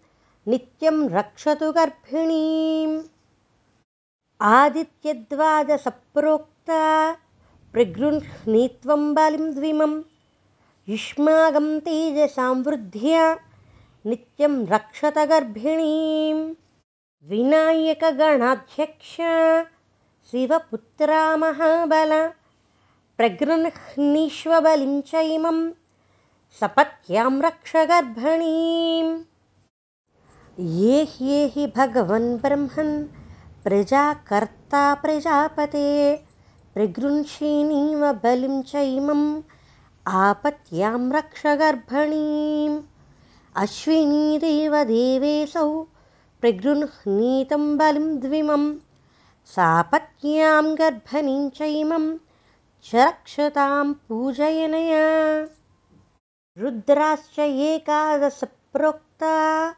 [0.48, 3.00] नित्यं रक्षतु गर्भिणीम्।
[4.40, 7.12] आदित्यद्वादसप्रोक्ता
[7.72, 10.00] प्रगृह्णीत्वं बलिं द्विमं
[10.88, 13.34] युष्माकं तेजसांवृद्ध्या
[14.06, 16.52] नित्यं रक्षत गर्भिणीं
[17.30, 19.16] विनायकगणाध्यक्ष
[20.30, 22.12] शिवपुत्रा महाबल
[23.18, 25.70] प्रगृह्णीष्वबलिं च इमं
[26.60, 29.08] सपत्यां रक्ष गर्भिणीम्
[30.76, 32.92] ये ह्येहि भगवन् ब्रह्मन्
[33.64, 35.88] प्रजाकर्ता प्रजापते
[36.74, 39.26] प्रगृह्षीणीव बलिं चैमम्
[40.22, 42.80] आपत्यां रक्ष गर्भणीम्
[43.64, 45.68] अश्विनीदेव देवेऽसौ
[46.40, 48.64] प्रगृह्णीतं बलिं द्विमं
[49.56, 52.08] सापत्न्यां गर्भणीं चैमं
[52.88, 55.04] च रक्षतां पूजयनया
[56.58, 59.74] रुद्राश्च एकादशप्रोक्ता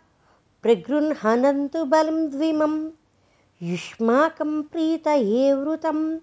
[0.62, 2.90] प्रगृह्णन्तु बलिं द्विमं।
[3.62, 6.18] युष्माकं प्रीतये वृतं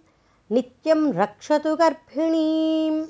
[0.51, 3.05] नित्यं रक्षतु गर्भिणीम्।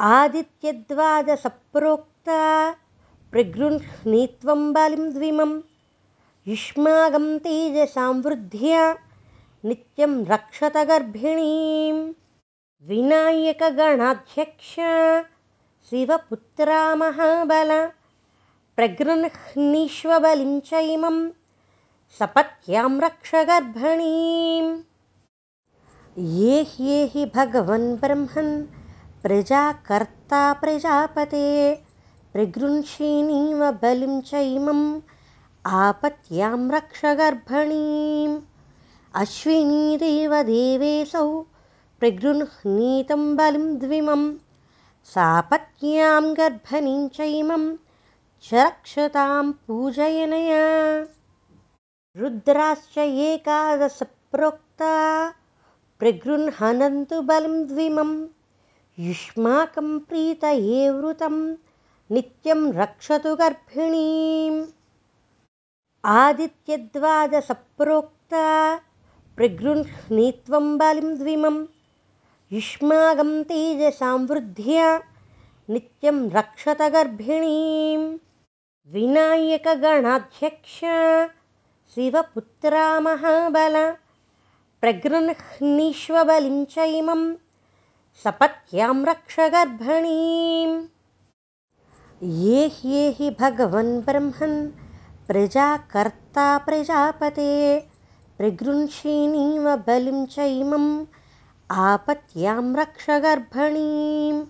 [0.00, 2.74] आदित्यद्वादसप्रोक्ता
[3.30, 5.60] प्रगृह्णीत्वं बलिं द्विमं।
[6.46, 8.98] युष्माकं तेजसां वृद्ध्या
[9.64, 12.12] नित्यं रक्षत गर्भिणीम्।
[12.82, 14.74] विनायकगणाध्यक्ष
[15.90, 17.70] शिवपुत्रा महाबल
[18.76, 21.16] प्रगृह्णीष्वबलिं चैमं
[22.18, 24.68] सपत्यां रक्ष गर्भणीम्।
[26.18, 28.52] ये ह्येहि भगवन् ब्रह्मन्
[29.22, 31.48] प्रजाकर्ता प्रजापते
[32.32, 35.00] प्रगृह्षीणीव बलिं चैमम्
[35.66, 38.38] आपत्यां रक्ष गर्भणीम्।
[39.14, 41.26] अश्विनीदेव देवेऽसौ
[42.00, 44.22] प्रगृह्णीतं बलिं द्विमं
[45.14, 47.76] सापत्न्यां गर्भणीं चैमं
[48.42, 51.06] च रक्षतां पूजयनया।
[52.16, 55.32] रुद्राश्च एकादशप्रोक्ता
[55.98, 58.26] प्रगृह्णन्तु बलिं द्विमं।
[58.98, 61.56] युष्माकं प्रीतये वृतं
[62.10, 64.66] नित्यं रक्षतु गर्भिणीम्।
[66.04, 68.80] आदित्यद्वादसप्रोक्ता
[69.36, 71.66] प्रगृह्णीत्वं बलिं द्विमं
[72.52, 74.86] युष्माकं तेजसां वृद्ध्या
[75.72, 78.06] नित्यं रक्षत गर्भिणीम्
[78.94, 80.78] विनायकगणाध्यक्ष
[81.94, 83.76] शिवपुत्रा महाबल
[84.80, 87.22] प्रगृह्णीष्वबलिं चैमं
[88.24, 90.74] सपत्यां रक्ष गर्भणीम्
[92.46, 94.58] ये ह्येहि भगवन् ब्रह्मन्
[95.28, 97.52] प्रजाकर्ता प्रजापते
[98.38, 100.90] प्रगृह्षीणीव बलिं चैमम्
[101.72, 104.46] आपत्यां रक्ष गर्भणीम्।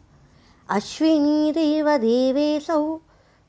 [0.71, 2.99] अश्विनीदेव देवेऽसौ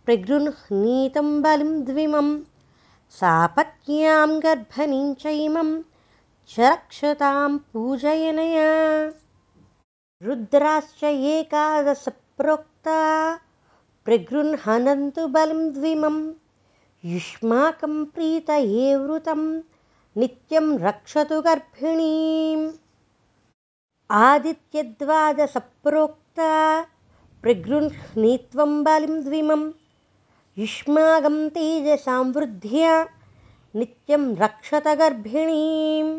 [0.05, 2.39] प्रगृह्णीतं बलिं द्विमं।
[3.09, 5.81] सापत्न्यां गर्भणीं चैमं
[6.49, 9.13] च रक्षतां पूजयनया।
[10.23, 13.39] रुद्राश्च एकादशप्रोक्ता
[14.05, 16.33] प्रगृह्णन्तु बलिं द्विमं।
[17.05, 19.61] युष्माकं प्रीतये वृतं
[20.17, 22.71] नित्यं रक्षतु गर्भिणीम्
[24.19, 26.47] आदित्यद्वादसप्रोक्ता
[27.43, 29.63] प्रगृह्णीत्वं बलिं द्विमं
[30.57, 32.93] युष्माकं तेजसां वृद्ध्या
[33.79, 36.11] नित्यं रक्षत गर्भिणीम्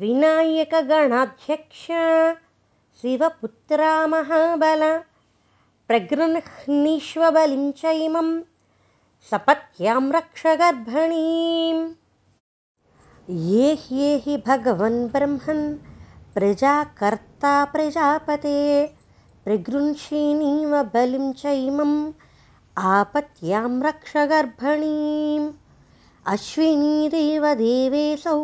[0.00, 1.84] विनायकगणाध्यक्ष
[3.02, 4.82] शिवपुत्रा महाबल
[5.88, 8.28] प्रगृह्णीष्वबलिं चैमं
[9.30, 11.84] सपत्यां रक्ष गर्भणीम्
[13.48, 15.64] ये ह्येहि भगवन् ब्रह्मन्
[16.34, 18.86] प्रजाकर्ता प्रजापते
[19.44, 22.12] प्रगृह्षीणीव बलिं चैमम्
[22.78, 25.50] आपत्यां रक्ष गर्भणीम्।
[26.26, 28.38] अश्विनीदेव देवेऽसौ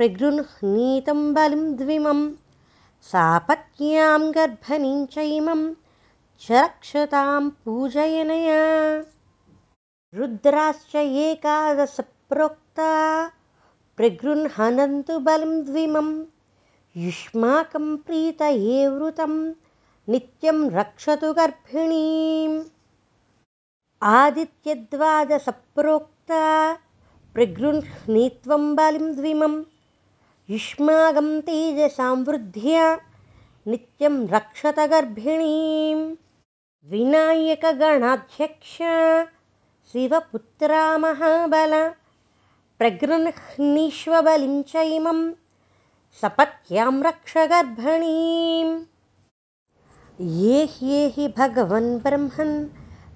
[0.00, 2.20] बलिं द्विमं
[3.02, 5.74] सापत्न्यां गर्भणीं चैमं
[6.40, 8.62] च रक्षतां पूजयनया।
[10.14, 12.92] रुद्राश्च एकादशप्रोक्ता
[13.96, 16.08] प्रगृह्णन्तु बलिं द्विमं
[17.04, 19.32] युष्माकं प्रीतये वृतं
[20.12, 22.54] नित्यं रक्षतु गर्भिणीम्
[24.12, 26.40] आदित्यद्वादसप्रोक्ता
[27.34, 29.54] प्रगृह्णीत्वं बलिं द्विमं
[30.54, 32.86] युष्माकं तेजसां वृद्ध्या
[33.70, 36.04] नित्यं रक्षत गर्भिणीम्
[36.90, 38.74] विनायकगणाध्यक्ष
[39.92, 41.74] शिवपुत्रा महाबल
[42.78, 45.20] प्रगृह्णीष्वबलिं चैमं
[46.20, 48.70] सपत्यां रक्ष गर्भणीम्
[50.38, 52.54] ये ह्येहि भगवन् ब्रह्मन्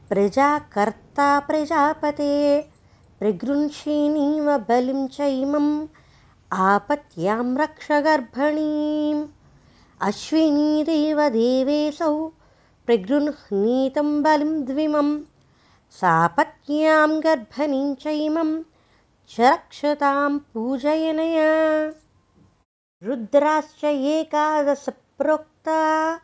[0.08, 2.34] प्रजाकर्ता प्रजापते
[3.20, 5.70] प्रगृह्षीणीव बलिं चैमम्
[6.66, 9.26] आपत्यां रक्ष गर्भणीम्
[10.08, 12.14] अश्विनीदेव देवेऽसौ
[12.86, 15.10] प्रगृह्णीतं बलिं द्विमं
[16.00, 18.54] सापत्न्यां गर्भणीं चैमं
[19.34, 21.50] च रक्षतां पूजयनया
[23.04, 26.16] रुद्राश्च एकादशप्रोक्ता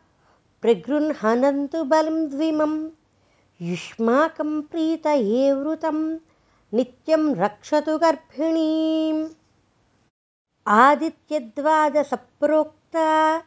[0.62, 2.88] प्रगृह्णन्तु बलिं द्विमं
[3.60, 6.18] युष्माकं प्रीतये वृतं
[6.74, 9.28] नित्यं रक्षतु गर्भिणीम्।
[10.66, 13.42] आदित्यद्वादसप्रोक्ता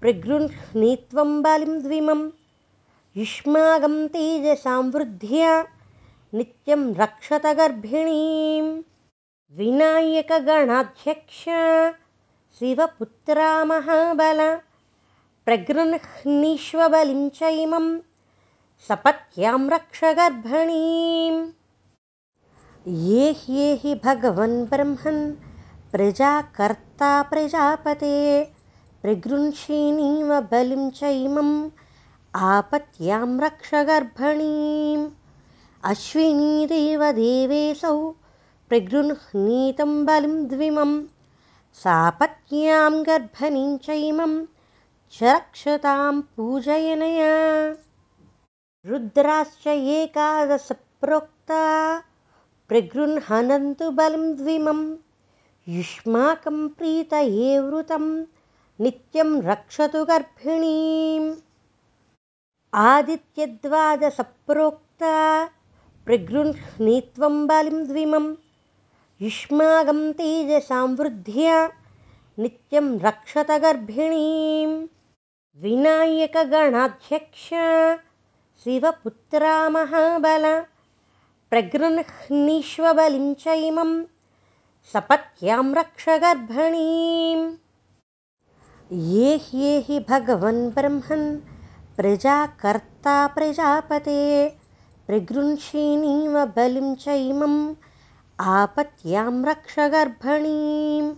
[0.00, 2.30] प्रगृह्णीत्वं बलिं द्विमं
[3.16, 5.64] युष्मागं तेजसां वृद्ध्या
[6.34, 8.82] नित्यं रक्षत गर्भिणीम्।
[9.52, 11.44] विनायकगणाध्यक्ष
[12.60, 14.40] शिवपुत्रा महाबल
[15.46, 17.86] प्रगृह्णीष्वबलिं चैमं
[18.88, 21.38] सपत्यां रक्ष गर्भिणीम्
[23.06, 25.22] ये ह्येहि भगवन् ब्रह्मन्
[25.92, 28.12] प्रजाकर्ता प्रजापते
[29.02, 31.54] प्रगृह्षिणीव बलिं चैमम्
[32.34, 35.08] आपत्यां रक्ष गर्भणीम्
[35.92, 37.96] अश्विनीदेव देवेशौ
[38.70, 40.36] प्रगृह्णीतं बलिं
[41.72, 44.46] सापत्न्यां गर्भणीं चैमं
[45.12, 47.76] च रक्षतां पूजयनया।
[48.86, 52.02] रुद्राश्च एकादशप्रोक्ता
[52.68, 54.96] प्रगृह्णन्तु बलिं द्विमं।
[55.68, 58.24] युष्माकं प्रीतये वृतं
[58.80, 61.34] नित्यं रक्षतु गर्भिणीम्।
[62.74, 65.48] आदित्यद्वादसप्रोक्ता
[66.06, 68.34] प्रगृह्णीत्वं बलिं द्विमं
[69.22, 71.56] युष्माकं तेजसां वृद्ध्या
[72.42, 74.76] नित्यं रक्षत गर्भिणीम्
[75.62, 77.48] विनायकगणाध्यक्ष
[78.62, 80.46] शिवपुत्रा महाबल
[81.50, 83.92] प्रगृह्णीष्वबलिं चैमं
[84.92, 87.44] सपत्यां रक्ष गर्भणीम्
[89.10, 91.28] ये ह्येहि भगवन् ब्रह्मन्
[91.96, 94.22] प्रजाकर्ता प्रजापते
[95.06, 97.60] प्रगृह्षिणीव बलिं चैमम्
[98.42, 101.14] आपत्यां रक्ष गर्भणीम्।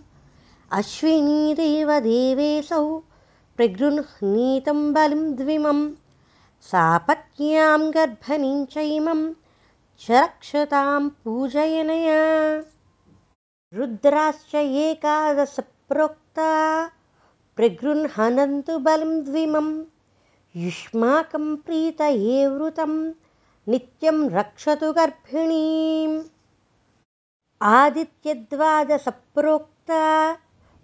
[0.71, 3.01] अश्विनीदेव देवेशौ
[3.57, 5.91] प्रगृह्णीतं बलिं द्विमं।
[6.61, 9.33] सापत्न्यां गर्भणीं चैमं
[9.99, 12.63] च रक्षतां पूजयनया।
[13.73, 16.89] रुद्राश्च एकादशप्रोक्ता
[17.55, 19.83] प्रगृह्णन्तु बलिं द्विमं।
[20.55, 23.11] युष्माकं प्रीतये वृतं
[23.67, 26.21] नित्यं रक्षतु गर्भिणीम्
[27.71, 29.99] आदित्यद्वादसप्रोक्ता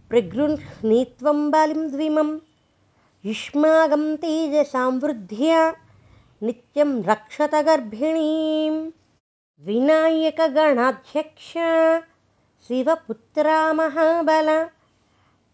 [0.10, 2.30] प्रगृह्णीत्वं बलिं द्विमं
[3.26, 5.61] युष्माकं तेजसां वृद्ध्या
[6.47, 8.80] नित्यं रक्षत गर्भिणीम्
[9.68, 11.51] विनायकगणाध्यक्ष
[12.68, 14.49] शिवपुत्रा महाबल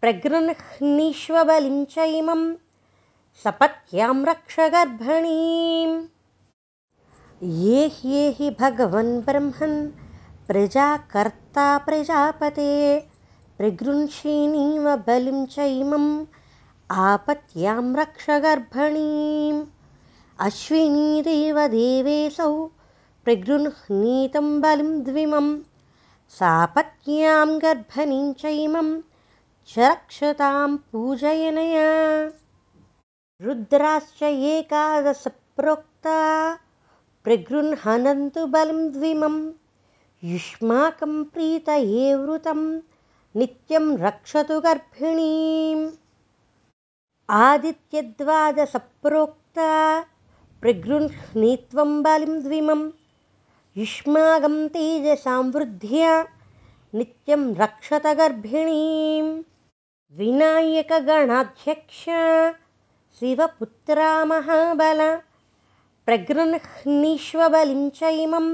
[0.02, 2.42] प्रगृह्णीष्वबलिं चैमं
[3.44, 5.98] सपत्यां रक्ष गर्भणीम्
[7.64, 9.78] ये ह्येहि भगवन् ब्रह्मन्
[10.48, 13.00] प्रजाकर्ता प्रजापते
[13.58, 16.24] प्रगृह्षिणीव बलिं चैमम्
[16.90, 19.64] आपत्यां रक्ष गर्भणीम्।
[20.40, 22.66] अश्विनीदेव देवेशौ
[23.24, 25.48] प्रगृह्णीतं बलिं द्विमं
[26.38, 29.00] सापत्न्यां गर्भणीं चैमं
[29.68, 31.90] च रक्षतां पूजयनया।
[33.42, 36.18] रुद्राश्च एकादशप्रोक्ता
[37.24, 39.36] प्रगृह्णन्तु बलिं द्विमं
[40.24, 42.60] युष्माकं प्रीतये वृतं
[43.38, 45.82] नित्यं रक्षतु गर्भिणीम्
[47.38, 49.66] आदित्यद्वादसप्रोक्ता
[50.60, 52.84] प्रगृह्णीत्वं बलिं द्विमम्
[53.80, 56.12] युष्माकं तेजसां वृद्ध्या
[56.94, 59.32] नित्यं रक्षत गर्भिणीम्
[60.18, 62.04] विनायकगणाध्यक्ष
[63.18, 65.00] शिवपुत्रा महाबल
[66.06, 68.48] प्रगृह्णीष्वबलिं चैमं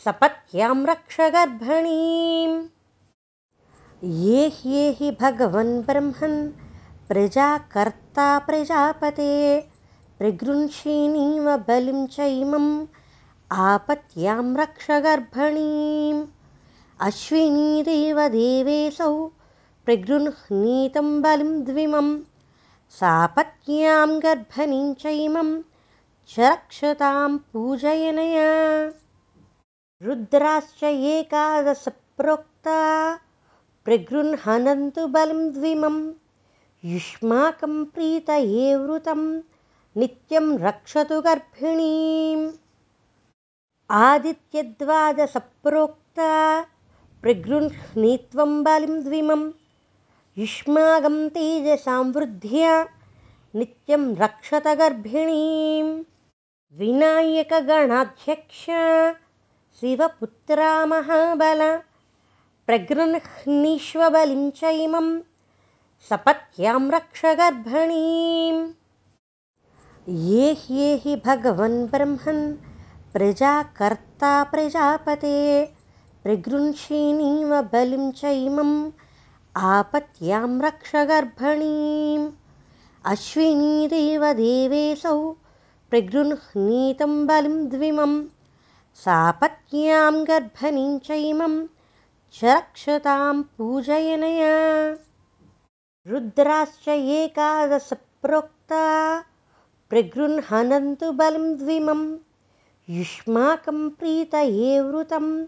[0.00, 2.54] सपत्यां रक्ष गर्भणीम्
[4.22, 6.38] ये ह्येहि भगवन् ब्रह्मन्
[7.08, 9.34] प्रजाकर्ता प्रजापते
[10.18, 12.70] प्रगृह्षिणीव बलिं चैमम्
[13.66, 16.24] आपत्यां रक्ष गर्भणीम्
[17.08, 19.12] अश्विनीदेव देवेशौ
[19.84, 22.10] प्रगृह्णीतं बलिं द्विमं
[22.98, 25.54] सापत्न्यां गर्भणीं चैमं
[26.34, 28.50] च रक्षतां पूजयनया
[30.04, 30.80] रुद्राश्च
[31.14, 32.78] एकादशप्रोक्ता
[33.84, 35.96] प्रगृह्णन्तु बलिं द्विमं
[36.92, 39.20] युष्माकं प्रीतये वृतं
[40.00, 42.42] नित्यं रक्षतु गर्भिणीम्
[44.06, 46.30] आदित्यद्वादसप्रोक्ता
[47.22, 49.42] प्रगृह्णीत्वं बलिं द्विमं
[50.42, 52.72] युष्माकं तेजसां वृद्ध्या
[53.60, 55.92] नित्यं रक्षत गर्भिणीम्
[56.80, 58.64] विनायकगणाध्यक्ष
[59.82, 61.60] शिवपुत्रा महाबल
[62.66, 65.06] प्रगृह्णीष्वबलिं चैमं
[66.08, 68.60] सपत्यां रक्ष गर्भणीम्
[70.26, 72.42] ये ह्येहि भगवन् ब्रह्मन्
[73.12, 75.34] प्रजाकर्ता प्रजापते
[76.24, 78.76] प्रगृह्षिणीव बलिं चैमम्
[79.54, 82.28] आपत्यां रक्ष गर्भणीम्
[83.14, 85.18] अश्विनीदेव देवेशौ
[85.90, 88.14] प्रगृह्णीतं बलिं द्विमं
[88.94, 91.66] सापत्न्यां गर्भणीं चैमं
[92.34, 94.96] च रक्षतां पूजयनया।
[96.06, 99.24] रुद्राश्च एकादशप्रोक्ता
[99.90, 102.16] प्रगृह्णन्तु बलिं द्विमं
[102.88, 105.46] युष्माकं प्रीतये वृतं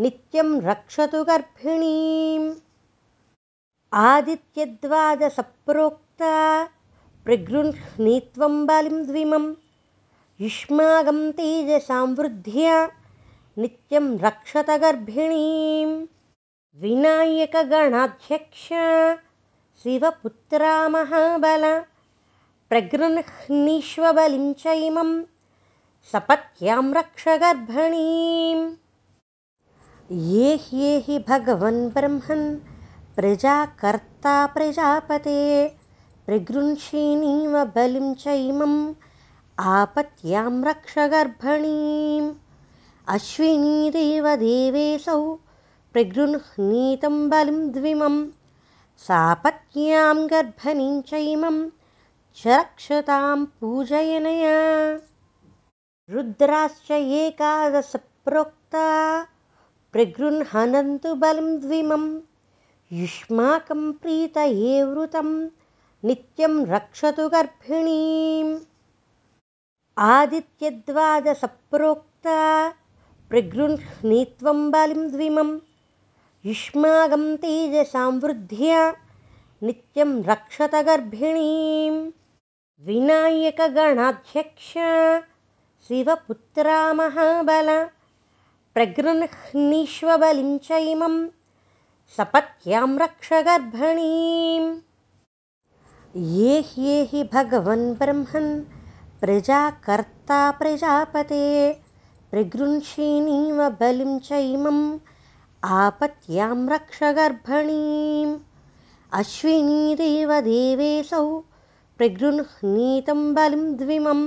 [0.00, 2.54] नित्यं रक्षतु गर्भिणीम्।
[3.92, 6.68] आदित्यद्वादसप्रोक्ता
[7.24, 9.54] प्रगृह्णीत्वं बलिं द्विमं
[10.40, 12.76] युष्मागं तेजसां वृद्ध्या
[13.62, 15.88] नित्यं रक्षत गर्भिणीं
[16.82, 18.62] विनायकगणाध्यक्ष
[19.82, 21.64] शिवपुत्रा महाबल
[22.70, 25.10] प्रगृह्णीष्वबलिं चैमं
[26.12, 28.64] सपत्यां रक्ष गर्भिणीम्
[30.30, 32.48] ये ह्येहि भगवन् ब्रह्मन्
[33.16, 35.38] प्रजाकर्ता प्रजापते
[36.26, 38.80] प्रगृह्षिणीव बलिं चैमम्
[39.62, 42.34] आपत्यां रक्ष गर्भणीम्।
[43.08, 45.34] अश्विनीदेव देवेशौ
[45.92, 48.26] प्रगृह्णीतं बलिं द्विमं।
[48.98, 51.68] सापत्न्यां गर्भणीं चैमं
[52.36, 54.94] च रक्षतां पूजयनया।
[56.10, 58.86] रुद्राश्च एकादशप्रोक्ता
[59.92, 62.20] प्रगृह्णन्तु बलिं द्विमम्
[62.92, 65.46] युष्माकं प्रीतये वृतं
[66.04, 68.58] नित्यं रक्षतु गर्भिणीम्
[69.98, 72.38] आदित्यद्वादसप्रोक्ता
[73.30, 75.50] प्रगृह्णीत्वं बलिं द्विमं
[76.46, 78.80] युष्माकं तेजसां वृद्ध्या
[79.62, 81.94] नित्यं रक्षत गर्भिणीं
[82.86, 84.70] विनायकगणाध्यक्ष
[85.88, 87.68] शिवपुत्रा महाबल
[88.74, 91.20] प्रगृह्णीष्वबलिं चैमम्।
[92.16, 94.68] सपत्यां रक्ष गर्भणीम्
[96.36, 98.48] ये ह्येहि भगवन् ब्रह्मन्
[99.20, 101.46] प्रजाकर्ता प्रजापते
[102.30, 104.98] प्रगृह्षिणीव बलिं चैमम्
[105.64, 108.38] आपत्यां रक्ष गर्भणीम्।
[109.12, 111.24] अश्विनीदेव देवेशौ
[111.98, 114.22] प्रगृह्णीतं बलिं द्विमं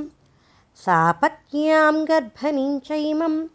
[0.86, 3.48] सापत्न्यां गर्भणीं चैमं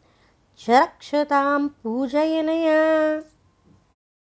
[0.59, 2.82] च रक्षतां पूजयनया।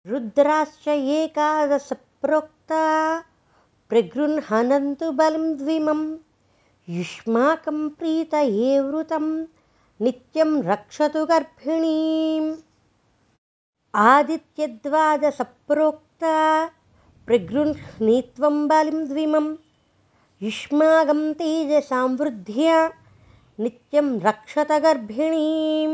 [0.06, 2.84] रुद्राश्च एकादशप्रोक्ता
[5.20, 6.02] बलिं द्विमं
[6.96, 9.26] युष्माकं प्रीतये वृतं
[10.04, 12.48] नित्यं रक्षतु गर्भिणीम्।
[13.94, 16.34] आदित्यद्वादसप्रोक्ता
[17.26, 19.46] प्रगृह्णीत्वं बलिं द्विमं
[20.42, 22.78] युष्माकं तेजसां वृद्ध्या
[23.60, 25.92] नित्यं रक्षत गर्भिणीं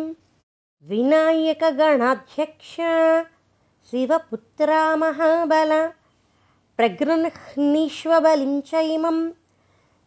[0.88, 2.74] विनायकगणाध्यक्ष
[3.90, 5.72] शिवपुत्रा महाबल
[6.76, 9.18] प्रगृह्णीष्वबलिं चैमं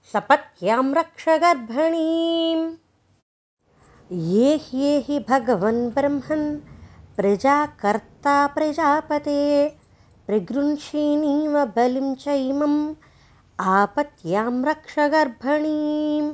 [0.10, 2.64] सपत्यां रक्ष गर्भणीम्
[4.30, 6.46] ये ह्येहि भगवन् ब्रह्मन्
[7.18, 9.44] प्रजाकर्ता प्रजापते
[10.28, 12.80] प्रगृह्षिणीव बलिं चैमम्
[13.76, 16.34] आपत्यां रक्ष गर्भणीम्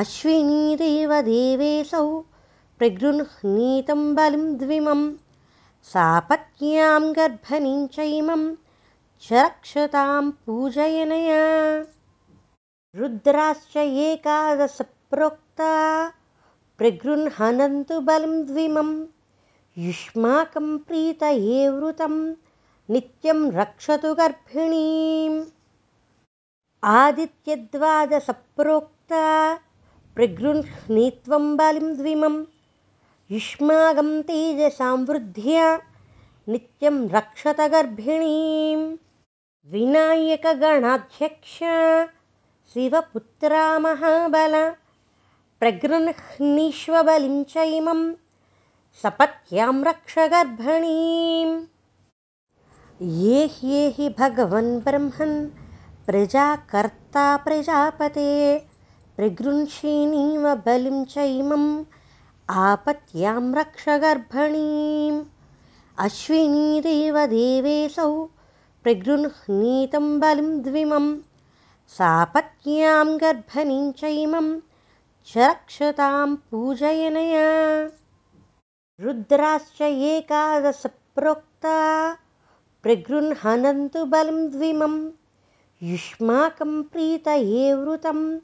[0.00, 2.06] अश्विनीदेव देवेशौ
[2.78, 5.04] प्रगृह्णीतं बलिं द्विमम्
[5.92, 8.48] सापत्न्यां गर्भणीं चैमं
[9.28, 11.44] च रक्षतां पूजयनया
[12.96, 16.08] रुद्राश्च एकादशप्रोक्ता
[16.78, 19.06] प्रगृह्णन्तु बलिं द्विमं।
[19.78, 22.34] युष्माकं प्रीतये वृतं
[22.90, 25.44] नित्यं रक्षतु गर्भिणीम्।
[26.84, 29.58] आदित्यद्वादसप्रोक्ता
[30.14, 32.44] प्रगृह्णीत्वं बलिं द्विमम्
[33.30, 35.80] युष्मागं तेजसां वृद्ध्या
[36.48, 38.96] नित्यं रक्षत गर्भिणीं
[39.66, 41.58] विनायकगणाध्यक्ष
[42.72, 44.54] शिवपुत्रा महाबल
[45.60, 48.00] प्रगृह्णीष्वबलिं चैमं
[49.02, 51.52] सपत्यां रक्ष गर्भणीम्
[53.20, 55.36] ये ह्येहि भगवन् ब्रह्मन्
[56.06, 58.28] प्रजाकर्ता प्रजापते
[59.16, 61.68] प्रगृह्षिणीव बलिं चैमम्
[62.48, 65.24] आपत्यां रक्ष गर्भणीम्
[66.06, 68.10] अश्विनीदेव देवेशौ
[68.84, 70.50] प्रगृह्णीतं बलिं
[71.88, 74.60] सापत्न्यां गर्भणीं चैमं
[75.26, 77.90] च रक्षतां पूजयनया।
[79.00, 82.14] रुद्राश्च एकादशप्रोक्ता
[82.82, 85.10] प्रगृह्णन्तु बलिं द्विमं
[85.82, 88.40] युष्माकं प्रीतये वृतं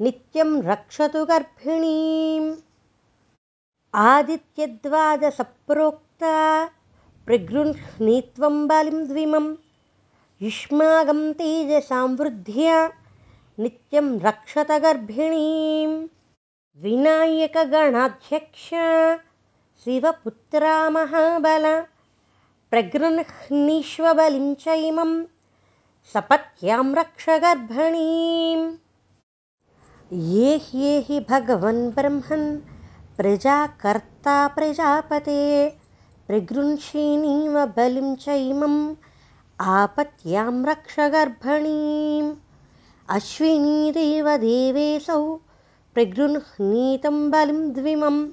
[0.00, 2.56] नित्यं रक्षतु गर्भिणीम्।
[3.94, 6.68] आदित्यद्वादसप्रोक्ता
[7.26, 9.54] प्रगृह्णीत्वं बलिं द्विमं
[10.42, 12.76] युष्माकं तेजसां वृद्ध्या
[13.62, 15.90] नित्यं रक्षत गर्भिणीं
[16.82, 18.68] विनायकगणाध्यक्ष
[19.84, 21.66] शिवपुत्रा महाबल
[22.70, 25.12] प्रगृह्णीष्वबलिं च इमं
[26.14, 28.66] सपत्यां रक्ष गर्भिणीम्
[30.32, 32.48] ये ह्येहि भगवन् ब्रह्मन्
[33.18, 35.40] प्रजाकर्ता प्रजापते
[36.26, 38.78] प्रगृंषीणीव बलिं चैमम्
[39.64, 42.34] आपत्यां रक्ष गर्भणीम्।
[43.08, 45.36] अश्विनीदेव देवेशौ
[45.94, 48.28] प्रगृह्णीतं बलिं द्विमं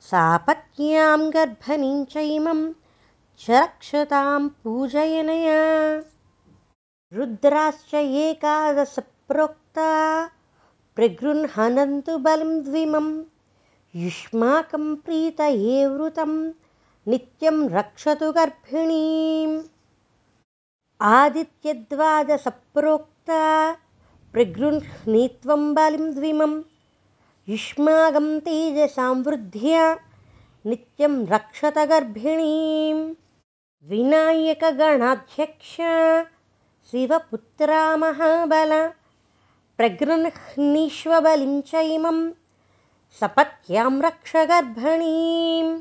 [0.00, 2.72] सापत्न्यां गर्भणीं चैमं
[3.40, 5.96] च रक्षतां पूजयनया।
[7.12, 9.90] रुद्राश्च एकादशप्रोक्ता
[10.96, 13.22] प्रगृह्णन्तु बलिं द्विमम्।
[13.96, 16.48] युष्माकं प्रीतये वृतं
[17.08, 19.62] नित्यं रक्षतु गर्भिणीम्
[21.02, 23.40] आदित्यद्वादसप्रोक्ता
[24.32, 26.52] प्रगृह्णीत्वं बलिं द्विमं
[27.48, 29.84] युष्माकं तेजसां वृद्ध्या
[30.66, 32.98] नित्यं रक्षत गर्भिणीं
[33.90, 35.74] विनायकगणाध्यक्ष
[36.90, 38.72] शिवपुत्रा महाबल
[39.78, 42.22] प्रगृह्णीष्वबलिं च इमम्
[43.20, 45.72] सपत्यां रक्ष गर्भणीम्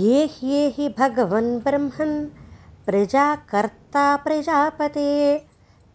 [0.00, 2.16] ये ह्येहि भगवन् ब्रह्मन्
[2.86, 5.12] प्रजाकर्ता प्रजापते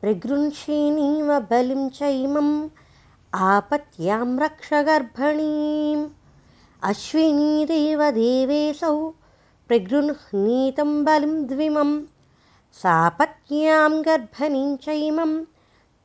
[0.02, 2.50] प्रगृंषीणीव बलिं चैमम्
[3.50, 6.04] आपत्यां रक्ष गर्भणीम्
[6.90, 8.98] अश्विनीदेव देवेशौ
[9.68, 11.94] प्रगृह्णीतं बलिं द्विमं
[12.82, 15.34] सापत्न्यां गर्भणीं चैमं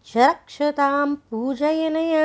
[0.09, 2.25] च रक्षतां पूजयनया।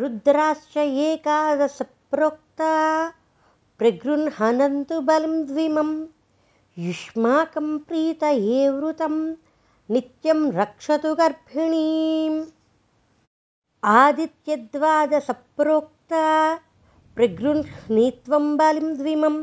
[0.00, 2.72] रुद्राश्च एकादशप्रोक्ता
[3.78, 5.94] प्रगृह्णन्तु बलिं द्विमं
[6.78, 9.16] युष्माकं प्रीतये वृतं
[9.94, 12.38] नित्यं रक्षतु गर्भिणीम्
[13.94, 16.22] आदित्यद्वादसप्रोक्ता
[17.16, 19.36] प्रगृह्णीत्वं बलिं द्विमं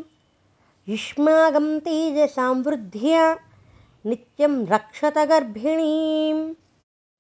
[0.92, 3.26] युष्माकं तेजसां वृद्ध्या
[4.10, 6.38] नित्यं रक्षत गर्भिणीं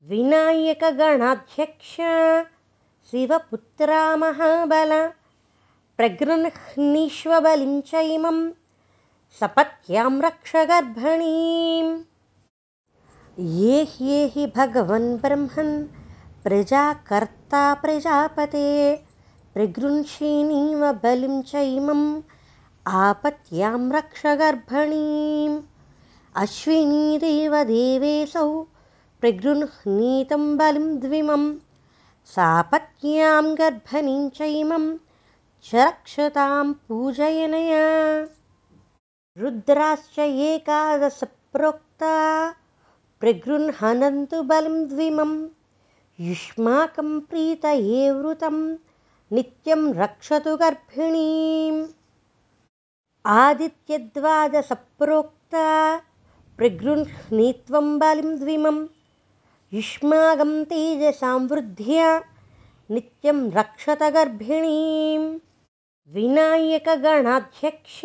[0.10, 1.92] विनायकगणाध्यक्ष
[3.12, 4.92] शिवपुत्रा महाबल
[5.98, 8.40] प्रगृह्णीष्वबलिं च इमं
[9.38, 11.92] सपत्यां रक्ष गर्भणीम्
[13.58, 15.74] ये ह्येहि भगवन् ब्रह्मन्
[16.44, 18.70] प्रजाकर्ता प्रजापते
[19.54, 22.08] प्रगृंषीणीव बलिं च इमम्
[23.04, 25.62] आपत्यां रक्ष गर्भणीम्
[26.44, 28.48] अश्विनीदेव देवेशौ
[29.22, 31.48] प्रगृह्णीतं बलिं द्विमम्
[32.36, 34.92] सापत्न्यां गर्भणीं चैमं
[35.70, 37.88] च रक्षतां पूजयनया
[39.38, 42.52] रुद्राश्च एकादशप्रोक्ता
[43.20, 45.48] प्रगृह्णन्तु बलिं द्विमं।
[46.20, 48.78] युष्माकं प्रीतये वृतं
[49.32, 51.88] नित्यं रक्षतु गर्भिणीम्।
[53.26, 55.98] आदित्यद्वादसप्रोक्ता
[56.58, 58.88] प्रगृह्णीत्वं बलिं द्विमम्
[59.74, 62.24] युष्माकं तेजसां वृद्ध्या
[62.92, 65.40] नित्यं रक्षत गर्भिणीं
[66.14, 68.02] विनायकगणाध्यक्ष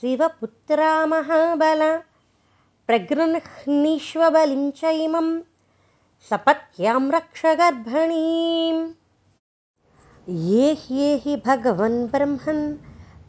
[0.00, 1.82] शिवपुत्रा महाबल
[2.88, 5.28] प्रगृह्णीष्वबलिं च इमं
[6.30, 8.80] सपत्यां रक्ष गर्भणीम्
[10.48, 12.64] ये ह्येहि भगवन् ब्रह्मन्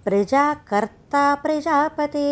[0.05, 2.25] प्रजाकर्ता प्रजापते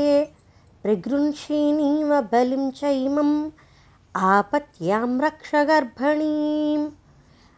[0.84, 3.36] प्रगृंषीणीव बलिं च इमम्
[4.16, 6.90] आपत्यां रक्ष गर्भणीम्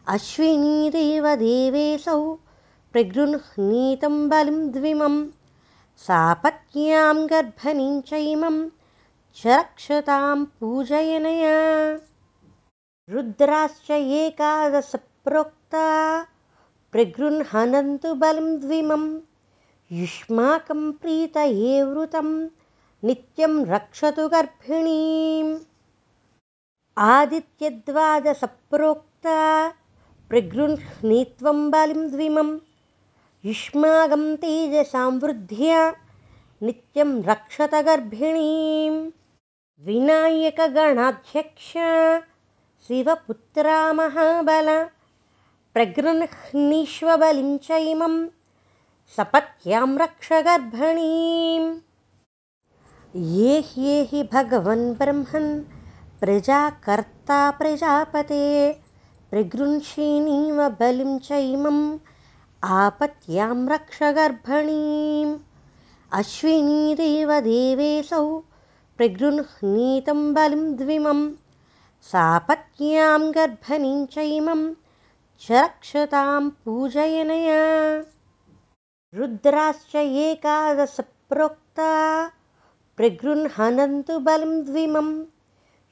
[0.06, 2.20] अश्विनीदेव देवेशौ
[2.94, 5.18] प्रगृह्णीतं बलिं द्विमं
[5.96, 8.68] सापत्न्यां गर्भणीं चैमं
[9.36, 12.00] च रक्षतां पूजयनया।
[13.10, 16.22] रुद्राश्च एकादशप्रोक्ता
[16.92, 19.20] प्रगृह्णन्तु बलिं द्विमं
[19.92, 22.48] युष्माकं प्रीतये वृतं
[23.04, 25.58] नित्यं रक्षतु गर्भिणीम्।
[26.98, 29.68] आदित्यद्वादसप्रोक्ता
[30.28, 32.58] प्रगृह्णीत्वं बलिं द्विमं
[33.44, 35.80] युष्माकं तेजसां वृद्ध्या
[36.66, 38.94] नित्यं रक्षत गर्भिणीं
[39.86, 41.72] विनायकगणाध्यक्ष
[42.86, 44.68] शिवपुत्रा महाबल
[45.74, 48.16] प्रगृह्णीष्वबलिं च इमं
[49.16, 51.68] सपत्यां रक्ष गर्भणीम्
[53.34, 55.52] ये ह्येहि भगवन् ब्रह्मन्
[56.20, 58.44] प्रजाकर्ता प्रजापते
[59.30, 61.82] प्रगृंषीणीव बलिं चैमम्
[62.66, 65.38] आपत्यां रक्ष गर्भणीम्।
[66.12, 68.42] अश्विनीदेवदेवेऽसौ
[68.96, 71.32] प्रगृह्णीतं बलिं द्विमं
[72.02, 74.74] सापत्न्यां गर्भणीं चैमं
[75.40, 78.04] च रक्षतां पूजयनया।
[79.14, 82.30] रुद्राश्च एकादशप्रोक्ता
[82.96, 85.24] प्रगृह्णन्तु बलिं द्विमं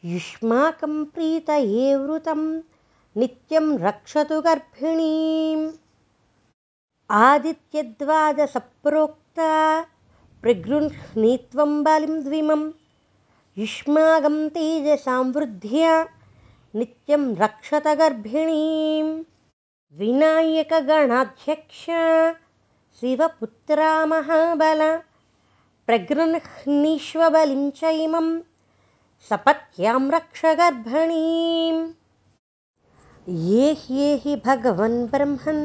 [0.05, 2.61] युष्माकं प्रीतये वृतं
[3.17, 5.84] नित्यं रक्षतु गर्भिणीम्
[7.13, 9.49] आदित्यद्वादसप्रोक्ता
[10.43, 12.63] प्रगृह्णीत्वं बलिं द्विमं
[13.57, 15.93] युष्माकं तेजसां वृद्ध्या
[16.79, 19.07] नित्यं रक्षत गर्भिणीं
[19.99, 21.85] विनायकगणाध्यक्ष
[23.01, 24.81] शिवपुत्रा महाबल
[25.87, 28.29] प्रगृह्णीष्वबलिं चैमं
[29.29, 31.83] सपत्यां रक्ष गर्भणीम्
[33.49, 35.63] ये ह्येहि भगवन् ब्रह्मन्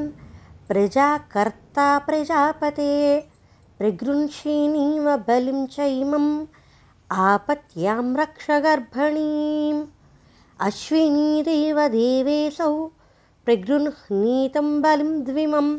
[0.70, 2.92] प्रजाकर्ता प्रजापते
[3.78, 6.28] प्रगृह्षिणीव बलिं चैमम्
[7.28, 9.80] आपत्यां रक्ष गर्भणीम्
[10.68, 11.88] अश्विनीदेवदेवेऽसौ
[13.46, 15.72] प्रगृह्णीतं बलिं द्विमं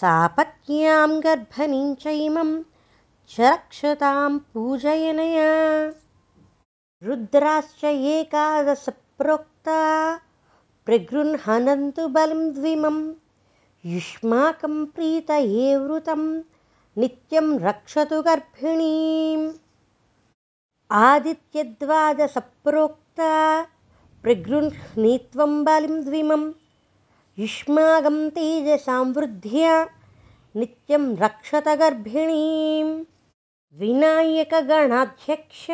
[0.00, 2.50] सापत्न्यां गर्भणीं चैमं
[3.30, 5.48] च रक्षतां पूजयनया।
[7.06, 7.84] रुद्राश्च
[8.18, 9.80] एकादशप्रोक्ता
[10.86, 12.98] प्रगृह्णन्तु बलिं द्विमं
[13.86, 16.42] युष्माकं प्रीतये वृतं
[16.98, 19.50] नित्यं रक्षतु गर्भिणीम्।
[20.90, 23.30] आदित्यद्वादसप्रोक्ता
[24.22, 26.50] प्रगृह्णीत्वं बलिं द्विमं
[27.38, 29.84] युष्माकं तेजसां वृद्ध्या
[30.56, 33.04] नित्यं रक्षत गर्भिणीं
[33.80, 35.66] विनायकगणाध्यक्ष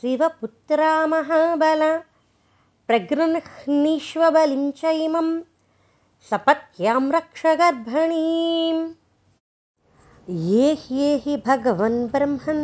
[0.00, 1.82] शिवपुत्रा महाबल
[2.86, 5.40] प्रगृह्णीष्वबलिं चैमं
[6.28, 8.80] सपत्यां रक्ष गर्भणीम्
[10.48, 12.60] ये ह्येहि भगवन् ब्रह्मन्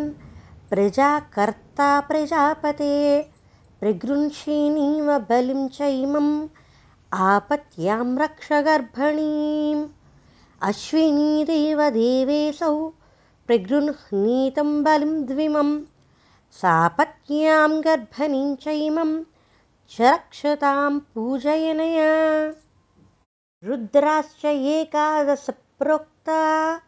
[0.70, 2.90] प्रजाकर्ता प्रजापते
[3.80, 6.28] प्रगृह्षिणीव बलिं चैमम्
[7.28, 9.82] आपत्यां रक्ष गर्भणीम्
[10.70, 11.80] अश्विनीदेवदेवेऽसौ
[13.46, 15.70] प्रगृह्णीतं बलिं द्विमं
[16.60, 19.10] सापत्न्यां गर्भणीं चैमं
[19.96, 22.12] च रक्षतां पूजयनया
[23.64, 26.80] रुद्राश्च एकादशप्रोक्ता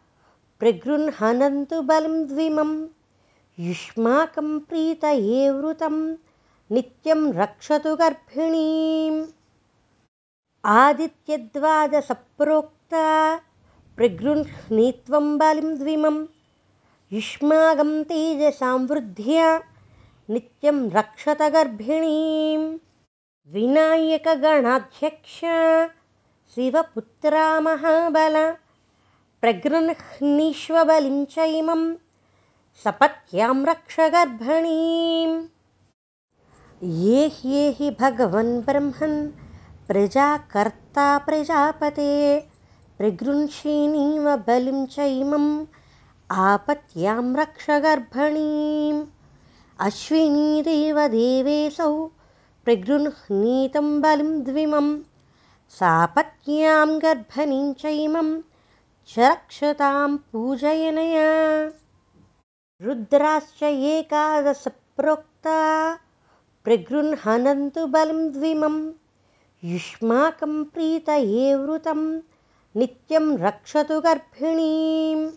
[0.59, 2.87] प्रगृह्णन्तु बलिं द्विमं
[3.59, 6.15] युष्माकं प्रीतये वृतं
[6.71, 9.25] नित्यं रक्षतु गर्भिणीम्।
[10.65, 13.39] आदित्यद्वादसप्रोक्ता
[13.95, 16.25] प्रगृह्णीत्वं बलिं द्विमं
[17.11, 19.61] युष्माकं तेजसां वृद्ध्या
[20.29, 22.77] नित्यं रक्षत गर्भिणीम्।
[23.47, 25.41] विनायकगणाध्यक्ष
[26.53, 28.35] शिवपुत्रा महाबल
[29.41, 31.81] प्रगृह्णीष्वबलिं चैमं
[32.83, 35.35] सपत्यां रक्ष गर्भणीम्
[37.01, 39.17] ये ह्येहि भगवन् ब्रह्मन्
[39.87, 42.07] प्रजाकर्ता प्रजापते
[42.97, 45.47] प्रगृह्षिणीव बलिं चैमम्
[46.47, 49.03] आपत्यां रक्ष गर्भणीम्
[49.89, 50.97] अश्विनीदेवदेवेऽसौ
[52.65, 54.89] प्रगृह्णीतं बलिं द्विमं
[55.69, 58.41] सापत्न्यां गर्भणीं चैमं
[59.07, 61.71] च रक्षतां पूजयनया।
[62.81, 65.97] रुद्राश्च एकादशप्रोक्ता
[66.63, 68.91] प्रगृह्णन्तु बलिं द्विमं।
[69.63, 72.21] युष्माकं प्रीतये वृतं
[72.75, 75.31] नित्यं रक्षतु गर्भिणीम्।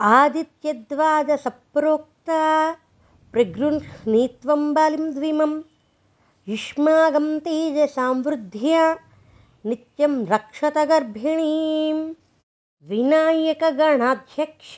[0.00, 2.76] आदित्यद्वादसप्रोक्ता
[3.32, 5.60] प्रगृह्णीत्वं बलिं द्विमं
[6.48, 8.84] युष्माकं तेजसां वृद्ध्या
[9.64, 11.98] नित्यं रक्षत गर्भिणीं
[12.90, 14.74] विनायकगणाध्यक्ष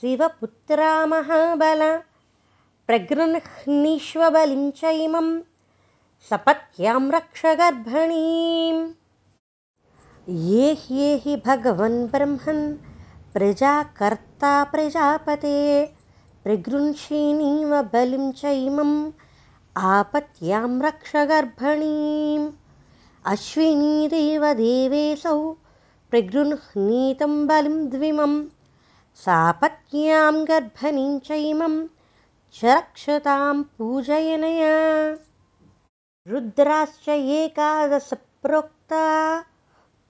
[0.00, 1.82] शिवपुत्रा महाबल
[2.86, 5.30] प्रगृह्णीष्वबलिं चैमं
[6.30, 8.82] सपत्यां रक्ष गर्भणीम्
[10.48, 12.62] ये ह्येहि भगवन् ब्रह्मन्
[13.34, 15.58] प्रजाकर्ता प्रजापते
[16.44, 18.96] प्रगृह्षिणीव बलिं चैमम्
[19.88, 22.52] आपत्यां रक्ष गर्भणीम्।
[23.26, 25.56] अश्विनीदेवदेवेऽसौ
[26.10, 28.44] प्रगृह्णीतं बलिं द्विमं
[29.16, 31.86] सापत्न्यां गर्भणीं चैमं
[32.54, 35.18] च रक्षतां पूजयनया।
[36.28, 39.44] रुद्राश्च एकादशप्रोक्ता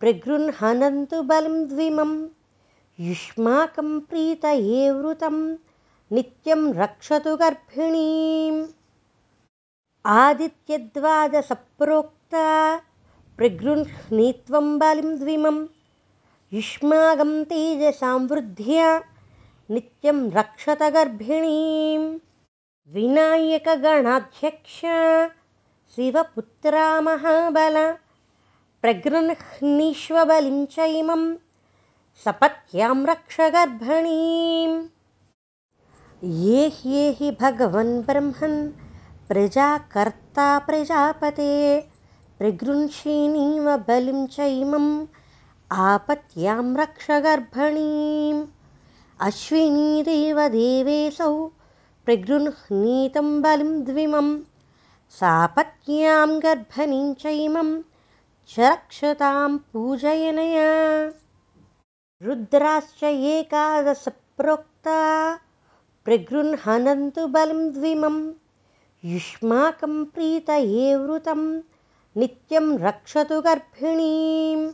[0.01, 2.27] प्रगृह्णन्तु बलिं द्विमं
[3.01, 5.57] युष्माकं प्रीतये वृतं
[6.13, 8.80] नित्यं रक्षतु गर्भिणीम्
[10.09, 12.45] आदित्यद्वादसप्रोक्ता
[13.39, 15.59] प्रगृह्णीत्वं बलिं द्विमं
[16.53, 18.89] युष्माकं तेजसां वृद्ध्या
[19.75, 22.03] नित्यं रक्षत गर्भिणीं
[22.95, 24.79] विनायकगणाध्यक्ष
[25.95, 27.77] शिवपुत्रा महाबल
[28.83, 31.23] प्रगृह्णीष्वबलिं च इमं
[32.25, 34.77] सपत्यां रक्ष गर्भणीम्
[36.45, 38.59] ये ह्येहि भगवन् ब्रह्मन्
[39.31, 41.81] प्रजाकर्ता प्रजापते।
[42.39, 45.07] प्रगृंषीणीव बलिं चैमम्
[45.73, 48.47] आपत्यां रक्ष गर्भणीम्।
[49.21, 51.47] अश्विनीदेव देवेऽसौ
[52.05, 54.39] प्रगृह्णीतं बलिं द्विमं।
[55.11, 57.83] सापत्न्यां गर्भणीं चैमं
[58.49, 61.05] च रक्षतां पूजयनया।
[62.23, 64.99] रुद्राश्च एकादशप्रोक्ता।
[66.05, 68.40] प्रगृह्णन्तु बलिं द्विमं
[69.05, 71.61] युष्माकं प्रीतये वृतं
[72.17, 74.71] नित्यं रक्षतु गर्भिणीम्।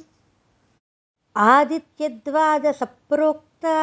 [1.36, 3.76] आदित्यद्वादसप्रोक्ता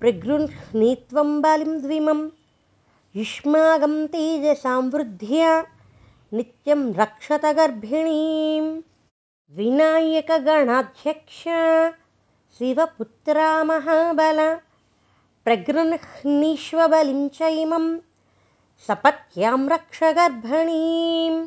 [0.00, 2.20] प्रगृह्णीत्वं बलिं द्विमं
[3.16, 5.50] युष्माकं तेजसां वृद्ध्या
[6.32, 8.66] नित्यं रक्षत गर्भिणीं
[9.56, 11.42] विनायकगणाध्यक्ष
[12.58, 14.38] शिवपुत्रा महाबल
[15.44, 17.86] प्रगृह्णीष्वबलिं च इमं
[18.86, 21.38] सपत्यां रक्ष गर्भणीम्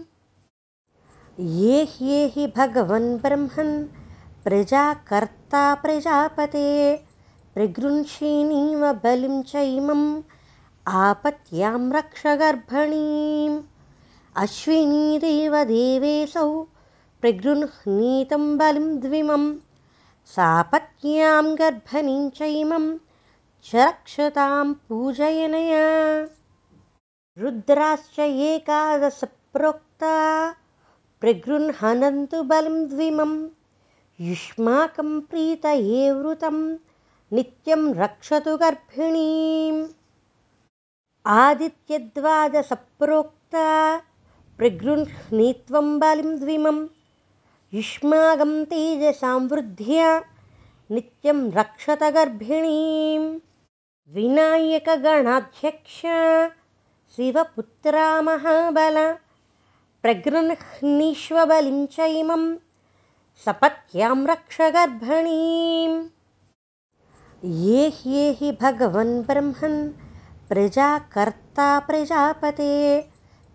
[1.60, 3.72] ये ह्येहि भगवन् ब्रह्मन्
[4.46, 6.66] प्रजाकर्ता प्रजापते
[7.54, 10.04] प्रगृंषीणीव बलिं च इमम्
[11.04, 13.58] आपत्यां रक्ष गर्भणीम्
[14.44, 16.48] अश्विनीदेव देवेऽसौ
[17.22, 19.50] प्रगृह्णीतं बलिं द्विमं
[20.36, 22.92] सापत्न्यां गर्भणीं च इमं
[23.72, 25.84] च रक्षतां पूजयनया
[27.38, 30.52] रुद्राश्च एकादशप्रोक्ता
[31.22, 33.48] प्रगृह्णन्तु बलिं द्विमं
[34.20, 36.78] युष्माकं प्रीतये वृतं
[37.34, 39.88] नित्यं रक्षतु गर्भिणीम्।
[41.26, 44.02] आदित्यद्वादसप्रोक्ता
[44.58, 46.88] प्रगृह्णीत्वं बलिं द्विमं
[47.74, 50.24] युष्माकं तेजसां वृद्ध्या
[50.92, 53.40] नित्यं रक्षत गर्भिणीम्।
[54.14, 56.02] विनायकगणाध्यक्ष
[57.16, 58.98] शिवपुत्रा महाबल
[60.04, 62.44] प्रगृह्णीष्वबलिं च इमं
[63.46, 65.98] सपत्यां रक्ष गर्भणीम्
[67.64, 69.78] ये ह्येहि भगवन् ब्रह्मन्
[70.50, 72.72] प्रजाकर्ता प्रजापते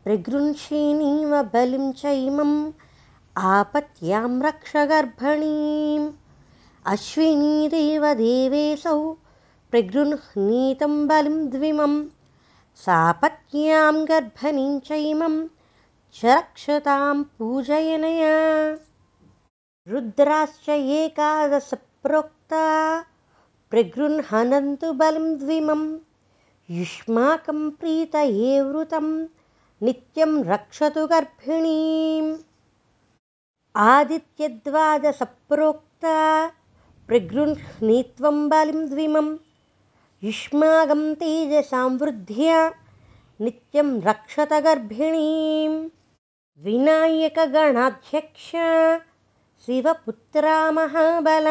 [0.04, 2.54] प्रगृंषीणीव बलिं च इमम्
[3.54, 6.10] आपत्यां रक्ष गर्भणीम्
[6.96, 8.98] अश्विनीदेव देवेऽसौ
[9.70, 11.38] प्रगृह्णीतं बलिं
[12.76, 15.48] सापत्न्यां गर्भणीं चैमं
[16.14, 18.78] च रक्षतां पूजयनया।
[19.88, 23.04] रुद्राश्च एकादशप्रोक्ता
[23.70, 25.98] प्रगृह्णन्तु बलिं द्विमं
[26.70, 29.26] युष्माकं प्रीतये वृतं
[29.82, 32.36] नित्यं रक्षतु गर्भिणीम्।
[33.76, 36.50] आदित्यद्वादसप्रोक्ता
[37.06, 39.36] प्रगृह्णीत्वं बलिं द्विमं
[40.24, 42.60] युष्माकं तेजसां वृद्ध्या
[43.40, 45.72] नित्यं रक्षत गर्भिणीं
[46.64, 48.46] विनायकगणाध्यक्ष
[49.66, 51.48] शिवपुत्रा महाबल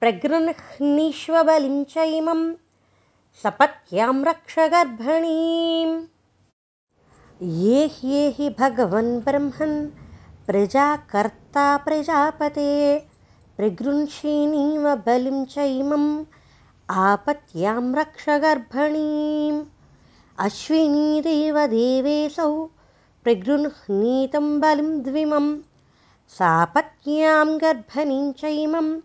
[0.00, 2.42] प्रगृह्णीष्वबलिं च इमं
[3.42, 5.96] सपत्यां रक्ष गर्भणीम्
[7.62, 9.76] ये ह्येहि भगवन् ब्रह्मन्
[10.46, 12.70] प्रजाकर्ता प्रजापते
[13.56, 16.08] प्रगृंषीणीव बलिं च इमम्
[16.90, 19.64] आपत्यां रक्ष गर्भणीम्।
[20.38, 22.64] अश्विनीदेव देवेऽसौ
[23.24, 25.58] प्रगृह्णीतं बलिं द्विमं
[26.28, 29.00] सापत्न्यां गर्भणीं च इमं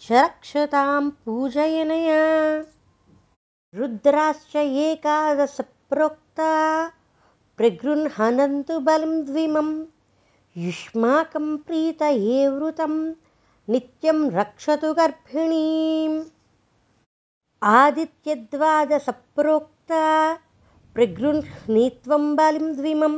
[0.00, 2.58] च रक्षतां पूजयनया।
[3.74, 6.52] रुद्राश्च एकादशप्रोक्ता।
[7.56, 9.84] प्रगृह्णन्तु बलिं द्विमं
[10.56, 13.10] युष्माकं प्रीतये वृतं
[13.68, 16.24] नित्यं रक्षतु गर्भिणीम्
[17.66, 20.02] आदित्यद्वादसप्रोक्ता
[20.94, 23.14] प्रगृह्णीत्वं बलिं द्विमं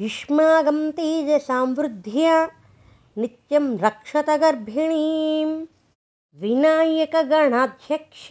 [0.00, 2.34] युष्माकं तेजसां वृद्ध्या
[3.22, 5.48] नित्यं रक्षत गर्भिणीं
[6.42, 8.26] विनायकगणाध्यक्ष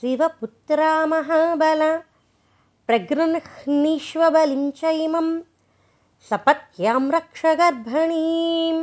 [0.00, 1.82] शिवपुत्रा महाबल
[2.88, 5.28] प्रगृह्णीष्वबलिं च इमं
[6.30, 8.82] सपत्यां रक्ष गर्भणीम्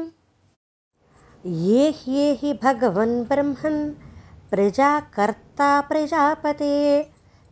[1.68, 3.84] ये ह्येहि भगवन् ब्रह्मन्
[4.54, 7.12] प्रजाकर्ता प्रजापते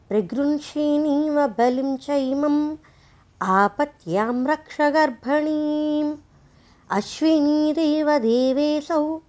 [0.10, 2.76] प्रगृंषीणीव बलिं च इमम्
[3.42, 6.18] आपत्यां रक्ष गर्भणीम्।
[6.92, 9.22] अश्विनीदेवदेवेऽसौ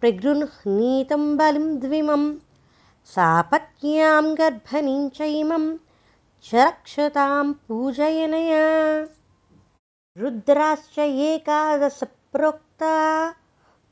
[0.00, 2.34] प्रगृह्णीतं बलिं द्विमं
[3.04, 5.76] सापत्न्यां गर्भणीं चैमं
[6.44, 9.08] च रक्षतां पूजयनया।
[10.18, 13.34] रुद्राश्च एकादशप्रोक्ता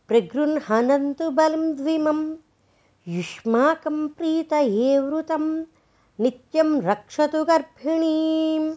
[0.08, 2.43] प्रगृह्णन्तु बलिं द्विमं
[3.08, 5.64] युष्माकं प्रीतये वृतं
[6.20, 8.74] नित्यं रक्षतु गर्भिणीम्।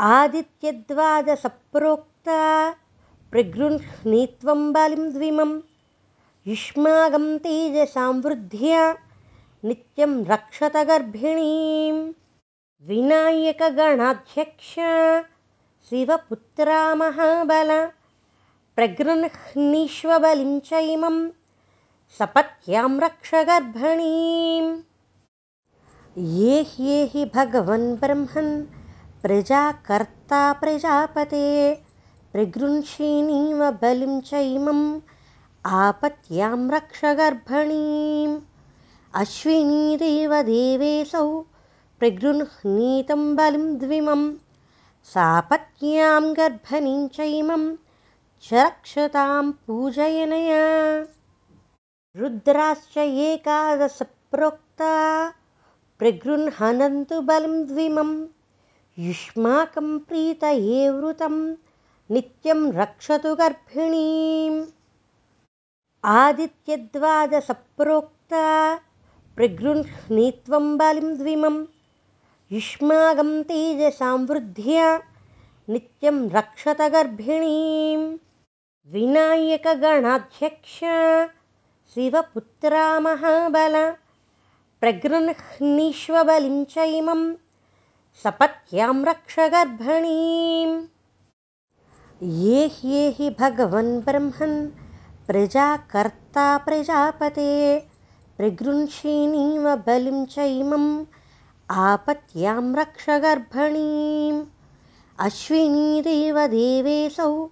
[0.00, 2.70] आदित्यद्वादसप्रोक्ता
[3.30, 5.60] प्रगृह्णीत्वं बलिं द्विमं
[6.46, 8.94] युष्माकं तेजसां वृद्ध्या
[9.64, 12.12] नित्यं रक्षत गर्भिणीम्।
[12.82, 14.74] विनायकगणाध्यक्ष
[15.88, 17.88] शिवपुत्रा महाबल
[18.76, 21.28] प्रगृह्णीष्वबलिं चैमं
[22.18, 24.70] सपत्यां रक्ष गर्भणीम्
[26.38, 28.48] ये ह्येहि भगवन् ब्रह्मन्
[29.22, 31.42] प्रजाकर्ता प्रजापते
[32.32, 34.82] प्रगृह्षिणीव बलिं चैमम्
[35.82, 38.34] आपत्यां रक्ष गर्भणीम्
[39.22, 41.24] अश्विनीदेवदेवेऽसौ
[42.00, 44.22] प्रगृह्णीतं बलिं द्विमं
[45.12, 47.64] सापत्न्यां गर्भणीं चैमं
[48.48, 50.62] च रक्षतां पूजयनया
[52.16, 55.32] रुद्राश्च एकादशप्रोक्ता
[55.98, 58.26] प्रगृह्णन्तु बलिं द्विमं
[58.98, 61.54] युष्माकं प्रीतये वृतं
[62.10, 64.64] नित्यं रक्षतु गर्भिणीम्।
[66.04, 68.80] आदित्यद्वादसप्रोक्ता
[69.36, 71.64] प्रगृह्णीत्वं बलिं द्विमं
[72.52, 75.00] युष्माकं तेजसां वृद्ध्या
[75.68, 78.16] नित्यं रक्षत गर्भिणीम्।
[78.92, 80.80] विनायकगणाध्यक्ष
[81.94, 83.94] शिवपुत्रा महाबल
[84.80, 87.34] प्रगृह्णीष्वबलिं चैमं
[88.22, 90.82] सपत्यां रक्ष गर्भणीम्।
[92.22, 94.68] ये ह्येहि भगवन् ब्रह्मन्
[95.26, 97.86] प्रजाकर्ता प्रजापते
[98.36, 101.04] प्रगृह्षिणीव बलिं चैमम्
[101.70, 104.44] आपत्यां रक्ष गर्भणीम्।
[105.18, 107.50] अश्विनीदेवदेवेऽसौ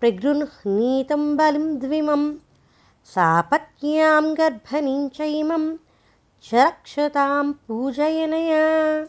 [0.00, 2.36] प्रगृह्णीतं बलिं
[3.06, 5.76] द्विमं सापत्न्यां गर्भणीं चैमं
[6.44, 9.08] च रक्षतां पूजयनया।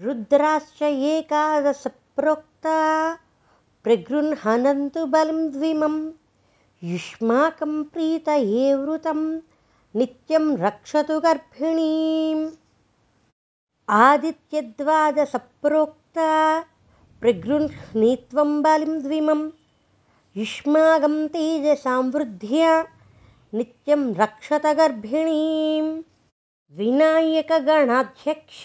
[0.00, 3.18] रुद्राश्च एकादशप्रोक्ता
[3.84, 6.12] प्रगृह्णन्तु बलिं द्विमं।
[6.84, 9.40] युष्माकं प्रीतये वृतं
[9.96, 12.50] नित्यं रक्षतु गर्भिणीम्।
[13.90, 16.64] आदित्यद्वादसप्रोक्ता
[17.20, 19.59] प्रगृह्णीत्वं बलिं द्विमं
[20.36, 22.74] युष्माकं तेजसां वृद्ध्या
[23.52, 25.88] नित्यं रक्षत गर्भिणीम्
[26.78, 28.62] विनायकगणाध्यक्ष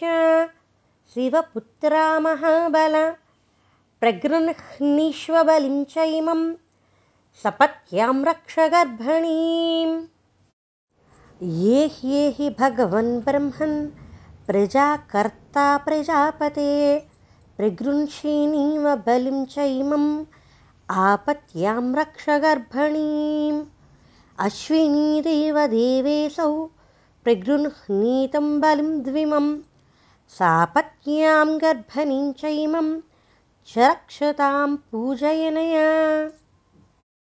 [1.13, 2.95] शिवपुत्रा महाबल महाबल
[4.01, 6.43] प्रगृह्णीष्वबलिं चैमं
[7.43, 9.97] सपत्यां रक्ष विनायकगणाध्यक्ष
[11.63, 13.77] ये ह्येहि भगवन् ब्रह्मन्
[14.47, 16.71] प्रजाकर्ता प्रजापते
[17.57, 20.09] प्रगृह्षिणीव बलिं चैमम्
[20.89, 23.65] आपत्यां रक्ष गर्भणीम्।
[24.39, 26.69] अश्विनीदेवदेवेऽसौ
[27.23, 29.57] प्रगृह्णीतं बलिं द्विमं
[30.29, 33.01] सापत्न्यां गर्भणीं चैमं
[33.67, 36.31] च रक्षतां पूजयनया।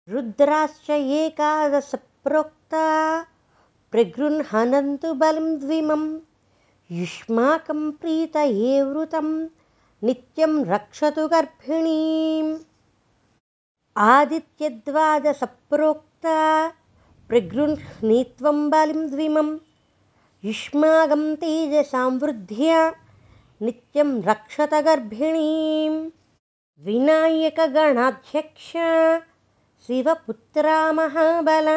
[0.10, 3.26] रुद्राश्च एकादशप्रोक्ता
[3.92, 6.20] प्रगृह्णन्तु बलिं द्विमं
[6.92, 9.48] युष्माकं प्रीतये वृतं
[10.04, 12.58] नित्यं रक्षतु गर्भिणीम्
[14.02, 16.38] आदित्यद्वादसप्रोक्ता
[17.30, 19.50] प्रगृह्णीत्वं बलिं द्विमं
[20.44, 22.80] युष्माकं तेजसां वृद्ध्या
[23.66, 26.00] नित्यं रक्षत गर्भिणीम्
[26.86, 28.72] विनायकगणाध्यक्ष
[29.86, 31.68] शिवपुत्रा महाबल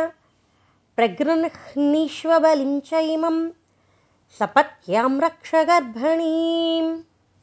[0.97, 3.37] प्रगृह्णीष्वबलिं चैमं
[4.39, 6.91] सपत्यां रक्ष गर्भणीम्